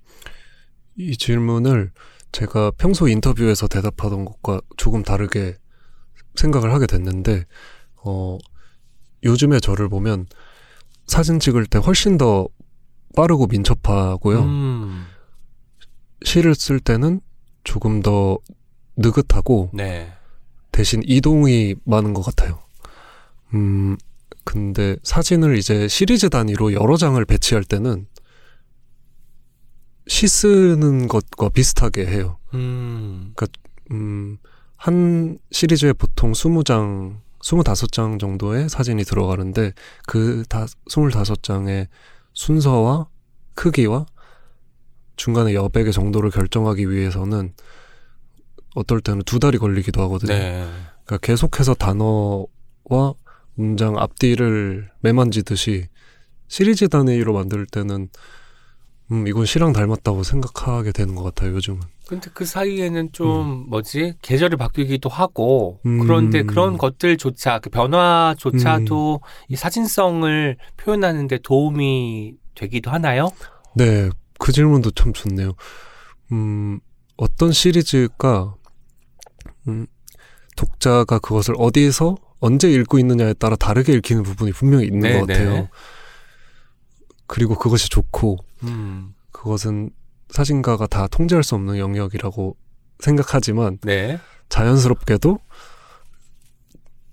[0.96, 1.90] 이 질문을
[2.32, 5.56] 제가 평소 인터뷰에서 대답하던 것과 조금 다르게
[6.34, 7.44] 생각을 하게 됐는데,
[8.04, 8.38] 어,
[9.24, 10.26] 요즘에 저를 보면
[11.06, 12.48] 사진 찍을 때 훨씬 더
[13.16, 14.40] 빠르고 민첩하고요.
[14.42, 15.04] 음,
[16.24, 17.20] 시를 쓸 때는
[17.64, 18.38] 조금 더
[18.96, 20.12] 느긋하고 네.
[20.72, 22.62] 대신 이동이 많은 것 같아요.
[23.54, 23.96] 음,
[24.44, 28.06] 근데 사진을 이제 시리즈 단위로 여러 장을 배치할 때는
[30.06, 32.38] 시 쓰는 것과 비슷하게 해요.
[32.54, 33.34] 음,
[33.90, 34.38] 음,
[34.80, 39.74] 한 시리즈에 보통 20장, 25장 정도의 사진이 들어가는데
[40.06, 41.88] 그 다, 25장의
[42.32, 43.06] 순서와
[43.52, 44.06] 크기와
[45.16, 47.52] 중간에 여백의 정도를 결정하기 위해서는
[48.74, 50.32] 어떨 때는 두 달이 걸리기도 하거든요.
[50.32, 50.66] 네.
[51.04, 53.12] 그러니까 계속해서 단어와
[53.56, 55.88] 문장 앞뒤를 매만지듯이
[56.48, 58.08] 시리즈 단위로 만들 때는
[59.12, 61.82] 음 이건 시랑 닮았다고 생각하게 되는 것 같아요 요즘은.
[62.10, 66.00] 근데 그 사이에는 좀 뭐지 계절이 바뀌기도 하고 음.
[66.00, 73.30] 그런데 그런 것들조차 그 변화조차도 이 사진성을 표현하는데 도움이 되기도 하나요?
[73.76, 74.08] 네,
[74.40, 75.52] 그 질문도 참 좋네요.
[76.32, 76.80] 음
[77.16, 78.56] 어떤 시리즈가
[79.68, 79.86] 음
[80.56, 85.52] 독자가 그것을 어디에서 언제 읽고 있느냐에 따라 다르게 읽히는 부분이 분명히 있는 네, 것 같아요.
[85.52, 85.70] 네.
[87.28, 89.90] 그리고 그것이 좋고 음, 그것은
[90.30, 92.56] 사진가가 다 통제할 수 없는 영역이라고
[92.98, 94.18] 생각하지만 네.
[94.48, 95.38] 자연스럽게도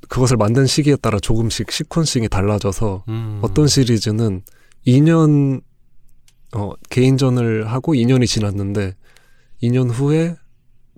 [0.10, 3.40] 그것을 만든 시기에 따라 조금씩 시퀀싱이 달라져서 음.
[3.42, 4.42] 어떤 시리즈는
[4.86, 5.62] 2년
[6.56, 8.96] 어, 개인전을 하고 2년이 지났는데
[9.62, 10.36] 2년 후에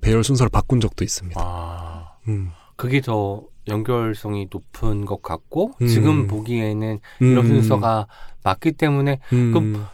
[0.02, 1.40] 배열 순서를 바꾼 적도 있습니다.
[1.44, 2.52] 아, 음.
[2.76, 5.88] 그게 더 연결성이 높은 것 같고 음.
[5.88, 7.48] 지금 보기에는 이런 음.
[7.48, 8.08] 순서가
[8.44, 9.52] 맞기 때문에 음.
[9.52, 9.88] 그럼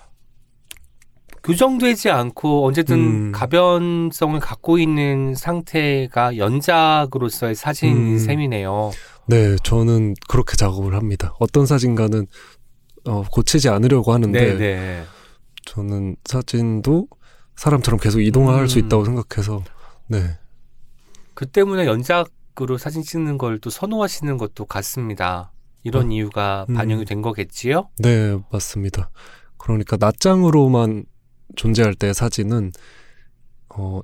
[1.45, 3.31] 교정되지 않고 언제든 음.
[3.31, 8.17] 가변성을 갖고 있는 상태가 연작으로서의 사진인 음.
[8.17, 8.91] 셈이네요.
[9.27, 11.35] 네, 저는 그렇게 작업을 합니다.
[11.39, 12.26] 어떤 사진가는
[13.07, 15.03] 어, 고치지 않으려고 하는데 네네.
[15.65, 17.07] 저는 사진도
[17.55, 18.67] 사람처럼 계속 이동할 음.
[18.67, 19.63] 수 있다고 생각해서
[20.07, 20.38] 네.
[21.35, 25.51] 그 때문에 연작으로 사진 찍는 걸 또 선호하시는 것도 같습니다.
[25.84, 26.11] 이런 어?
[26.11, 26.73] 이유가 음.
[26.73, 27.89] 반영이 된 거겠지요?
[27.99, 29.11] 네, 맞습니다.
[29.57, 31.05] 그러니까 낱장으로만
[31.55, 32.72] 존재할 때 사진은
[33.69, 34.01] 어,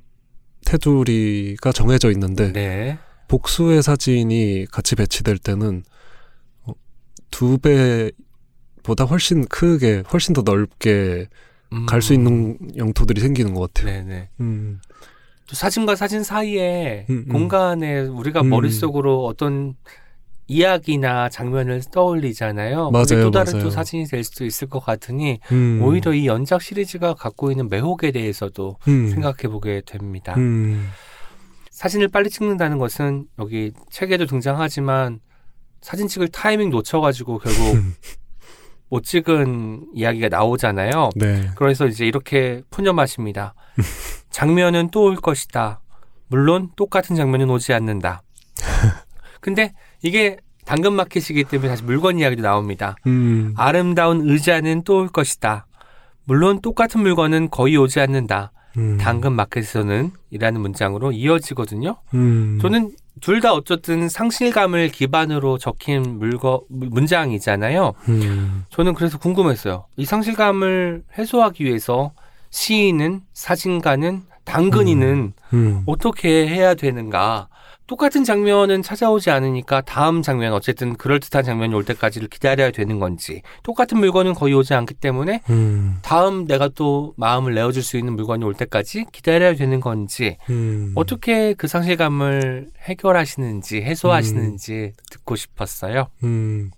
[0.66, 3.00] 테두리가 정해져 있는데 네.
[3.28, 5.84] 복수의 사진이 같이 배치될 때는
[6.64, 6.74] 어,
[7.32, 11.28] 두 배보다 훨씬 크게, 훨씬 더 넓게
[11.88, 14.02] 갈수 있는 영토들이 생기는 것 같아요.
[14.02, 14.08] 음.
[14.08, 14.30] 네네.
[14.42, 14.82] 음,
[15.48, 17.32] 또 사진과 사진 사이에 음, 음.
[17.32, 18.50] 공간에 우리가 음.
[18.50, 19.76] 머릿속으로 어떤
[20.52, 22.92] 이야기나 장면을 떠올리잖아요.
[22.92, 23.64] 맞아요, 또 다른 맞아요.
[23.64, 28.12] 또 사진이 될 수도 있을 것 같으니 음, 오히려 이 연작 시리즈가 갖고 있는 매혹에
[28.12, 30.34] 대해서도 음, 생각해 보게 됩니다.
[30.36, 30.90] 음,
[31.70, 35.20] 사진을 빨리 찍는다는 것은 여기 책에도 등장하지만
[35.80, 37.96] 사진 찍을 타이밍 놓쳐가지고 결국 음.
[38.90, 41.12] 못 찍은 이야기가 나오잖아요.
[41.16, 43.54] 네, 그래서 이제 이렇게 푸념하십니다.
[44.32, 45.80] 장면은 또 올 것이다.
[46.28, 48.22] 물론 똑같은 장면은 오지 않는다.
[49.40, 52.96] 근데 이게 당근마켓이기 때문에 다시 물건 이야기도 나옵니다.
[53.08, 55.66] 음, 아름다운 의자는 또 올 것이다.
[56.26, 58.52] 물론 똑같은 물건은 거의 오지 않는다.
[58.78, 61.98] 음, 당근마켓에서는 이라는 문장으로 이어지거든요.
[62.14, 67.94] 음, 저는 둘 다 어쨌든 상실감을 기반으로 적힌 물거, 문장이잖아요.
[68.08, 69.86] 음, 저는 그래서 궁금했어요.
[69.98, 72.12] 이 상실감을 해소하기 위해서
[72.52, 77.48] 시인은, 사진가는, 당근이는 음, 어떻게 해야 되는가.
[77.92, 83.98] 똑같은 장면은 찾아오지 않으니까 다음 장면, 어쨌든 그럴듯한 장면이 올 때까지를 기다려야 되는 건지, 똑같은
[83.98, 88.54] 물건은 거의 오지 않기 때문에 음, 다음 내가 또 마음을 내어줄 수 있는 물건이 올
[88.54, 90.94] 때까지 기다려야 되는 건지, 음.
[90.96, 96.08] 어떻게 그 상실감을 해결하시는지, 해소하시는지 듣고 싶었어요.
[96.24, 96.72] 음,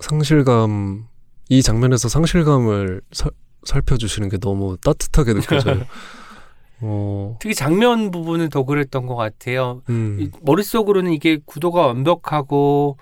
[0.00, 1.08] 상실감
[1.50, 3.32] 이 장면에서 상실감을 살-
[3.64, 5.82] 살펴주시는 게 너무 따뜻하게 느껴져요.
[6.82, 9.82] 어, 특히 장면 부분은 더 그랬던 것 같아요.
[9.88, 12.96] 음, 이 머릿속으로는 이게 구도가 완벽하고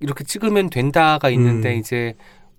[0.00, 1.78] 이렇게 찍으면 된다가 있는데 음.
[1.78, 2.14] 이제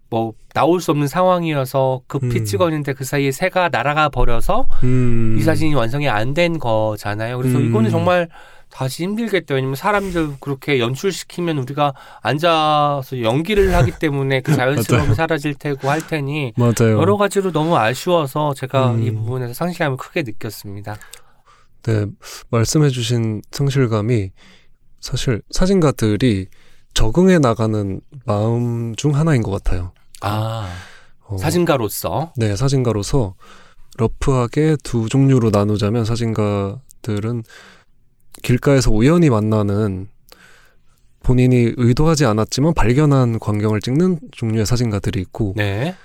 [0.09, 2.45] 뭐 나올 수 없는 상황이어서 급히 음.
[2.45, 7.37] 찍었는데 그 사이에 새가 날아가 버려서 음, 이 사진이 완성이 안 된 거잖아요.
[7.37, 7.69] 그래서 음.
[7.69, 8.27] 이거는 정말
[8.69, 9.55] 다시 힘들겠다.
[9.55, 15.15] 왜냐면 사람들 그렇게 연출시키면 우리가 앉아서 연기를 하기 때문에 그 자연스러움이.
[15.15, 16.99] 사라질 테고 할 테니 맞아요.
[16.99, 19.03] 여러 가지로 너무 아쉬워서 제가 음.
[19.03, 20.97] 이 부분에서 상실감을 크게 느꼈습니다.
[21.83, 22.05] 네,
[22.49, 24.31] 말씀해주신 상실감이
[25.01, 26.47] 사실 사진가들이
[26.93, 29.93] 적응해 나가는 마음 중 하나인 것 같아요.
[30.21, 30.69] 아,
[31.25, 32.33] 어, 사진가로서.
[32.35, 33.35] 네, 사진가로서
[33.97, 37.43] 러프하게 두 종류로 나누자면 사진가들은
[38.41, 40.07] 길가에서 우연히 만나는
[41.21, 45.95] 본인이 의도하지 않았지만 발견한 광경을 찍는 종류의 사진가들이 있고 네.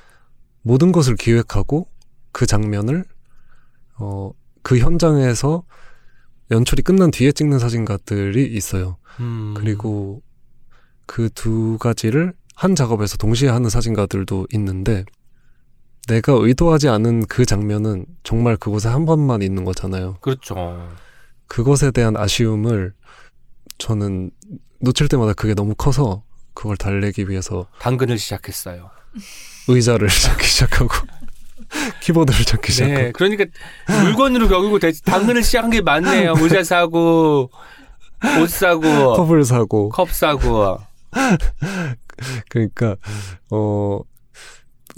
[0.63, 1.89] 모든 것을 기획하고
[2.33, 3.05] 그 장면을
[3.99, 4.33] 어,
[4.63, 5.63] 그 현장에서
[6.51, 8.99] 연출이 끝난 뒤에 찍는 사진가들이 있어요.
[9.21, 9.55] 음.
[9.57, 10.23] 그리고
[11.07, 15.05] 그 두 가지를 한 작업에서 동시에 하는 사진가들도 있는데
[16.09, 20.19] 내가 의도하지 않은 그 장면은 정말 그곳에 한 번만 있는 거잖아요.
[20.21, 20.55] 그렇죠.
[21.47, 22.93] 그것에 대한 아쉬움을
[23.79, 24.31] 저는
[24.81, 26.23] 놓칠 때마다 그게 너무 커서
[26.55, 28.91] 그걸 달래기 위해서 당근을 시작했어요.
[29.69, 30.89] 의자를 찾기 시작하고
[32.03, 33.45] 키보드를 찾기 시작하고 네, 그러니까
[33.89, 36.35] 물건으로 대- 당근을 시작한 게 맞네요.
[36.39, 37.51] 의자 사고,
[38.41, 40.79] 옷 사고, 컵을 사고 컵 사고.
[42.49, 42.97] 그러니까
[43.51, 44.01] 어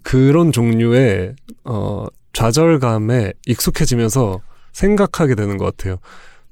[0.02, 4.40] 그런 종류의 어 좌절감에 익숙해지면서
[4.72, 5.98] 생각하게 되는 것 같아요.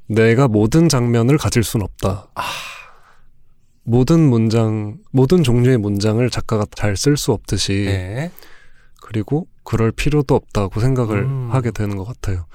[0.07, 2.29] 내가 모든 장면을 가질 순 없다.
[2.35, 2.43] 아.
[3.83, 8.31] 모든 문장, 모든 종류의 문장을 작가가 잘 쓸 수 없듯이 네.
[9.03, 11.49] 그리고 그럴 필요도 없다고 생각을 음.
[11.51, 12.47] 하게 되는 것 같아요.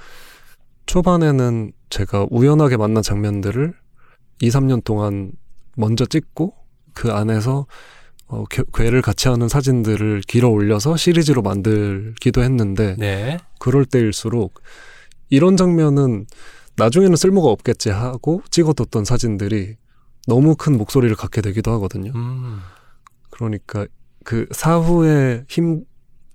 [0.87, 3.73] 초반에는 제가 우연하게 만난 장면들을
[4.41, 5.31] 2, 3년 동안
[5.75, 6.53] 먼저 찍고
[6.93, 7.67] 그 안에서
[8.27, 13.37] 어, 괴- 괴를 같이 하는 사진들을 길어 올려서 시리즈로 만들기도 했는데 네.
[13.59, 14.61] 그럴 때일수록
[15.29, 16.25] 이런 장면은
[16.79, 19.75] 나중에는 쓸모가 없겠지 하고 찍어뒀던 사진들이
[20.27, 22.11] 너무 큰 목소리를 갖게 되기도 하거든요.
[22.15, 22.59] 음.
[23.29, 23.85] 그러니까
[24.23, 25.83] 그 사후의 힘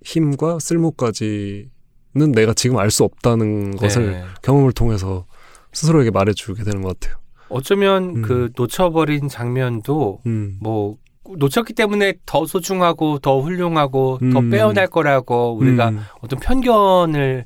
[0.03, 4.23] 힘과 쓸모까지는 내가 지금 알 수 없다는 것을 네.
[4.43, 5.25] 경험을 통해서
[5.73, 7.19] 스스로에게 말해주게 되는 것 같아요.
[7.49, 8.21] 어쩌면 음.
[8.21, 10.97] 그 놓쳐버린 장면도 음, 뭐
[11.37, 14.49] 놓쳤기 때문에 더 소중하고 더 훌륭하고 더 음.
[14.49, 17.45] 빼어날 거라고 우리가 음, 어떤 편견을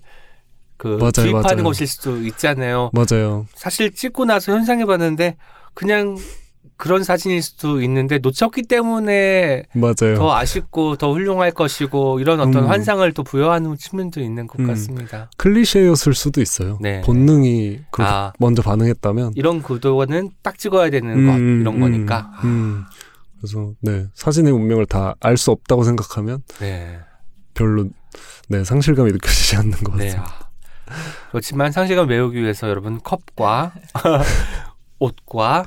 [0.80, 1.64] 그 맞아요, 주입하는 맞아요.
[1.66, 2.90] 것일 수도 있잖아요.
[2.94, 3.46] 맞아요.
[3.54, 5.36] 사실 찍고 나서 현상해 봤는데
[5.74, 6.18] 그냥
[6.78, 10.16] 그런 사진일 수도 있는데 놓쳤기 때문에 맞아요.
[10.16, 12.70] 더 아쉽고 더 훌륭할 것이고 이런 어떤 음.
[12.70, 14.68] 환상을 또 부여하는 측면도 있는 것 음.
[14.68, 15.30] 같습니다.
[15.36, 16.78] 클리셰였을 수도 있어요.
[16.82, 17.02] 네.
[17.02, 22.32] 본능이 아 먼저 반응했다면 이런 구도는 딱 찍어야 되는 것 음, 이런 음, 거니까.
[22.46, 22.86] 음.
[23.42, 27.00] 그래서 네 사진의 운명을 다 알 수 없다고 생각하면 네.
[27.54, 27.90] 별로
[28.48, 30.06] 네 상실감이 느껴지지 않는 것 네.
[30.08, 30.39] 같습니다.
[30.90, 31.30] 아.
[31.32, 33.74] 그렇지만 상실감 메우기 위해서 여러분 컵과
[35.00, 35.66] 옷과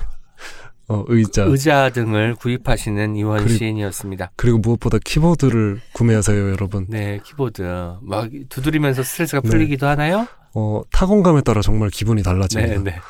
[0.88, 4.32] 어, 의자 의자 등을 구입하시는 이원 그리고- 시인이었습니다.
[4.36, 6.86] 그리고 무엇보다 키보드를 구매하세요, 여러분.
[6.88, 7.62] 네, 키보드
[8.02, 9.48] 막 두드리면서 스트레스가 네.
[9.48, 10.26] 풀리기도 하나요?
[10.54, 12.74] 어, 타건감에 따라 정말 기분이 달라집니다.
[12.74, 13.00] 네, 네.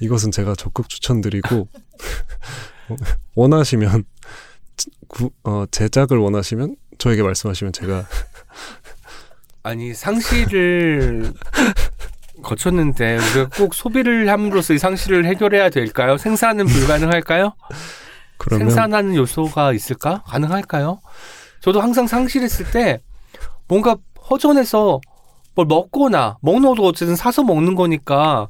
[0.00, 1.68] 이것은 제가 적극 추천드리고
[2.90, 2.96] 어,
[3.34, 4.04] 원하시면
[5.08, 8.06] 구, 어, 제작을 원하시면 저에게 말씀하시면 제가
[9.66, 11.32] 아니 상실을
[12.44, 16.16] 거쳤는데 우리가 꼭 소비를 함으로써 이 상실을 해결해야 될까요?
[16.16, 17.52] 생산은 불가능할까요?
[18.38, 20.22] 그러면 생산하는 요소가 있을까?
[20.24, 21.00] 가능할까요?
[21.62, 23.00] 저도 항상 상실했을 때
[23.66, 23.96] 뭔가
[24.30, 25.00] 허전해서
[25.56, 28.46] 뭘 먹거나 먹는 것도 어쨌든 사서 먹는 거니까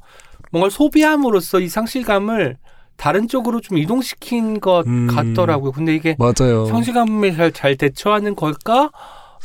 [0.53, 2.59] 뭔가 소비함으로써 이 상실감을
[2.99, 5.07] 다른 쪽으로 좀 이동시킨 것 음.
[5.07, 5.73] 같더라고요.
[5.73, 6.67] 근데 이게 맞아요.
[6.67, 8.91] 상실감을 잘, 잘 대처하는 걸까?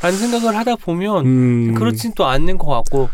[0.02, 3.08] 라는 생각을 하다 보면 음, 그렇진 또 않는 것 같고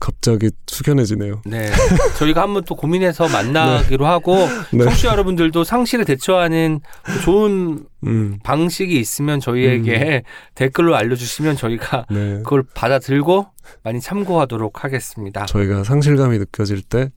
[0.00, 1.40] 갑자기 숙연해지네요.
[1.46, 1.70] 네
[2.18, 4.36] 저희가 한번 또 고민해서 만나기로 하고
[4.70, 4.84] 네.
[4.84, 6.80] 청취자 여러분들도 상실에 대처하는
[7.22, 10.24] 좋은 음, 방식이 있으면 저희에게
[10.56, 12.34] 댓글로 알려주시면 저희가 네.
[12.38, 13.46] 그걸 받아들고
[13.82, 15.46] 많이 참고하도록 하겠습니다.
[15.46, 17.10] 저희가 상실감이 느껴질 때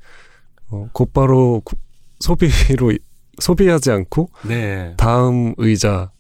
[0.69, 1.75] 어, 곧바로 구-
[2.21, 2.99] 소비로 이-
[3.39, 6.11] 소비하지 않고 네, 다음 의자,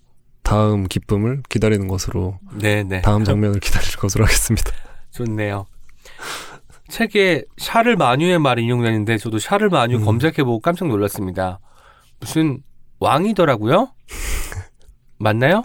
[0.47, 3.01] 다음 기쁨을 기다리는 것으로 네, 네.
[3.01, 4.71] 다음 장면을 기다릴 것으로 하겠습니다.
[5.11, 5.65] 좋네요.
[6.89, 10.05] 책에 샤를 마뉴의 말이 인용되는데 저도 샤를 마뉴 음.
[10.05, 11.59] 검색해보고 깜짝 놀랐습니다.
[12.21, 12.59] 무슨
[12.99, 13.89] 왕이더라고요?
[15.19, 15.63] 맞나요?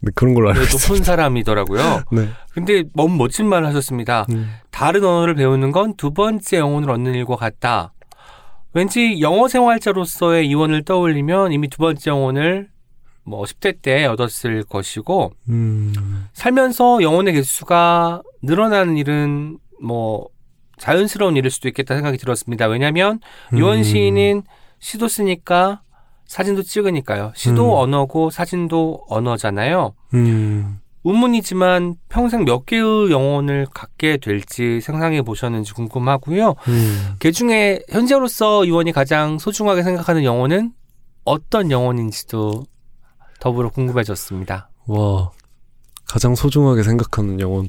[0.00, 0.88] 네, 그런 걸로 알고 네, 있습니다.
[0.88, 2.02] 높은 사람이더라고요.
[2.12, 2.28] 네.
[2.52, 4.26] 근데 너무 멋진 말을 하셨습니다.
[4.30, 7.94] 음, 다른 언어를 배우는 건 두 번째 영혼을 얻는 일과 같다.
[8.74, 12.68] 왠지 영어 생활자로서의 이원을 떠올리면 이미 두 번째 영혼을
[13.28, 20.28] 뭐 10대 때 얻었을 것이고 음, 살면서 영혼의 개수가 늘어나는 일은 뭐
[20.78, 22.66] 자연스러운 일일 수도 있겠다 생각이 들었습니다.
[22.66, 23.20] 왜냐하면
[23.52, 24.42] 음, 시인은
[24.78, 25.82] 시도 쓰니까
[26.26, 27.32] 사진도 찍으니까요.
[27.34, 27.78] 시도 음.
[27.78, 29.94] 언어고 사진도 언어잖아요.
[30.14, 36.54] 음, 의문이지만 평생 몇 개의 영혼을 갖게 될지 상상해 보셨는지 궁금하고요.
[36.68, 37.14] 음.
[37.18, 40.72] 그 중에 현재로서 이원이 가장 소중하게 생각하는 영혼은
[41.24, 42.64] 어떤 영혼인지도
[43.40, 44.70] 더불어 궁금해졌습니다.
[44.86, 45.30] 와,
[46.06, 47.68] 가장 소중하게 생각하는 영혼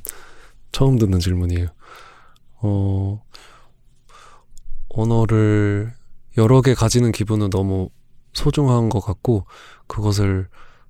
[0.71, 1.67] 처음 듣는 질문이에요.
[2.61, 3.23] 어,
[4.89, 5.93] 언어를
[6.37, 7.89] 여러 개 가지는 기분은 너무
[8.33, 9.45] 소중한 것 같고
[9.87, 10.47] 그것을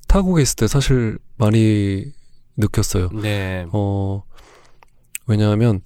[0.07, 2.11] 타국에 있을 때 사실 많이
[2.57, 3.09] 느꼈어요.
[3.09, 3.65] 네.
[3.71, 4.23] 어,
[5.27, 5.81] 왜냐하면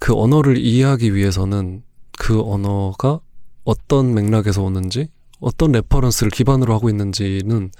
[0.00, 1.84] 그 언어를 이해하기 위해서는
[2.18, 3.20] 그 언어가
[3.64, 5.08] 어떤 맥락에서 오는지,
[5.42, 7.70] 어떤 reference를 기반으로 하고 있는지는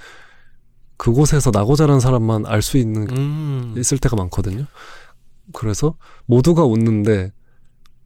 [0.97, 3.75] 그곳에서 나고 자란 사람만 알 수 있는, 음.
[3.79, 4.67] 있을 때가 많거든요.
[5.53, 7.33] 그래서 모두가 웃는데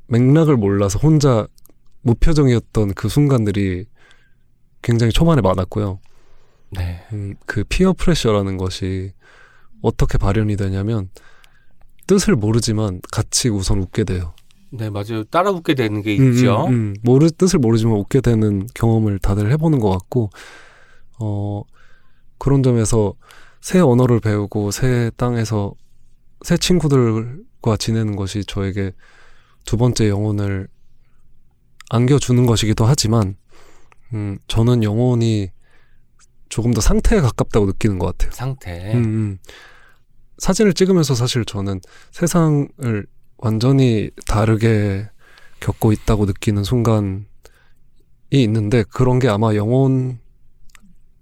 [0.08, 1.48] 맥락을 몰라서 혼자
[2.02, 3.86] 무표정이었던 그 순간들이
[4.82, 6.00] 굉장히 초반에 많았고요.
[6.70, 7.02] 네.
[7.12, 9.12] 음, 그 피어 프레셔라는 것이
[9.82, 11.10] 어떻게 발현이 되냐면
[12.06, 14.34] 뜻을 모르지만 같이 우선 웃게 돼요.
[14.76, 15.24] 네, 맞아요.
[15.24, 16.66] 따라 웃게 되는 게 음, 있죠.
[16.66, 16.94] 음, 음.
[17.02, 20.30] 모르 뜻을 모르지만 웃게 되는 경험을 다들 해보는 것 같고
[21.18, 21.62] 어
[22.38, 23.14] 그런 점에서
[23.60, 25.74] 새 언어를 배우고 새 땅에서
[26.42, 28.92] 새 친구들과 지내는 것이 저에게
[29.64, 30.68] 두 번째 영혼을
[31.90, 33.36] 안겨주는 것이기도 하지만
[34.12, 35.50] 음 저는 영혼이
[36.48, 38.30] 조금 더 상태에 가깝다고 느끼는 것 같아요.
[38.32, 38.92] 상태.
[38.94, 39.38] 음, 음.
[40.38, 41.80] 사진을 찍으면서 사실 저는
[42.12, 43.06] 세상을
[43.46, 45.08] 완전히 다르게
[45.60, 47.22] 겪고 있다고 느끼는 순간이
[48.32, 50.18] 있는데 그런 게 아마 영혼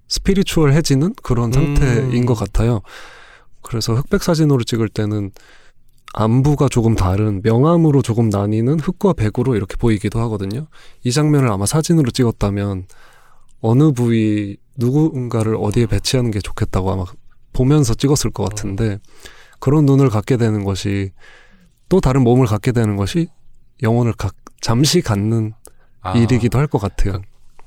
[0.09, 2.25] 스피리추얼해지는 그런 상태인 음.
[2.27, 2.81] 것 같아요.
[3.61, 5.33] 그래서 흑백 사진으로 찍을 때는
[6.15, 10.67] 안부가 조금 다른 명암으로 조금 나뉘는 흑과 백으로 이렇게 보이기도 하거든요.
[11.03, 12.87] 이 장면을 아마 사진으로 찍었다면
[13.61, 17.05] 어느 부위 누군가를 어디에 배치하는 게 좋겠다고 아마
[17.53, 18.99] 보면서 찍었을 것 같은데
[19.59, 21.13] 그런 눈을 갖게 되는 것이
[21.89, 23.28] 또 다른 몸을 갖게 되는 것이
[23.82, 25.52] 영혼을 각, 잠시 갖는
[26.01, 27.20] 아, 일이기도 할 것 같아요.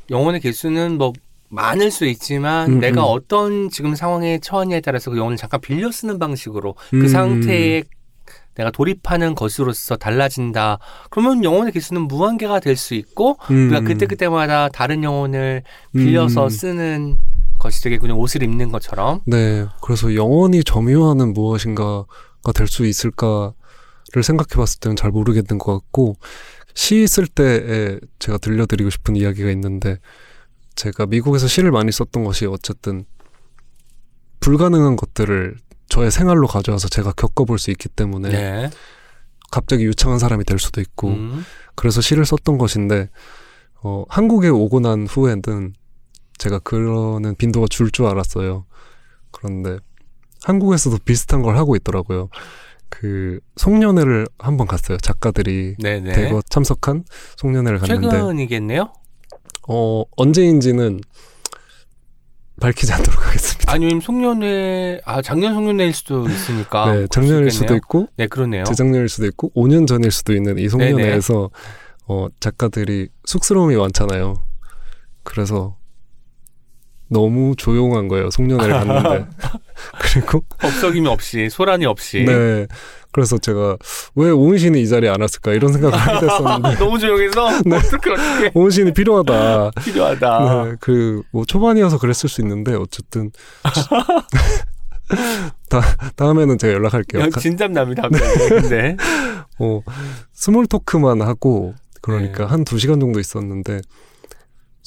[0.10, 1.14] 영혼의 개수는 뭐
[1.50, 3.08] 많을 수 있지만 음, 내가 음.
[3.10, 7.08] 어떤 지금 상황에 처하냐에 따라서 그 영혼을 잠깐 빌려 쓰는 방식으로 그 음.
[7.08, 7.84] 상태에
[8.56, 10.80] 내가 돌입하는 것으로서 달라진다.
[11.12, 13.68] 그러면 영혼의 개수는 무한계가 될 수 있고 음.
[13.70, 15.62] 우리가 그때그때마다 다른 영혼을
[15.94, 16.50] 빌려서 음.
[16.50, 17.18] 쓰는
[17.60, 18.18] 것이 되겠군요.
[18.18, 19.22] 옷을 입는 것처럼.
[19.26, 19.66] 네.
[19.82, 23.54] 그래서 영원히 점유하는 무엇인가가 될 수 있을까
[24.14, 26.16] 를 생각해 봤을 때는 잘 모르겠는 것 같고,
[26.74, 29.98] 시 쓸 때에 제가 들려드리고 싶은 이야기가 있는데,
[30.76, 33.06] 제가 미국에서 시를 많이 썼던 것이 어쨌든
[34.40, 35.58] 불가능한 것들을
[35.90, 38.70] 저의 생활로 가져와서 제가 겪어볼 수 있기 때문에 네.
[39.52, 41.44] 갑자기 유창한 사람이 될 수도 있고, 음.
[41.76, 43.10] 그래서 시를 썼던 것인데
[43.84, 45.74] 어, 한국에 오고 난 후에는
[46.38, 48.66] 제가 그러는 빈도가 줄 줄 알았어요.
[49.32, 49.78] 그런데
[50.44, 52.30] 한국에서도 비슷한 걸 하고 있더라고요.
[52.90, 54.98] 그 송년회를 한 번 갔어요.
[54.98, 56.14] 작가들이 네네.
[56.14, 57.04] 대거 참석한
[57.38, 58.92] 송년회를 갔는데 최근이겠네요.
[59.68, 61.02] 어, 언제인지는
[62.60, 63.72] 밝히지 않도록 하겠습니다.
[63.72, 67.76] 아니면 송년회 아 작년 송년회일 수도 있으니까 네, 작년일 수도.
[67.76, 68.64] 있고 네 그러네요.
[68.64, 71.50] 재작년일 수도 있고 5년 전일 수도 있는 이 송년회에서
[72.08, 74.36] 어, 작가들이 쑥스러움이 많잖아요.
[75.24, 75.77] 그래서
[77.10, 78.30] 너무 조용한 거예요.
[78.30, 79.26] 송년회를 갔는데.
[80.02, 82.68] 그리고 법석임이 없이 소란이 없이 네.
[83.12, 83.78] 그래서 제가
[84.16, 87.78] 왜 오은신이 이 자리에 안 왔을까 이런 생각을 하게 됐었는데 너무 조용해서 네.
[87.78, 88.12] 어떻게
[88.54, 89.72] 오은신이 필요하다.
[89.84, 90.64] 필요하다.
[90.66, 93.32] 네, 그뭐 초반이어서 그랬을 수 있는데 어쨌든
[95.70, 95.82] 다
[96.16, 97.30] 다음에는 제가 연락할게요.
[97.30, 98.10] 진담남이다.
[98.10, 98.62] 네.
[98.70, 98.98] 네.
[99.60, 99.82] 어,
[100.34, 102.50] small talk만 하고 그러니까 네.
[102.50, 103.82] 한두 시간 정도 있었는데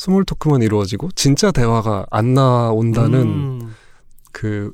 [0.00, 3.74] small talk만 이루어지고 진짜 대화가 안 나온다는 음,
[4.32, 4.72] 그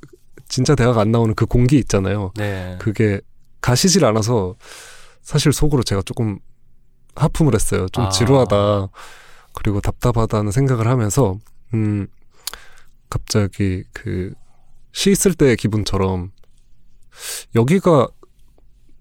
[0.49, 2.31] 진짜 대화가 안 나오는 그 공기 있잖아요.
[2.37, 2.77] 네.
[2.79, 3.21] 그게
[3.61, 4.55] 가시질 않아서
[5.23, 6.39] 사실 속으로 제가 조금
[7.17, 7.89] 하품을 했어요.
[7.89, 8.09] 좀 아.
[8.09, 8.89] 지루하다.
[9.53, 11.39] 그리고 답답하다는 생각을 하면서
[11.75, 12.07] 음
[13.11, 14.33] 갑자기 그
[14.97, 16.31] 시 있을 때의 기분처럼
[17.55, 18.09] 여기가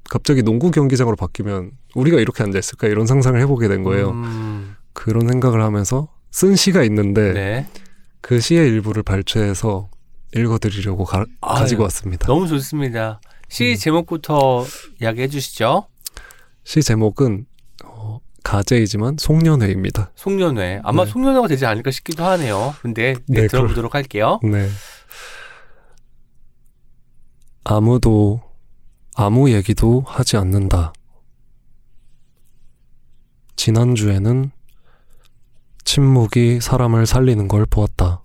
[0.09, 4.09] 갑자기 농구 경기장으로 바뀌면 우리가 이렇게 앉아 있을까 이런 상상을 해보게 된 거예요.
[4.09, 4.54] 음,
[4.95, 7.67] 그런 생각을 하면서 쓴 시가 있는데 네.
[8.21, 9.89] 그 시의 일부를 발췌해서
[10.35, 12.25] 읽어드리려고 가, 아유, 지고 왔습니다.
[12.25, 13.21] 너무 좋습니다.
[13.47, 13.75] 시 음.
[13.75, 14.65] 제목부터
[14.99, 15.87] 이야기해 주시죠.
[16.63, 17.45] 시 제목은
[17.83, 20.11] 어, 가제이지만 송년회입니다.
[20.15, 20.81] 송년회.
[20.83, 21.11] 아마 네.
[21.11, 22.73] 송년회가 되지 않을까 싶기도 하네요.
[22.81, 24.39] 근데 네, 네, 들어보도록 할게요.
[24.43, 24.67] 네.
[27.63, 28.41] 아무도
[29.15, 30.93] 아무 얘기도 하지 않는다.
[33.55, 34.51] 지난주에는
[35.85, 38.21] 침묵이 사람을 살리는 걸 보았다.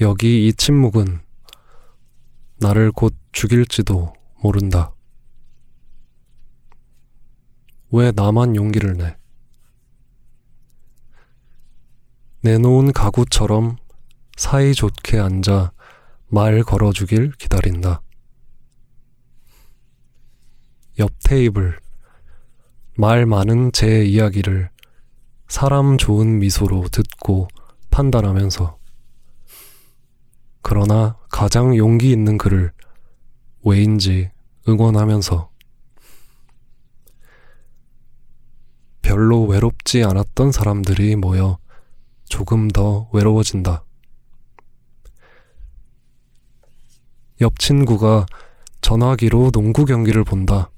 [0.00, 1.20] 여기 이 침묵은
[2.58, 4.92] 나를 곧 죽일지도 모른다.
[7.92, 9.16] 왜 나만 용기를 내?
[12.42, 13.76] 내놓은 가구처럼
[14.36, 15.72] 사이좋게 앉아
[16.28, 18.02] 말 걸어주길 기다린다.
[20.98, 21.78] 옆 테이블,
[22.96, 24.70] 말 많은 제 이야기를
[25.50, 27.48] 사람 좋은 미소로 듣고
[27.90, 28.78] 판단하면서
[30.62, 32.70] 그러나 가장 용기 있는 그를
[33.64, 34.30] 왜인지
[34.68, 35.50] 응원하면서
[39.02, 41.58] 별로 외롭지 않았던 사람들이 모여
[42.26, 43.84] 조금 더 외로워진다.
[47.40, 48.24] 옆 친구가
[48.82, 50.70] 전화기로 농구 경기를 본다.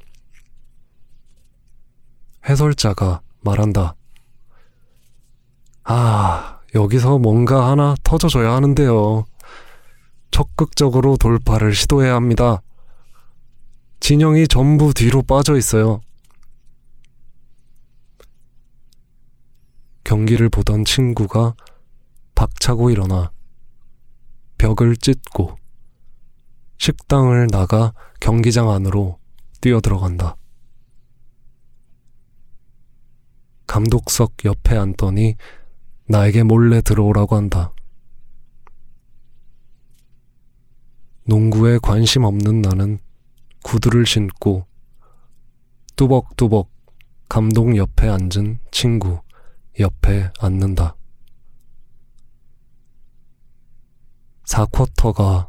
[2.49, 3.97] 해설자가 말한다.
[5.85, 9.25] 아, 여기서 뭔가 하나 터져줘야 하는데요.
[10.31, 12.63] 적극적으로 돌파를 시도해야 합니다.
[14.01, 16.01] 진영이 전부 뒤로 빠져 있어요.
[20.05, 21.55] 경기를 보던 친구가
[22.35, 23.31] 박차고 일어나
[24.59, 25.57] 벽을 찢고
[26.79, 29.19] 식당을 나가 경기장 안으로
[29.61, 30.37] 뛰어들어간다.
[33.67, 35.37] 감독석 옆에 앉더니
[36.12, 37.72] 나에게 몰래 들어오라고 한다.
[41.24, 42.98] 농구에 관심 없는 나는
[43.64, 44.66] 구두를 신고
[45.97, 46.70] 뚜벅뚜벅
[47.30, 49.22] 감독 옆에 앉은 친구
[49.80, 50.97] 옆에 앉는다.
[54.44, 55.48] 4쿼터가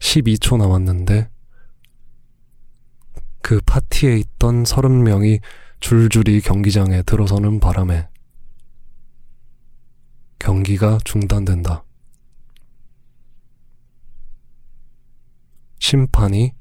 [0.00, 1.30] 12초 남았는데
[3.42, 5.40] 그 파티에 있던 30명이
[5.78, 8.08] 줄줄이 경기장에 들어서는 바람에
[10.38, 11.84] 경기가 중단된다.
[15.78, 16.54] 심판이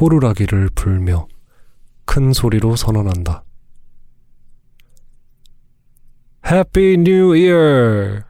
[0.00, 1.28] 호루라기를 불며
[2.04, 3.44] 큰 소리로 선언한다.
[6.44, 8.24] Happy New Year.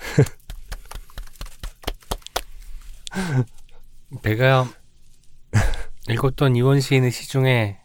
[4.22, 4.66] 내가
[6.08, 7.79] 읽었던 이원 시인의 시 중에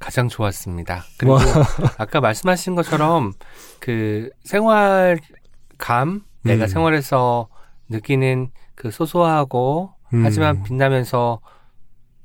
[0.00, 1.04] 가장 좋았습니다.
[1.18, 1.40] 그리고 와.
[1.98, 3.32] 아까 말씀하신 것처럼
[3.78, 6.68] 그 생활감 내가 음.
[6.68, 7.48] 생활에서
[7.88, 10.62] 느끼는 그 소소하고 하지만 음.
[10.64, 11.40] 빛나면서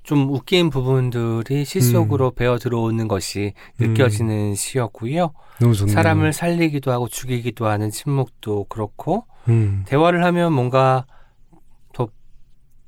[0.01, 3.87] 좀 웃긴 부분들이 시 속으로 배어 들어오는 것이 음.
[3.87, 5.33] 느껴지는 시였고요.
[5.59, 5.93] 너무 좋네요.
[5.93, 9.83] 사람을 살리기도 하고 죽이기도 하는 침묵도 그렇고 음.
[9.87, 11.05] 대화를 하면 뭔가
[11.91, 12.07] 더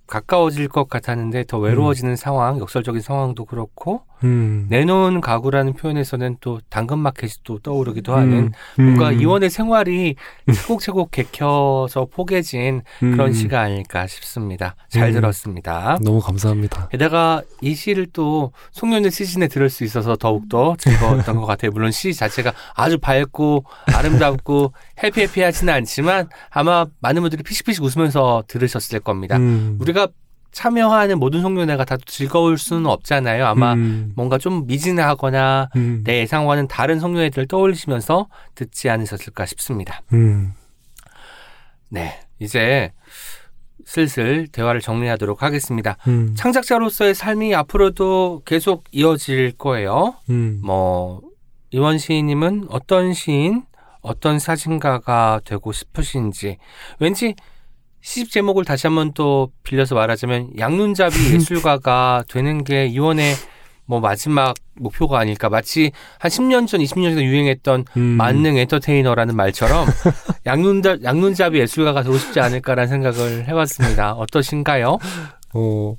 [0.05, 4.65] 가까워질 것 같았는데 더 외로워지는 상황, 역설적인 상황도 그렇고 음.
[4.69, 8.83] 내놓은 가구라는 표현에서는 또 당근 마켓이 또 떠오르기도 하는 음.
[8.83, 9.21] 뭔가 음.
[9.21, 10.15] 이원의 생활이
[10.53, 13.33] 차곡차곡 개켜서 포개진 그런 음.
[13.33, 14.75] 시가 아닐까 싶습니다.
[14.89, 15.13] 잘 음.
[15.13, 15.97] 들었습니다.
[16.03, 16.87] 너무 감사합니다.
[16.89, 21.71] 게다가 이 시를 또 송년회 시즌에 들을 수 있어서 더욱더 즐거웠던 것 같아요.
[21.71, 24.73] 물론 시 자체가 아주 밝고 아름답고
[25.03, 29.37] 해피해피하지는 않지만 아마 많은 분들이 피식피식 웃으면서 들으셨을 겁니다.
[29.37, 29.77] 음.
[29.79, 30.07] 우리가
[30.57, 33.45] 참여하는 모든 송년회가 다 즐거울 수는 없잖아요.
[33.45, 34.11] 아마 음.
[34.15, 36.01] 뭔가 좀 미진하거나 음.
[36.03, 40.01] 내 예상과는 다른 송년회들을 떠올리시면서 듣지 않으셨을까 싶습니다.
[40.13, 40.53] 음.
[41.89, 42.91] 네, 이제
[43.85, 45.95] 슬슬 대화를 정리하도록 하겠습니다.
[46.07, 46.33] 음.
[46.35, 50.15] 창작자로서의 삶이 앞으로도 계속 이어질 거예요.
[50.31, 50.59] 음.
[50.63, 51.21] 뭐
[51.69, 53.63] 이원 시인님은 어떤 시인,
[54.01, 56.57] 어떤 사진가가 되고 싶으신지
[56.99, 57.35] 왠지
[58.01, 63.35] 시집 제목을 다시 한번 또 빌려서 말하자면 양눈잡이 예술가가 되는 게 이원의
[63.85, 68.01] 뭐 마지막 목표가 아닐까 마치 한 10년 전, 20년 전에 유행했던 음.
[68.01, 69.87] 만능 엔터테이너라는 말처럼
[70.45, 74.13] 양눈잡 양눈잡이 예술가가 되고 싶지 않을까라는 생각을 해봤습니다.
[74.13, 74.97] 어떠신가요?
[75.53, 75.95] 어,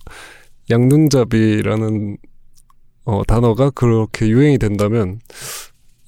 [0.71, 2.19] 양눈잡이라는
[3.07, 5.21] 어, 단어가 그렇게 유행이 된다면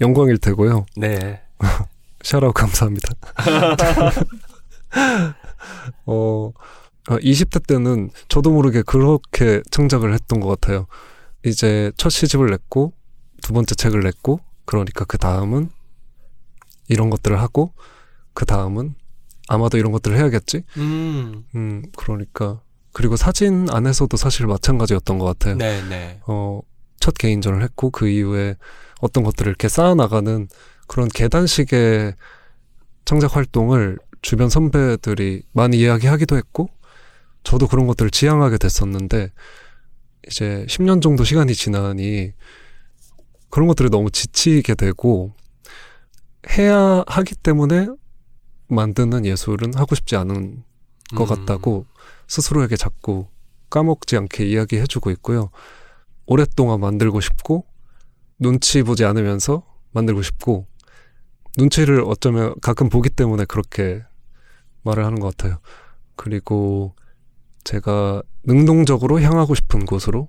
[0.03, 0.85] 영광일 테고요.
[0.97, 1.41] 네.
[2.23, 3.09] 샤라웃 감사합니다.
[6.07, 6.53] 어,
[7.09, 10.87] 아, 20대 때는 저도 모르게 그렇게 창작을 했던 것 같아요.
[11.45, 12.93] 이제 첫 시집을 냈고,
[13.43, 15.70] 두 번째 책을 냈고, 그러니까 그 다음은
[16.89, 17.73] 이런 것들을 하고,
[18.35, 18.95] 그 다음은
[19.49, 20.62] 아마도 이런 것들을 해야겠지?
[20.77, 21.45] 음.
[21.55, 22.61] 음, 그러니까.
[22.93, 25.57] 그리고 사진 안에서도 사실 마찬가지였던 것 같아요.
[25.57, 26.20] 네, 네.
[26.27, 26.61] 어,
[26.99, 28.57] 첫 개인전을 했고 그 이후에
[29.01, 30.49] 어떤 것들을 이렇게 쌓아나가는
[30.87, 32.15] 그런 계단식의
[33.05, 36.69] 창작 활동을 주변 선배들이 많이 이야기하기도 했고
[37.43, 39.33] 저도 그런 것들을 지향하게 됐었는데
[40.27, 42.33] 이제 10년 정도 시간이 지나니
[43.49, 45.33] 그런 것들이 너무 지치게 되고
[46.51, 47.89] 해야 하기 때문에
[48.69, 50.63] 만드는 예술은 하고 싶지 않은
[51.17, 51.37] 것 음.
[51.37, 51.87] 같다고
[52.29, 53.27] 스스로에게 자꾸
[53.71, 55.51] 까먹지 않게 이야기해주고 있고요.
[56.27, 57.65] 오랫동안 만들고 싶고
[58.39, 60.67] 눈치 보지 않으면서 만들고 싶고
[61.59, 64.03] 눈치를 어쩌면 가끔 보기 때문에 그렇게
[64.82, 65.59] 말을 하는 것 같아요.
[66.16, 66.94] 그리고
[67.65, 70.28] 제가 능동적으로 향하고 싶은 곳으로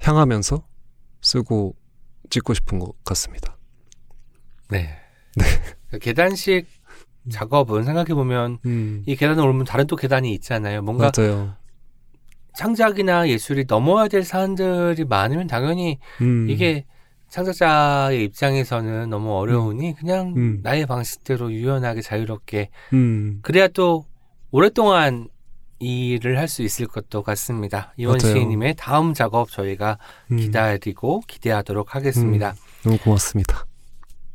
[0.00, 0.66] 향하면서
[1.22, 1.74] 쓰고
[2.30, 3.56] 찍고 싶은 것 같습니다.
[4.70, 4.88] 네.
[5.90, 6.66] 그 계단식
[7.30, 10.82] 작업은 생각해 보면 음, 이 계단을 오르면 다른 또 계단이 있잖아요.
[10.82, 11.56] 뭔가 맞아요.
[12.56, 16.84] 창작이나 예술이 넘어야 될 사안들이 많으면 당연히 음, 이게
[17.34, 20.60] 창작자의 입장에서는 너무 어려우니 그냥 음.
[20.62, 24.06] 나의 방식대로 유연하게 자유롭게 음, 그래야 또
[24.52, 25.26] 오랫동안
[25.80, 27.92] 이 일을 할 수 있을 것도 같습니다.
[27.96, 28.20] 이원.
[28.20, 29.98] 시인님의 다음 작업 저희가
[30.30, 32.54] 음, 기다리고 기대하도록 하겠습니다.
[32.84, 33.66] 너무 고맙습니다.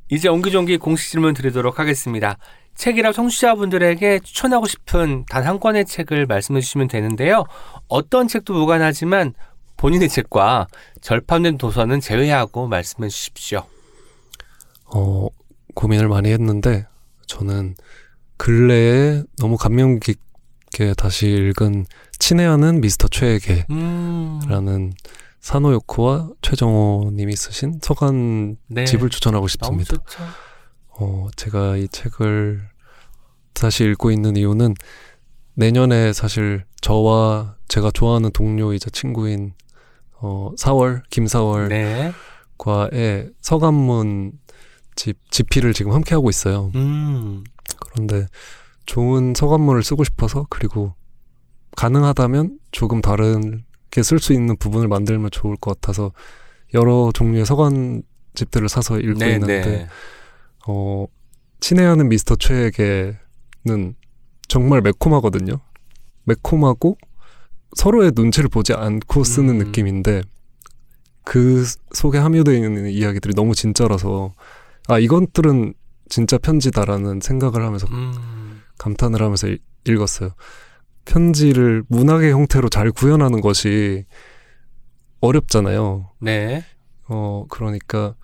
[0.09, 2.37] 이제 옹기종기 공식 질문 드리도록 하겠습니다.
[2.75, 7.45] 책이라 청취자분들에게 추천하고 싶은 단 한 권의 책을 말씀해 주시면 되는데요.
[7.87, 9.33] 어떤 책도 무관하지만
[9.79, 10.67] 본인의 책과
[10.99, 13.63] 절판된 도서는 제외하고 말씀해 주십시오.
[14.93, 15.27] 어,
[15.73, 16.85] 고민을 많이 했는데,
[17.27, 17.75] 저는
[18.35, 21.85] 근래에 너무 감명 깊게 다시 읽은
[22.19, 24.91] 친애하는 미스터 최에게라는 음,
[25.39, 28.83] 사노요코와 최정호 님이 쓰신 서간 네.
[28.83, 29.95] 집을 추천하고 싶습니다.
[30.89, 32.67] 어, 제가 이 책을
[33.53, 34.73] 다시 읽고 있는 이유는
[35.53, 39.53] 내년에 사실 저와 제가 좋아하는 동료이자 친구인
[40.21, 42.11] 어, 4월, 김사월 네.
[42.57, 44.33] 과의 서간문
[44.95, 46.71] 집 집필을 지금 함께 하고 있어요.
[46.75, 47.43] 음,
[47.91, 48.27] 그런데
[48.85, 50.93] 좋은 서간문을 쓰고 싶어서 그리고
[51.77, 56.11] 가능하다면 조금 다르게 쓸 수 있는 부분을 만들면 좋을 것 같아서
[56.73, 59.87] 여러 종류의 서간 집들을 사서 읽고 네, 있는데 네.
[60.67, 61.05] 어
[61.61, 63.95] 친애하는 미스터 최에게는
[64.47, 65.59] 정말 매콤하거든요.
[66.25, 66.97] 매콤하고
[67.75, 69.65] 서로의 눈치를 보지 않고 쓰는 음.
[69.65, 70.21] 느낌인데
[71.23, 71.63] 그
[71.93, 74.33] 속에 함유되어 있는 이야기들이 너무 진짜라서
[74.87, 75.73] 아 이것들은
[76.09, 80.31] 진짜 편지다라는 생각을 하면서 음, 감탄을 하면서 읽- 읽었어요.
[81.05, 84.05] 편지를 문학의 형태로 잘 구현하는 것이
[85.21, 86.11] 어렵잖아요.
[86.19, 86.63] 네.
[87.07, 88.15] 어, 그러니까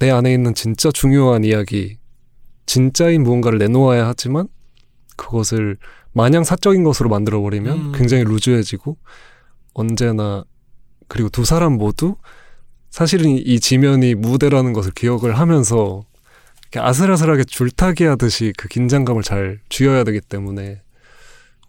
[0.00, 1.98] 내 안에 있는 진짜 중요한 이야기,
[2.66, 4.48] 진짜인 무언가를 내놓아야 하지만
[5.16, 5.78] 그것을
[6.12, 7.92] 마냥 사적인 것으로 만들어버리면 음.
[7.94, 8.96] 굉장히 루즈해지고
[9.74, 10.44] 언제나
[11.08, 12.16] 그리고 두 사람 모두
[12.90, 16.02] 사실은 이- 이 지면이 무대라는 것을 기억을 하면서
[16.62, 20.82] 이렇게 아슬아슬하게 줄타기 하듯이 그 긴장감을 잘 쥐어야 되기 때문에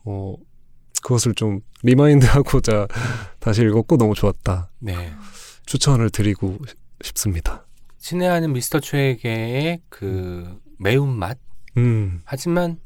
[0.06, 0.36] 어,
[1.02, 2.88] 그것을 좀 remind하고자
[3.40, 4.70] 다시 읽었고 너무 좋았다.
[4.80, 5.12] 네.
[5.66, 6.60] 추천을 드리고
[7.04, 7.66] 싶습니다.
[8.00, 11.38] 친애하는 미스터 최에게의 그 매운맛
[11.78, 12.78] 음, 하지만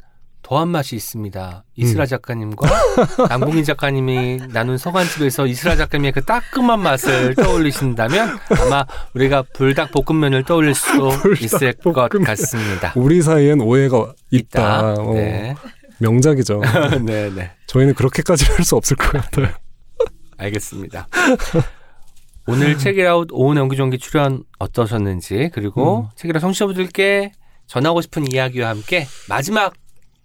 [0.47, 1.65] 더한 맛이 있습니다.
[1.75, 2.69] 이슬아 작가님과
[3.29, 10.73] 남궁인 작가님이 나눈 서간집에서 이슬아 작가님의 그 따끔한 맛을 떠올리신다면 아마 우리가 불닭 볶음면을 떠올릴
[10.73, 10.87] 수
[11.41, 12.23] 있을 것 볶음면.
[12.27, 12.93] 같습니다.
[12.95, 14.93] 우리 사이엔 오해가 있다.
[14.93, 15.53] 어, 네.
[15.99, 16.61] 명작이죠.
[17.03, 17.51] 네, 네.
[17.65, 19.49] 저희는 그렇게까지 할 수 없을 것 같아요.
[20.37, 21.07] 알겠습니다.
[22.45, 26.09] 오늘 책이라웃 오은 연기종기 출연 어떠셨는지 그리고 음.
[26.15, 27.33] 책이라웃 청취자분들께
[27.65, 29.73] 전하고 싶은 이야기와 함께 마지막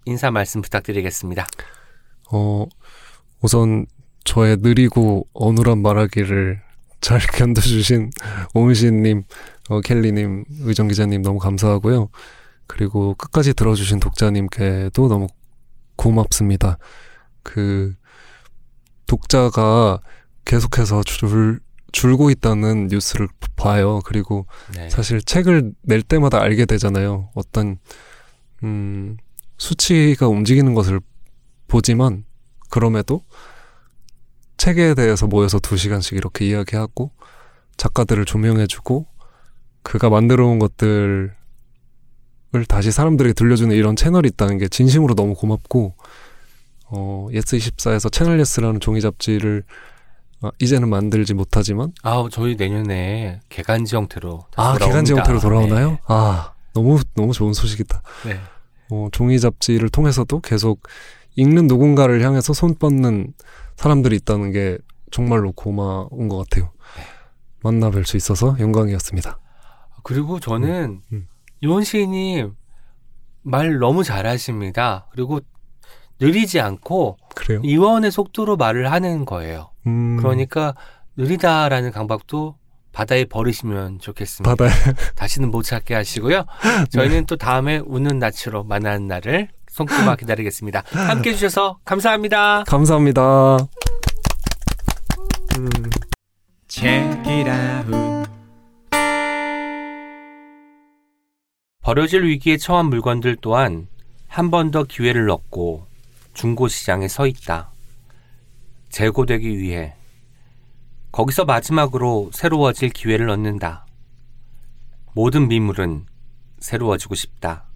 [0.05, 1.47] 인사 말씀 부탁드리겠습니다.
[2.33, 2.67] 어,
[3.41, 3.87] 우선
[4.25, 6.61] 저의 느리고 어눌한 말하기를
[7.01, 8.11] 잘 견뎌주신
[8.55, 9.25] 오은시님,
[9.71, 12.09] 어, 켈리님, 의정 기자님 너무 감사하고요.
[12.67, 15.27] 그리고 끝까지 들어주신 독자님께도 너무
[15.97, 16.79] 고맙습니다.
[17.43, 17.95] 그
[19.07, 20.01] 독자가
[20.45, 21.61] 계속해서 줄
[21.93, 24.01] 줄고 있다는 뉴스를 봐요.
[24.05, 24.89] 그리고 네.
[24.89, 27.29] 사실 책을 낼 때마다 알게 되잖아요.
[27.35, 27.77] 어떤
[28.63, 29.19] 음,
[29.63, 31.01] 수치가 움직이는 것을
[31.69, 32.25] 보지만
[32.69, 33.23] 그럼에도
[34.57, 37.13] 책에 대해서 모여서 두 시간씩 이렇게 이야기하고
[37.77, 39.07] 작가들을 조명해주고
[39.85, 41.33] 그가 만들어 온 것들을
[42.67, 45.95] 다시 사람들에게 들려주는 이런 채널이 있다는 게 진심으로 너무 고맙고
[46.87, 49.63] 어, 예스 24에서 채널 예스라는 종이 잡지를
[50.41, 54.87] 아, 이제는 만들지 못하지만 아, 저희 내년에 계간지 형태로 아 돌아옵니다.
[54.87, 55.91] 계간지 형태로 돌아오나요?
[55.91, 55.99] 네.
[56.09, 58.03] 아 너무 너무 좋은 소식이다.
[58.27, 58.41] 네.
[58.93, 60.83] 어, 종이 잡지를 통해서도 계속
[61.37, 63.33] 읽는 누군가를 향해서 손 뻗는
[63.77, 64.77] 사람들이 있다는 게
[65.11, 66.71] 정말로 고마운 것 같아요.
[66.97, 67.03] 네.
[67.63, 69.39] 만나 뵐 수 있어서 영광이었습니다.
[70.03, 71.29] 그리고 저는 음, 음.
[71.63, 72.55] 이원 시인님
[73.41, 75.07] 말 너무 잘하십니다.
[75.11, 75.41] 그리고
[76.21, 77.63] 느리지 않고 그래요?
[77.65, 79.71] 이원의 속도로 말을 하는 거예요.
[79.87, 80.75] 음, 그러니까
[81.17, 82.57] 느리다라는 강박도
[82.93, 84.55] 바다에 버리시면 좋겠습니다.
[84.55, 84.71] 바다에
[85.17, 86.45] 다시는 못 찾게 하시고요.
[86.91, 90.83] 저희는 또 다음에 웃는 낯으로 만나는 날을 손꼽아 기다리겠습니다.
[90.91, 92.65] 함께 해주셔서 감사합니다.
[92.65, 93.57] 감사합니다.
[95.59, 95.69] 음.
[101.83, 103.89] 버려질 위기에 처한 물건들 또한
[104.29, 105.87] 한 번 더 기회를 얻고
[106.33, 107.71] 중고 시장에 서 있다.
[108.91, 109.95] 재고되기 위해
[111.13, 113.87] 거기서 마지막으로 새로워질 기회를 얻는다.
[115.13, 116.07] 모든 미물은
[116.59, 117.67] 새로워지고 싶다.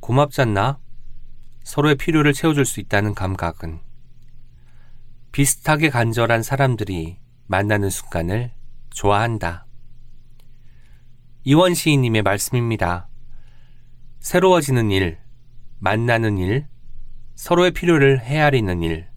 [0.00, 0.80] 고맙잖나?
[1.62, 3.78] 서로의 필요를 채워줄 수 있다는 감각은
[5.30, 8.50] 비슷하게 간절한 사람들이 만나는 순간을
[8.90, 9.66] 좋아한다.
[11.44, 13.08] 이원 시인님의 말씀입니다.
[14.18, 15.18] 새로워지는 일,
[15.78, 16.66] 만나는 일,
[17.36, 19.08] 서로의 필요를 헤아리는 일.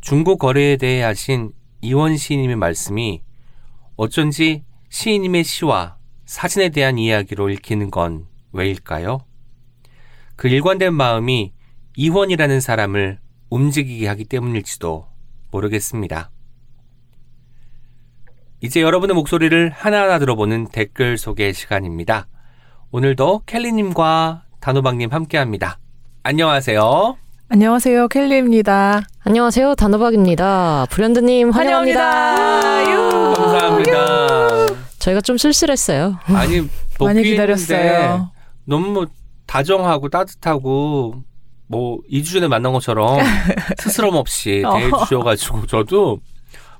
[0.00, 3.22] 중고 거래에 대해 하신 이원 시인님의 말씀이
[3.96, 9.20] 어쩐지 시인님의 시와 사진에 대한 이야기로 읽히는 건 왜일까요?
[10.36, 11.52] 그 일관된 마음이
[11.96, 13.18] 이원이라는 사람을
[13.50, 15.08] 움직이게 하기 때문일지도
[15.50, 16.30] 모르겠습니다.
[18.60, 22.26] 이제 여러분의 목소리를 하나하나 들어보는 댓글 소개 시간입니다.
[22.90, 25.78] 오늘도 켈리님과 단호박님 함께합니다.
[26.22, 27.27] 안녕하세요.
[27.50, 29.00] 안녕하세요, 켈리입니다.
[29.20, 29.74] 안녕하세요.
[29.76, 30.86] 단호박입니다.
[30.90, 32.82] 불현드님 환영합니다.
[32.92, 33.34] 유!
[33.34, 34.66] 감사합니다.
[34.98, 36.18] 저희가 좀 쓸쓸했어요.
[36.26, 36.68] 아니
[37.00, 38.30] 많이 기다렸어요.
[38.64, 39.06] 너무 뭐
[39.46, 41.22] 다정하고 따뜻하고
[41.68, 43.18] 뭐 2주 전에 만난 것처럼
[43.80, 44.76] 스스럼 없이 어.
[44.76, 46.18] 대해 주셔가지고 저도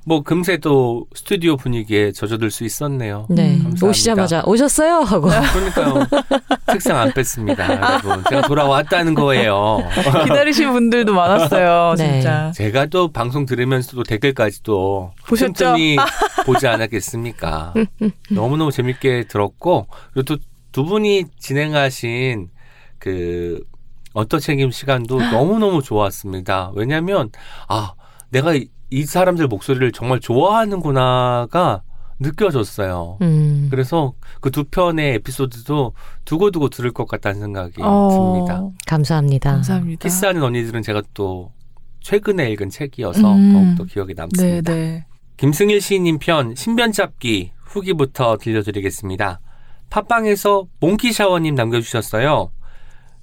[0.08, 3.26] 뭐 금세 또 스튜디오 분위기에 젖어들 수 있었네요.
[3.28, 3.42] 네.
[3.56, 3.86] 음, 감사합니다.
[3.86, 5.00] 오시자마자 오셨어요?
[5.00, 5.28] 하고.
[5.28, 6.06] 그러니까요.
[6.72, 7.68] 책상 안 뺐습니다,
[8.00, 8.24] 여러분.
[8.28, 9.78] 제가 돌아왔다는 거예요.
[10.24, 12.12] 기다리신 분들도 많았어요, 네.
[12.14, 12.50] 진짜.
[12.54, 15.52] 제가 또 방송 들으면서도 댓글까지도 보셨죠?
[15.52, 15.96] 틈틈이
[16.46, 17.74] 보지 않았겠습니까?
[18.30, 22.50] 너무너무 재밌게 들었고 그리고 또 두 분이 진행하신
[22.98, 23.60] 그
[24.12, 26.72] 어떠 책임 시간도 너무너무 좋았습니다.
[26.74, 27.30] 왜냐하면
[27.68, 27.92] 아
[28.30, 31.82] 내가 이, 이 사람들 목소리를 정말 좋아하는구나가
[32.20, 33.18] 느껴졌어요.
[33.22, 33.68] 음.
[33.70, 35.92] 그래서 그 두 편의 에피소드도
[36.24, 38.62] 두고두고 들을 것 같다는 생각이 어, 듭니다.
[38.86, 39.52] 감사합니다.
[39.52, 40.02] 감사합니다.
[40.02, 41.52] 키스하는 언니들은 제가 또
[42.00, 43.52] 최근에 읽은 책이어서 음.
[43.76, 44.72] 더욱더 기억에 네, 남습니다.
[44.72, 45.06] 네.
[45.36, 49.40] 김승일 시인님 편 신변잡기 후기부터 들려드리겠습니다.
[49.90, 52.50] 팟빵에서 몽키샤워님 남겨주셨어요.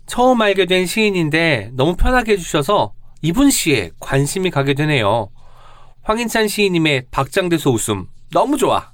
[0.06, 5.30] 처음 알게 된 시인인데 너무 편하게 해주셔서 이분 시에 관심이 가게 되네요.
[6.04, 8.92] 황인찬 시인님의 박장대소 웃음 너무 좋아.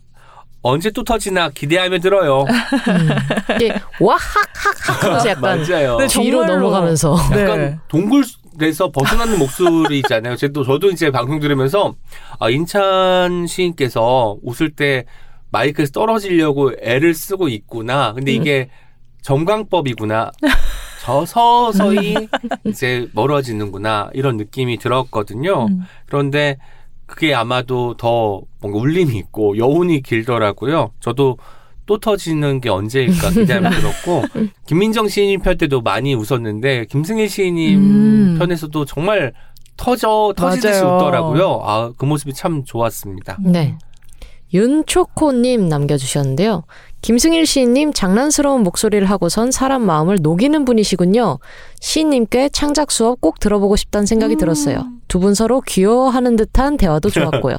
[0.63, 2.41] 언제 또 터지나 기대하며 들어요.
[2.43, 3.09] 음.
[3.55, 5.97] 이게 와학학학 하면서 약간 맞아요.
[5.97, 6.45] 네, 뒤로.
[6.45, 7.77] 넘어가면서 약간 네.
[7.87, 10.35] 동굴에서 벗어나는 목소리잖아요.
[10.35, 11.95] 저도 저도 이제 방송 들으면서
[12.39, 15.05] 아, 인찬 시인께서 웃을 때
[15.49, 18.13] 마이크에서 떨어지려고 애를 쓰고 있구나.
[18.13, 18.69] 근데 이게
[19.23, 20.31] 점광법이구나.
[21.01, 22.15] 저 서서히
[22.65, 25.65] 이제 멀어지는구나 이런 느낌이 들었거든요.
[25.65, 25.81] 음.
[26.05, 26.57] 그런데
[27.07, 30.91] 그게 아마도 더 뭔가 울림이 있고 여운이 길더라고요.
[30.99, 31.37] 저도
[31.87, 34.23] 또 터지는 게 언제일까 기대하며 들었고
[34.67, 38.35] 김민정 시인님 편 때도 많이 웃었는데 김승일 시인님 음.
[38.37, 39.33] 편에서도 정말
[39.77, 40.95] 터져 터지듯이 맞아요.
[40.97, 41.61] 웃더라고요.
[41.63, 43.39] 아그 모습이 참 좋았습니다.
[43.43, 43.75] 네.
[44.53, 46.63] 윤초코님 남겨주셨는데요.
[47.01, 51.39] 김승일 시인님 장난스러운 목소리를 하고선 사람 마음을 녹이는 분이시군요.
[51.79, 54.85] 시인님께 창작 수업 꼭 들어보고 싶다는 생각이 들었어요.
[55.07, 57.09] 두 분 서로 귀여워하는 듯한 대화도
[57.41, 57.57] 좋았고요.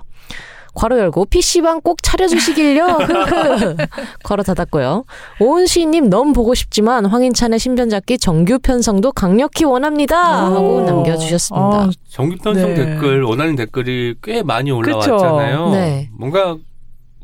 [0.74, 2.84] 괄호 열고 PC방 꼭 차려주시길요.
[3.02, 3.76] 흐흐.
[4.24, 5.04] 괄호 닫았고요.
[5.40, 10.46] 오은 시인님 너무 보고 싶지만 황인찬의 신변잡기 정규 편성도 강력히 원합니다.
[10.46, 10.80] 하고 오.
[10.80, 11.66] 남겨주셨습니다.
[11.66, 12.74] 아, 정규 편성 네.
[12.74, 15.70] 댓글 원하는 댓글이 꽤 많이 올라왔잖아요.
[15.72, 16.08] 네.
[16.16, 16.56] 뭔가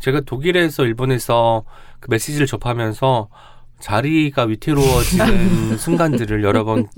[0.01, 1.65] 제가 독일에서 일본에서
[2.01, 3.29] 그 메시지를 접하면서
[3.81, 6.89] 자리가 위태로워지는 순간들을 여러 번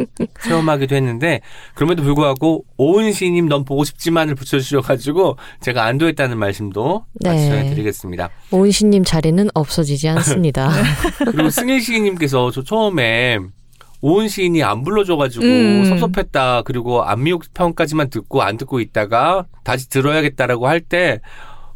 [0.43, 1.43] 체험하기도 했는데
[1.75, 7.49] 그럼에도 불구하고 오은 시님 넌 보고 싶지만을 붙여주셔가지고 제가 안도했다는 말씀도 같이 네.
[7.51, 8.31] 전해드리겠습니다.
[8.53, 10.71] 오은 시님 자리는 없어지지 않습니다.
[11.19, 13.39] 그리고 승일 시인님께서 저 처음에
[14.03, 15.85] 오은 시인이 안 불러줘가지고 음.
[15.85, 16.63] 섭섭했다.
[16.63, 21.21] 그리고 안미옥 편까지만 듣고 안 듣고 있다가 다시 들어야겠다라고 할 때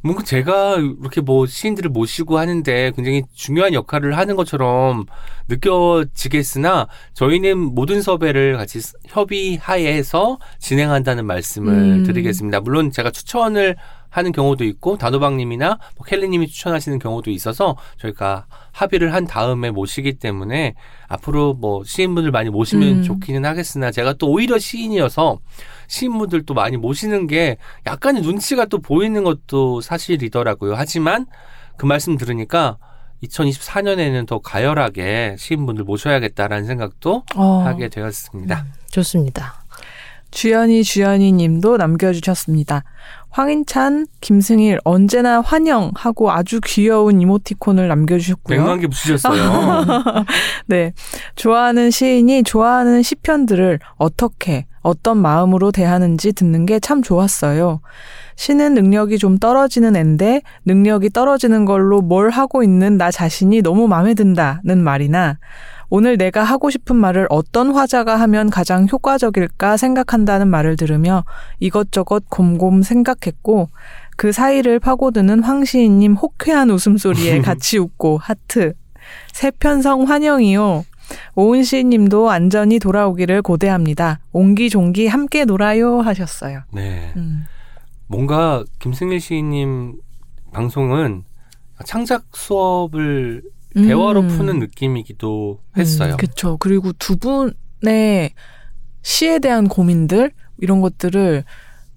[0.05, 5.07] 뭔가 제가 이렇게 뭐 시인들을 모시고 하는데 굉장히 중요한 역할을 하는 것처럼
[5.49, 12.03] 느껴지겠으나 저희는 모든 섭외를 같이 협의 하에서 진행한다는 말씀을 음.
[12.05, 12.61] 드리겠습니다.
[12.61, 13.77] 물론 제가 추천을
[14.11, 20.75] 하는 경우도 있고 단호박님이나 뭐 켈리님이 추천하시는 경우도 있어서 저희가 합의를 한 다음에 모시기 때문에
[21.09, 23.03] 앞으로 뭐 시인분들 많이 모시면 음.
[23.03, 25.39] 좋기는 하겠으나 제가 또 오히려 시인이어서
[25.89, 27.57] 시인분들 또 많이 모시는 게
[27.87, 30.75] 약간의 눈치가 또 보이는 것도 사실이더라고요.
[30.75, 31.27] 하지만
[31.77, 32.79] 그 말씀 들으니까
[33.23, 37.63] 2024년에는 더 가열하게 시인분들 모셔야겠다라는 생각도 어.
[37.65, 38.67] 하게 되었습니다.
[38.91, 39.65] 좋습니다.
[40.31, 42.83] 주연이 주연이 님도 남겨주셨습니다.
[43.35, 48.65] 황인찬, 김승일 언제나 환영하고 아주 귀여운 이모티콘을 남겨주셨고요.
[48.65, 50.25] 100만 개 붙이셨어요.
[50.67, 50.93] 네.
[51.35, 57.81] 좋아하는 시인이 좋아하는 시편들을 어떻게, 어떤 마음으로 대하는지 듣는 게 참 좋았어요.
[58.37, 64.15] 시는 능력이 좀 떨어지는 앤데 능력이 떨어지는 걸로 뭘 하고 있는 나 자신이 너무 마음에
[64.15, 65.39] 든다는 말이나
[65.91, 71.25] 오늘 내가 하고 싶은 말을 어떤 화자가 하면 가장 효과적일까 생각한다는 말을 들으며
[71.61, 73.69] 이것저것 곰곰 생각했고
[74.17, 78.75] 그 사이를 파고드는 황 시인님 호쾌한 웃음소리에 같이 웃고 하트.
[79.33, 80.85] 세편성 환영이요.
[81.35, 84.21] 오은 시인님도 안전히 돌아오기를 고대합니다.
[84.33, 86.63] 옹기종기 함께 놀아요 하셨어요.
[86.73, 87.13] 네.
[87.17, 87.45] 음.
[88.07, 89.99] 뭔가 김승일 시인님
[90.53, 91.25] 방송은
[91.85, 93.43] 창작 수업을
[93.75, 94.29] 대화로 음.
[94.29, 96.17] 푸는 느낌이기도 했어요.
[96.19, 96.57] 그쵸.
[96.59, 98.31] 그리고 두 분의
[99.03, 101.45] 시에 대한 고민들 이런 것들을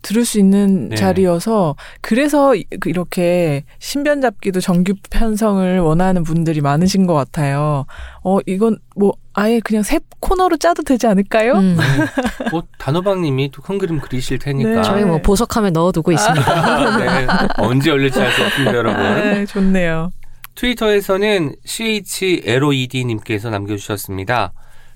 [0.03, 0.95] 들을 수 있는 네.
[0.95, 7.85] 자리여서 그래서 이- 그 이렇게 신변 잡기도 정규 편성을 원하는 분들이 많으신 것 같아요.
[8.23, 11.53] 어 이건 뭐 아예 그냥 새 코너로 짜도 되지 않을까요?
[11.53, 11.77] 음,
[12.51, 14.81] 뭐 단호박님이 또 큰 그림 그리실 테니까 네.
[14.83, 16.97] 저희 뭐 보석함에 넣어두고 있습니다.
[16.99, 17.27] 네,
[17.57, 19.01] 언제 열릴지 알 수 없습니다, 여러분.
[19.03, 20.11] 네, 좋네요.
[20.57, 24.53] 트위터에서는 CHLOED님께서 남겨주셨습니다.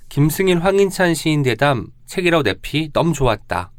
[0.09, 3.71] 김승일 황인찬 시인 대담 책이라고 내피 너무 좋았다.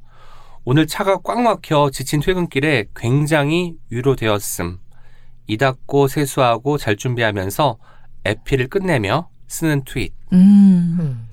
[0.65, 4.79] 오늘 차가 꽉 막혀 지친 퇴근길에 굉장히 위로되었음.
[5.49, 7.79] 이 닦고 세수하고 잘 준비하면서
[8.27, 10.13] 에피를 끝내며 쓰는 트윗.
[10.33, 11.32] 음.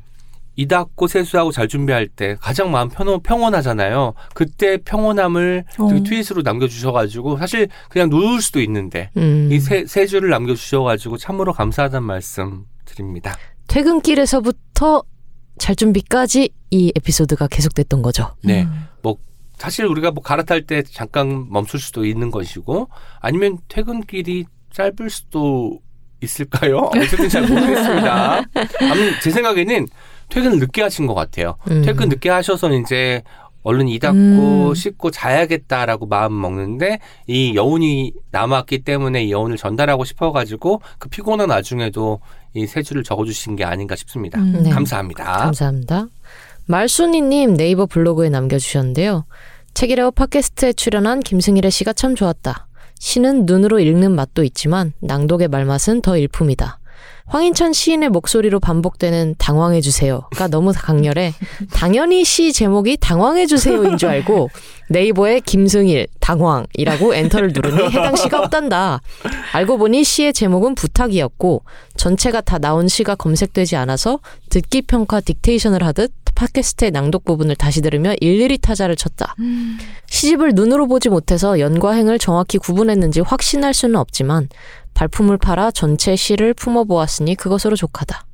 [0.60, 0.62] 음.
[0.62, 4.14] 이 닦고 세수하고 잘 준비할 때 가장 마음 평온, 평온하잖아요.
[4.34, 5.88] 그때 평온함을 어.
[5.88, 9.50] 되게 트윗으로 남겨주셔가지고 사실 그냥 누울 수도 있는데 음.
[9.52, 13.36] 이 세, 세 줄을 남겨주셔가지고 참으로 감사하다는 말씀 드립니다.
[13.68, 15.04] 퇴근길에서부터
[15.58, 18.34] 잘 준비까지 이 에피소드가 계속됐던 거죠.
[18.44, 18.64] 네.
[18.64, 18.90] 음.
[19.60, 25.82] 사실 우리가 뭐 갈아탈 때 잠깐 멈출 수도 있는 것이고 아니면 퇴근길이 짧을 수도
[26.22, 26.90] 있을까요?
[26.96, 28.42] 어쨌든 잘 모르겠습니다.
[28.82, 29.88] 아무튼 제 생각에는
[30.30, 31.56] 퇴근을 늦게 하신 것 같아요.
[31.72, 31.82] 음.
[31.82, 33.24] 퇴근 늦게 하셔서 이제
[33.64, 34.74] 얼른 이 닦고 음.
[34.74, 42.22] 씻고 자야겠다라고 마음 먹는데 이 여운이 남았기 때문에 이 여운을 전달하고 싶어가지고 그 피곤한 와중에도
[42.56, 44.40] 이 세 줄을 적어주신 게 아닌가 싶습니다.
[44.40, 44.62] 음.
[44.64, 44.70] 네.
[44.70, 45.24] 감사합니다.
[45.24, 46.08] 감사합니다.
[46.66, 49.26] 말순이님 네이버 블로그에 남겨주셨는데요.
[49.74, 52.68] 책이라고 팟캐스트에 출연한 김승일의 시가 참 좋았다.
[53.00, 56.79] 시는 눈으로 읽는 맛도 있지만 낭독의 말맛은 더 일품이다.
[57.30, 61.34] 황인찬 시인의 목소리로 반복되는 당황해주세요가 너무 강렬해
[61.72, 64.50] 당연히 시 제목이 당황해주세요인 줄 알고
[64.90, 69.02] 네이버에 김승일 당황이라고 엔터를 누르니 해당 시가 없단다.
[69.54, 71.64] 알고 보니 시의 제목은 부탁이었고
[71.96, 74.20] 전체가 다 나온 시가 검색되지 않아서
[74.50, 79.36] 듣기 평가 딕테이션을 하듯 팟캐스트의 낭독 부분을 다시 들으며 일일이 타자를 쳤다.
[80.08, 84.48] 시집을 눈으로 보지 못해서 연과 행을 정확히 구분했는지 확신할 수는 없지만
[84.94, 88.26] 발품을 팔아 전체 시를 품어보았으니 그것으로 족하다.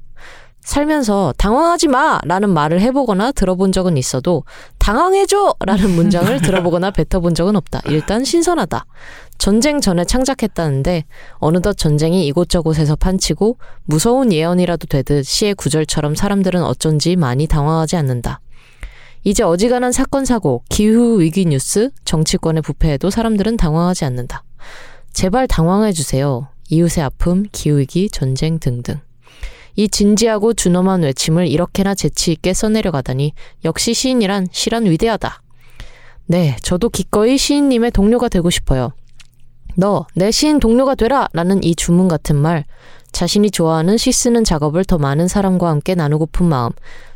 [0.61, 2.19] 살면서 당황하지 마!
[2.23, 4.43] 라는 말을 해보거나 들어본 적은 있어도
[4.79, 5.55] 당황해줘!
[5.63, 7.81] 라는 문장을 들어보거나 뱉어본 적은 없다.
[7.85, 8.85] 일단 신선하다.
[9.37, 11.03] 전쟁 전에 창작했다는데
[11.35, 18.39] 어느덧 전쟁이 이곳저곳에서 판치고 무서운 예언이라도 되듯 시의 구절처럼 사람들은 어쩐지 많이 당황하지 않는다.
[19.23, 24.43] 이제 어지간한 사건 사고, 기후 위기 뉴스, 정치권의 부패에도 사람들은 당황하지 않는다.
[25.13, 26.47] 제발 당황해 주세요.
[26.69, 28.99] 이웃의 아픔, 기후 위기, 전쟁 등등.
[29.75, 33.33] 이 진지하고 준엄한 외침을 이렇게나 재치 있게 써내려가다니
[33.65, 35.41] 역시 시인이란 시란 위대하다.
[36.27, 38.93] 네, 저도 기꺼이 시인님의 동료가 되고 싶어요.
[39.75, 41.27] 너, 내 시인 동료가 되라!
[41.33, 42.65] 라는 이 주문 같은 말,
[43.11, 46.71] 자신이 좋아하는 시 쓰는 작업을 더 많은 사람과 함께 나누고픈 마음,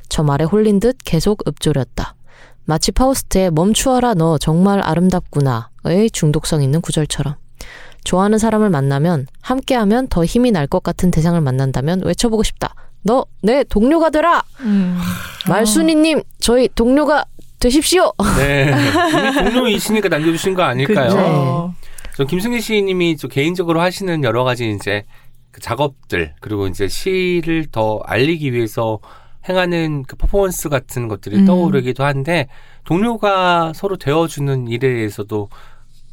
[0.10, 2.15] 저 말에 홀린 듯 계속 읊조렸다.
[2.65, 7.36] 마치 파우스트의 멈추어라 너 정말 아름답구나의 중독성 있는 구절처럼.
[8.03, 12.73] 좋아하는 사람을 만나면 함께하면 더 힘이 날 것 같은 대상을 만난다면 외쳐보고 싶다.
[13.03, 14.44] 너 내 동료가 되라.
[14.61, 14.98] 음.
[15.48, 17.26] 말순이님 저희 동료가
[17.60, 18.11] 되십시오.
[18.38, 18.72] 네.
[19.41, 21.73] 이미 동료이시니까 남겨주신 거 아닐까요?
[22.20, 25.06] 저 김승희 시인님이 저 개인적으로 하시는 여러 가지 이제
[25.52, 29.00] 그 작업들 그리고 이제 시를 더 알리기 위해서
[29.48, 31.46] 행하는 그 퍼포먼스 같은 것들이 음.
[31.46, 32.50] 떠오르기도 한데
[32.84, 35.48] 동료가 서로 되어주는 일에 대해서도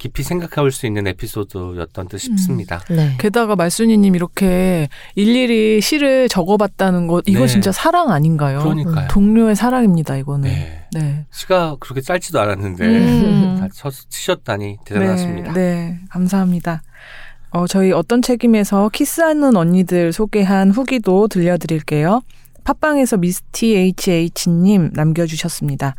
[0.07, 2.81] 깊이 생각해볼 수 있는 에피소드였던 듯 싶습니다.
[2.89, 3.17] 네.
[3.19, 7.47] 게다가 말순이님 이렇게 일일이 시를 적어봤다는 것 이거 네.
[7.49, 8.61] 진짜 사랑 아닌가요?
[8.61, 9.09] 그러니까요.
[9.09, 10.49] 동료의 사랑입니다 이거는.
[10.49, 10.87] 네.
[10.93, 11.27] 네.
[11.33, 13.57] 시가 그렇게 짧지도 않았는데 음.
[13.59, 15.53] 다 쳐, 치셨다니 대단하십니다.
[15.53, 16.83] 네, 네, 감사합니다.
[17.51, 22.23] 어, 저희 어떤 책임에서 키스하는 언니들 소개한 후기도 들려드릴게요.
[22.77, 25.95] 팟빵에서 미스티 HH님 남겨주셨습니다.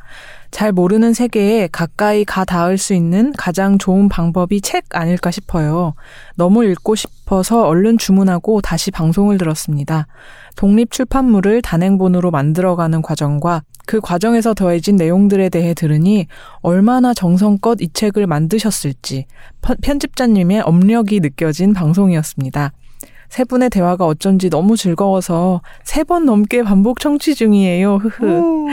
[0.52, 5.94] 잘 모르는 세계에 가까이 가 닿을 수 있는 가장 좋은 방법이 책 아닐까 싶어요.
[6.36, 10.08] 너무 읽고 싶어서 얼른 주문하고 다시 방송을 들었습니다.
[10.58, 16.28] 독립 출판물을 단행본으로 만들어가는 과정과 그 과정에서 더해진 내용들에 대해 들으니
[16.60, 19.26] 얼마나 정성껏 이 책을 만드셨을지
[19.62, 22.74] 편- 편집자님의 업력이 느껴진 방송이었습니다.
[23.30, 27.98] 세 분의 대화가 어쩐지 너무 즐거워서 세 번 넘게 반복 청취 중이에요.
[27.98, 28.68] 흐흐.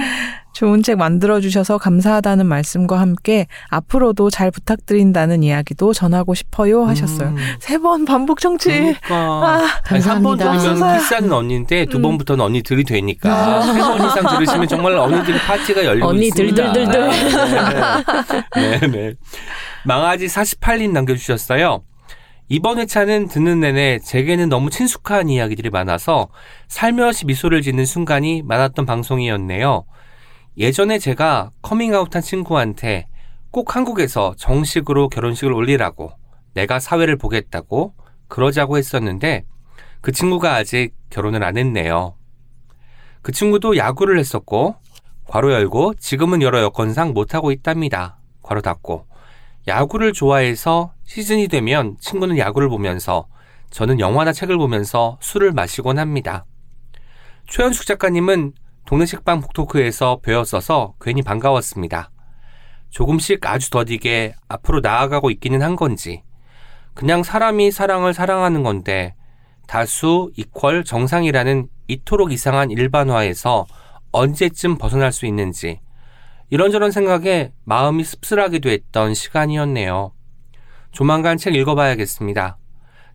[0.53, 7.31] 좋은 책 만들어주셔서 감사하다는 말씀과 함께 앞으로도 잘 부탁드린다는 이야기도 전하고 싶어요 하셨어요.
[7.31, 8.69] 음, 세번 반복 청취.
[8.69, 9.67] 그러니까 아,
[10.05, 10.59] 한번 감사합니다.
[10.59, 10.99] 들으면.
[10.99, 12.03] 키스하는 언니인데 두 음.
[12.03, 16.73] 번부터는 언니들이 되니까 세번 이상 들으시면 정말 언니들 파티가 열리고 언니 있습니다.
[16.73, 17.11] 들들들들.
[18.55, 18.87] 네, 네.
[18.87, 19.15] 네.
[19.85, 21.83] 망아지 48님 남겨주셨어요.
[22.49, 26.29] 이번 회차는 듣는 내내 제게는 너무 친숙한 이야기들이 많아서
[26.69, 29.85] 살며시 미소를 짓는 순간이 많았던 방송이었네요.
[30.59, 33.07] 예전에 제가 커밍아웃한 친구한테
[33.51, 36.13] 꼭 한국에서 정식으로 결혼식을 올리라고
[36.53, 37.95] 내가 사회를 보겠다고
[38.29, 39.45] 그러자고 했었는데
[40.03, 42.15] 그 친구가 아직 결혼을 안 했네요.
[43.23, 44.77] 그 친구도 야구를 했었고
[45.29, 48.19] 괄호 열고 지금은 여러 여건상 못하고 있답니다.
[48.43, 49.07] 괄호 닫고
[49.67, 53.27] 야구를 좋아해서 시즌이 되면 친구는 야구를 보면서
[53.71, 56.45] 저는 영화나 책을 보면서 술을 마시곤 합니다.
[57.49, 58.53] 최현숙 작가님은
[58.87, 62.11] 동네 식빵 북토크에서 배웠어서 괜히 반가웠습니다.
[62.91, 66.23] 조금씩 아주 더디게 앞으로 나아가고 있기는 한 건지
[66.95, 69.15] 그냥 사람이 사랑을 사랑하는 건데
[69.67, 73.67] 다수 이퀄 정상이라는 이토록 이상한 일반화에서
[74.13, 75.81] 언제쯤 벗어날 수 있는지
[76.55, 80.13] 이런저런 생각에 마음이 씁쓸하기도 했던 시간이었네요.
[80.93, 82.59] 조만간 책 읽어봐야겠습니다.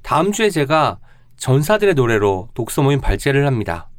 [0.02, 1.00] 다음 주에 제가
[1.38, 3.90] 전사들의 노래로 독서 모임 발제를 합니다.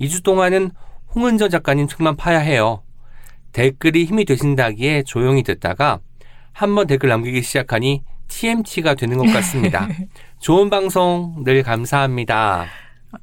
[0.00, 0.70] 2주 동안은
[1.14, 2.82] 홍은전 작가님 책만 파야 해요.
[3.52, 6.00] 댓글이 힘이 되신다기에 조용히 듣다가
[6.52, 9.88] 한번 댓글 남기기 시작하니 TMT가 되는 것 같습니다.
[10.40, 12.64] 좋은 방송 늘 감사합니다.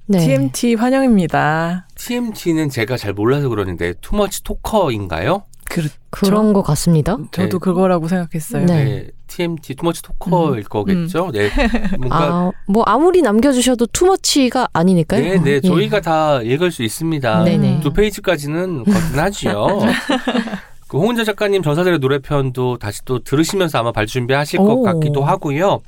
[0.06, 0.20] 네.
[0.20, 1.88] TMT 환영입니다.
[1.96, 5.44] TMT는 제가 잘 몰라서 그러는데 투머치 토커인가요?
[5.70, 5.90] 그렇.
[6.10, 7.18] 그런 것 같습니다.
[7.32, 7.60] 저도 네.
[7.60, 8.66] 그거라고 생각했어요.
[8.66, 9.10] 네.
[9.28, 11.32] TMT 투머치 토커일 거겠죠.
[11.32, 11.50] 네.
[11.98, 15.22] 뭔가 아, 뭐 아무리 남겨주셔도 투머치가 아니니까요.
[15.22, 15.52] 네, 네.
[15.52, 15.62] 예.
[15.62, 17.44] 저희가 다 읽을 수 있습니다.
[17.44, 17.82] 네네.
[17.82, 19.68] 두 페이지까지는 거뜬하지요.
[20.88, 24.84] 그 홍은자 작가님 저사들의 노래편도 다시 또 들으시면서 아마 발 준비하실 것 오.
[24.84, 25.82] 같기도 하고요.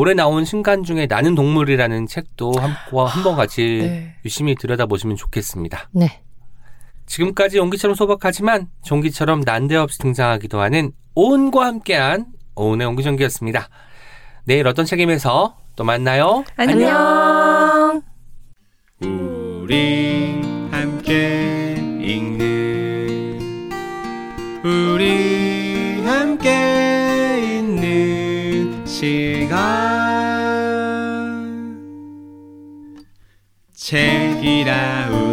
[0.00, 4.14] 올해 나온 신간 중에 나는 동물이라는 책도 한번 한번 같이 네.
[4.24, 5.88] 유심히 들여다보시면 좋겠습니다.
[5.90, 6.22] 네.
[7.06, 13.70] 지금까지 옹기처럼 소박하지만 종기처럼 난데없이 등장하기도 하는 오은과 함께한 오은의 옹기종기였습니다.
[14.44, 16.44] 내일 어떤 책임에서 또 만나요.
[16.56, 18.00] 안녕.
[19.00, 23.40] 우리 함께 읽는
[24.62, 29.87] 우리 함께 있는 시간
[33.87, 35.26] 책이라우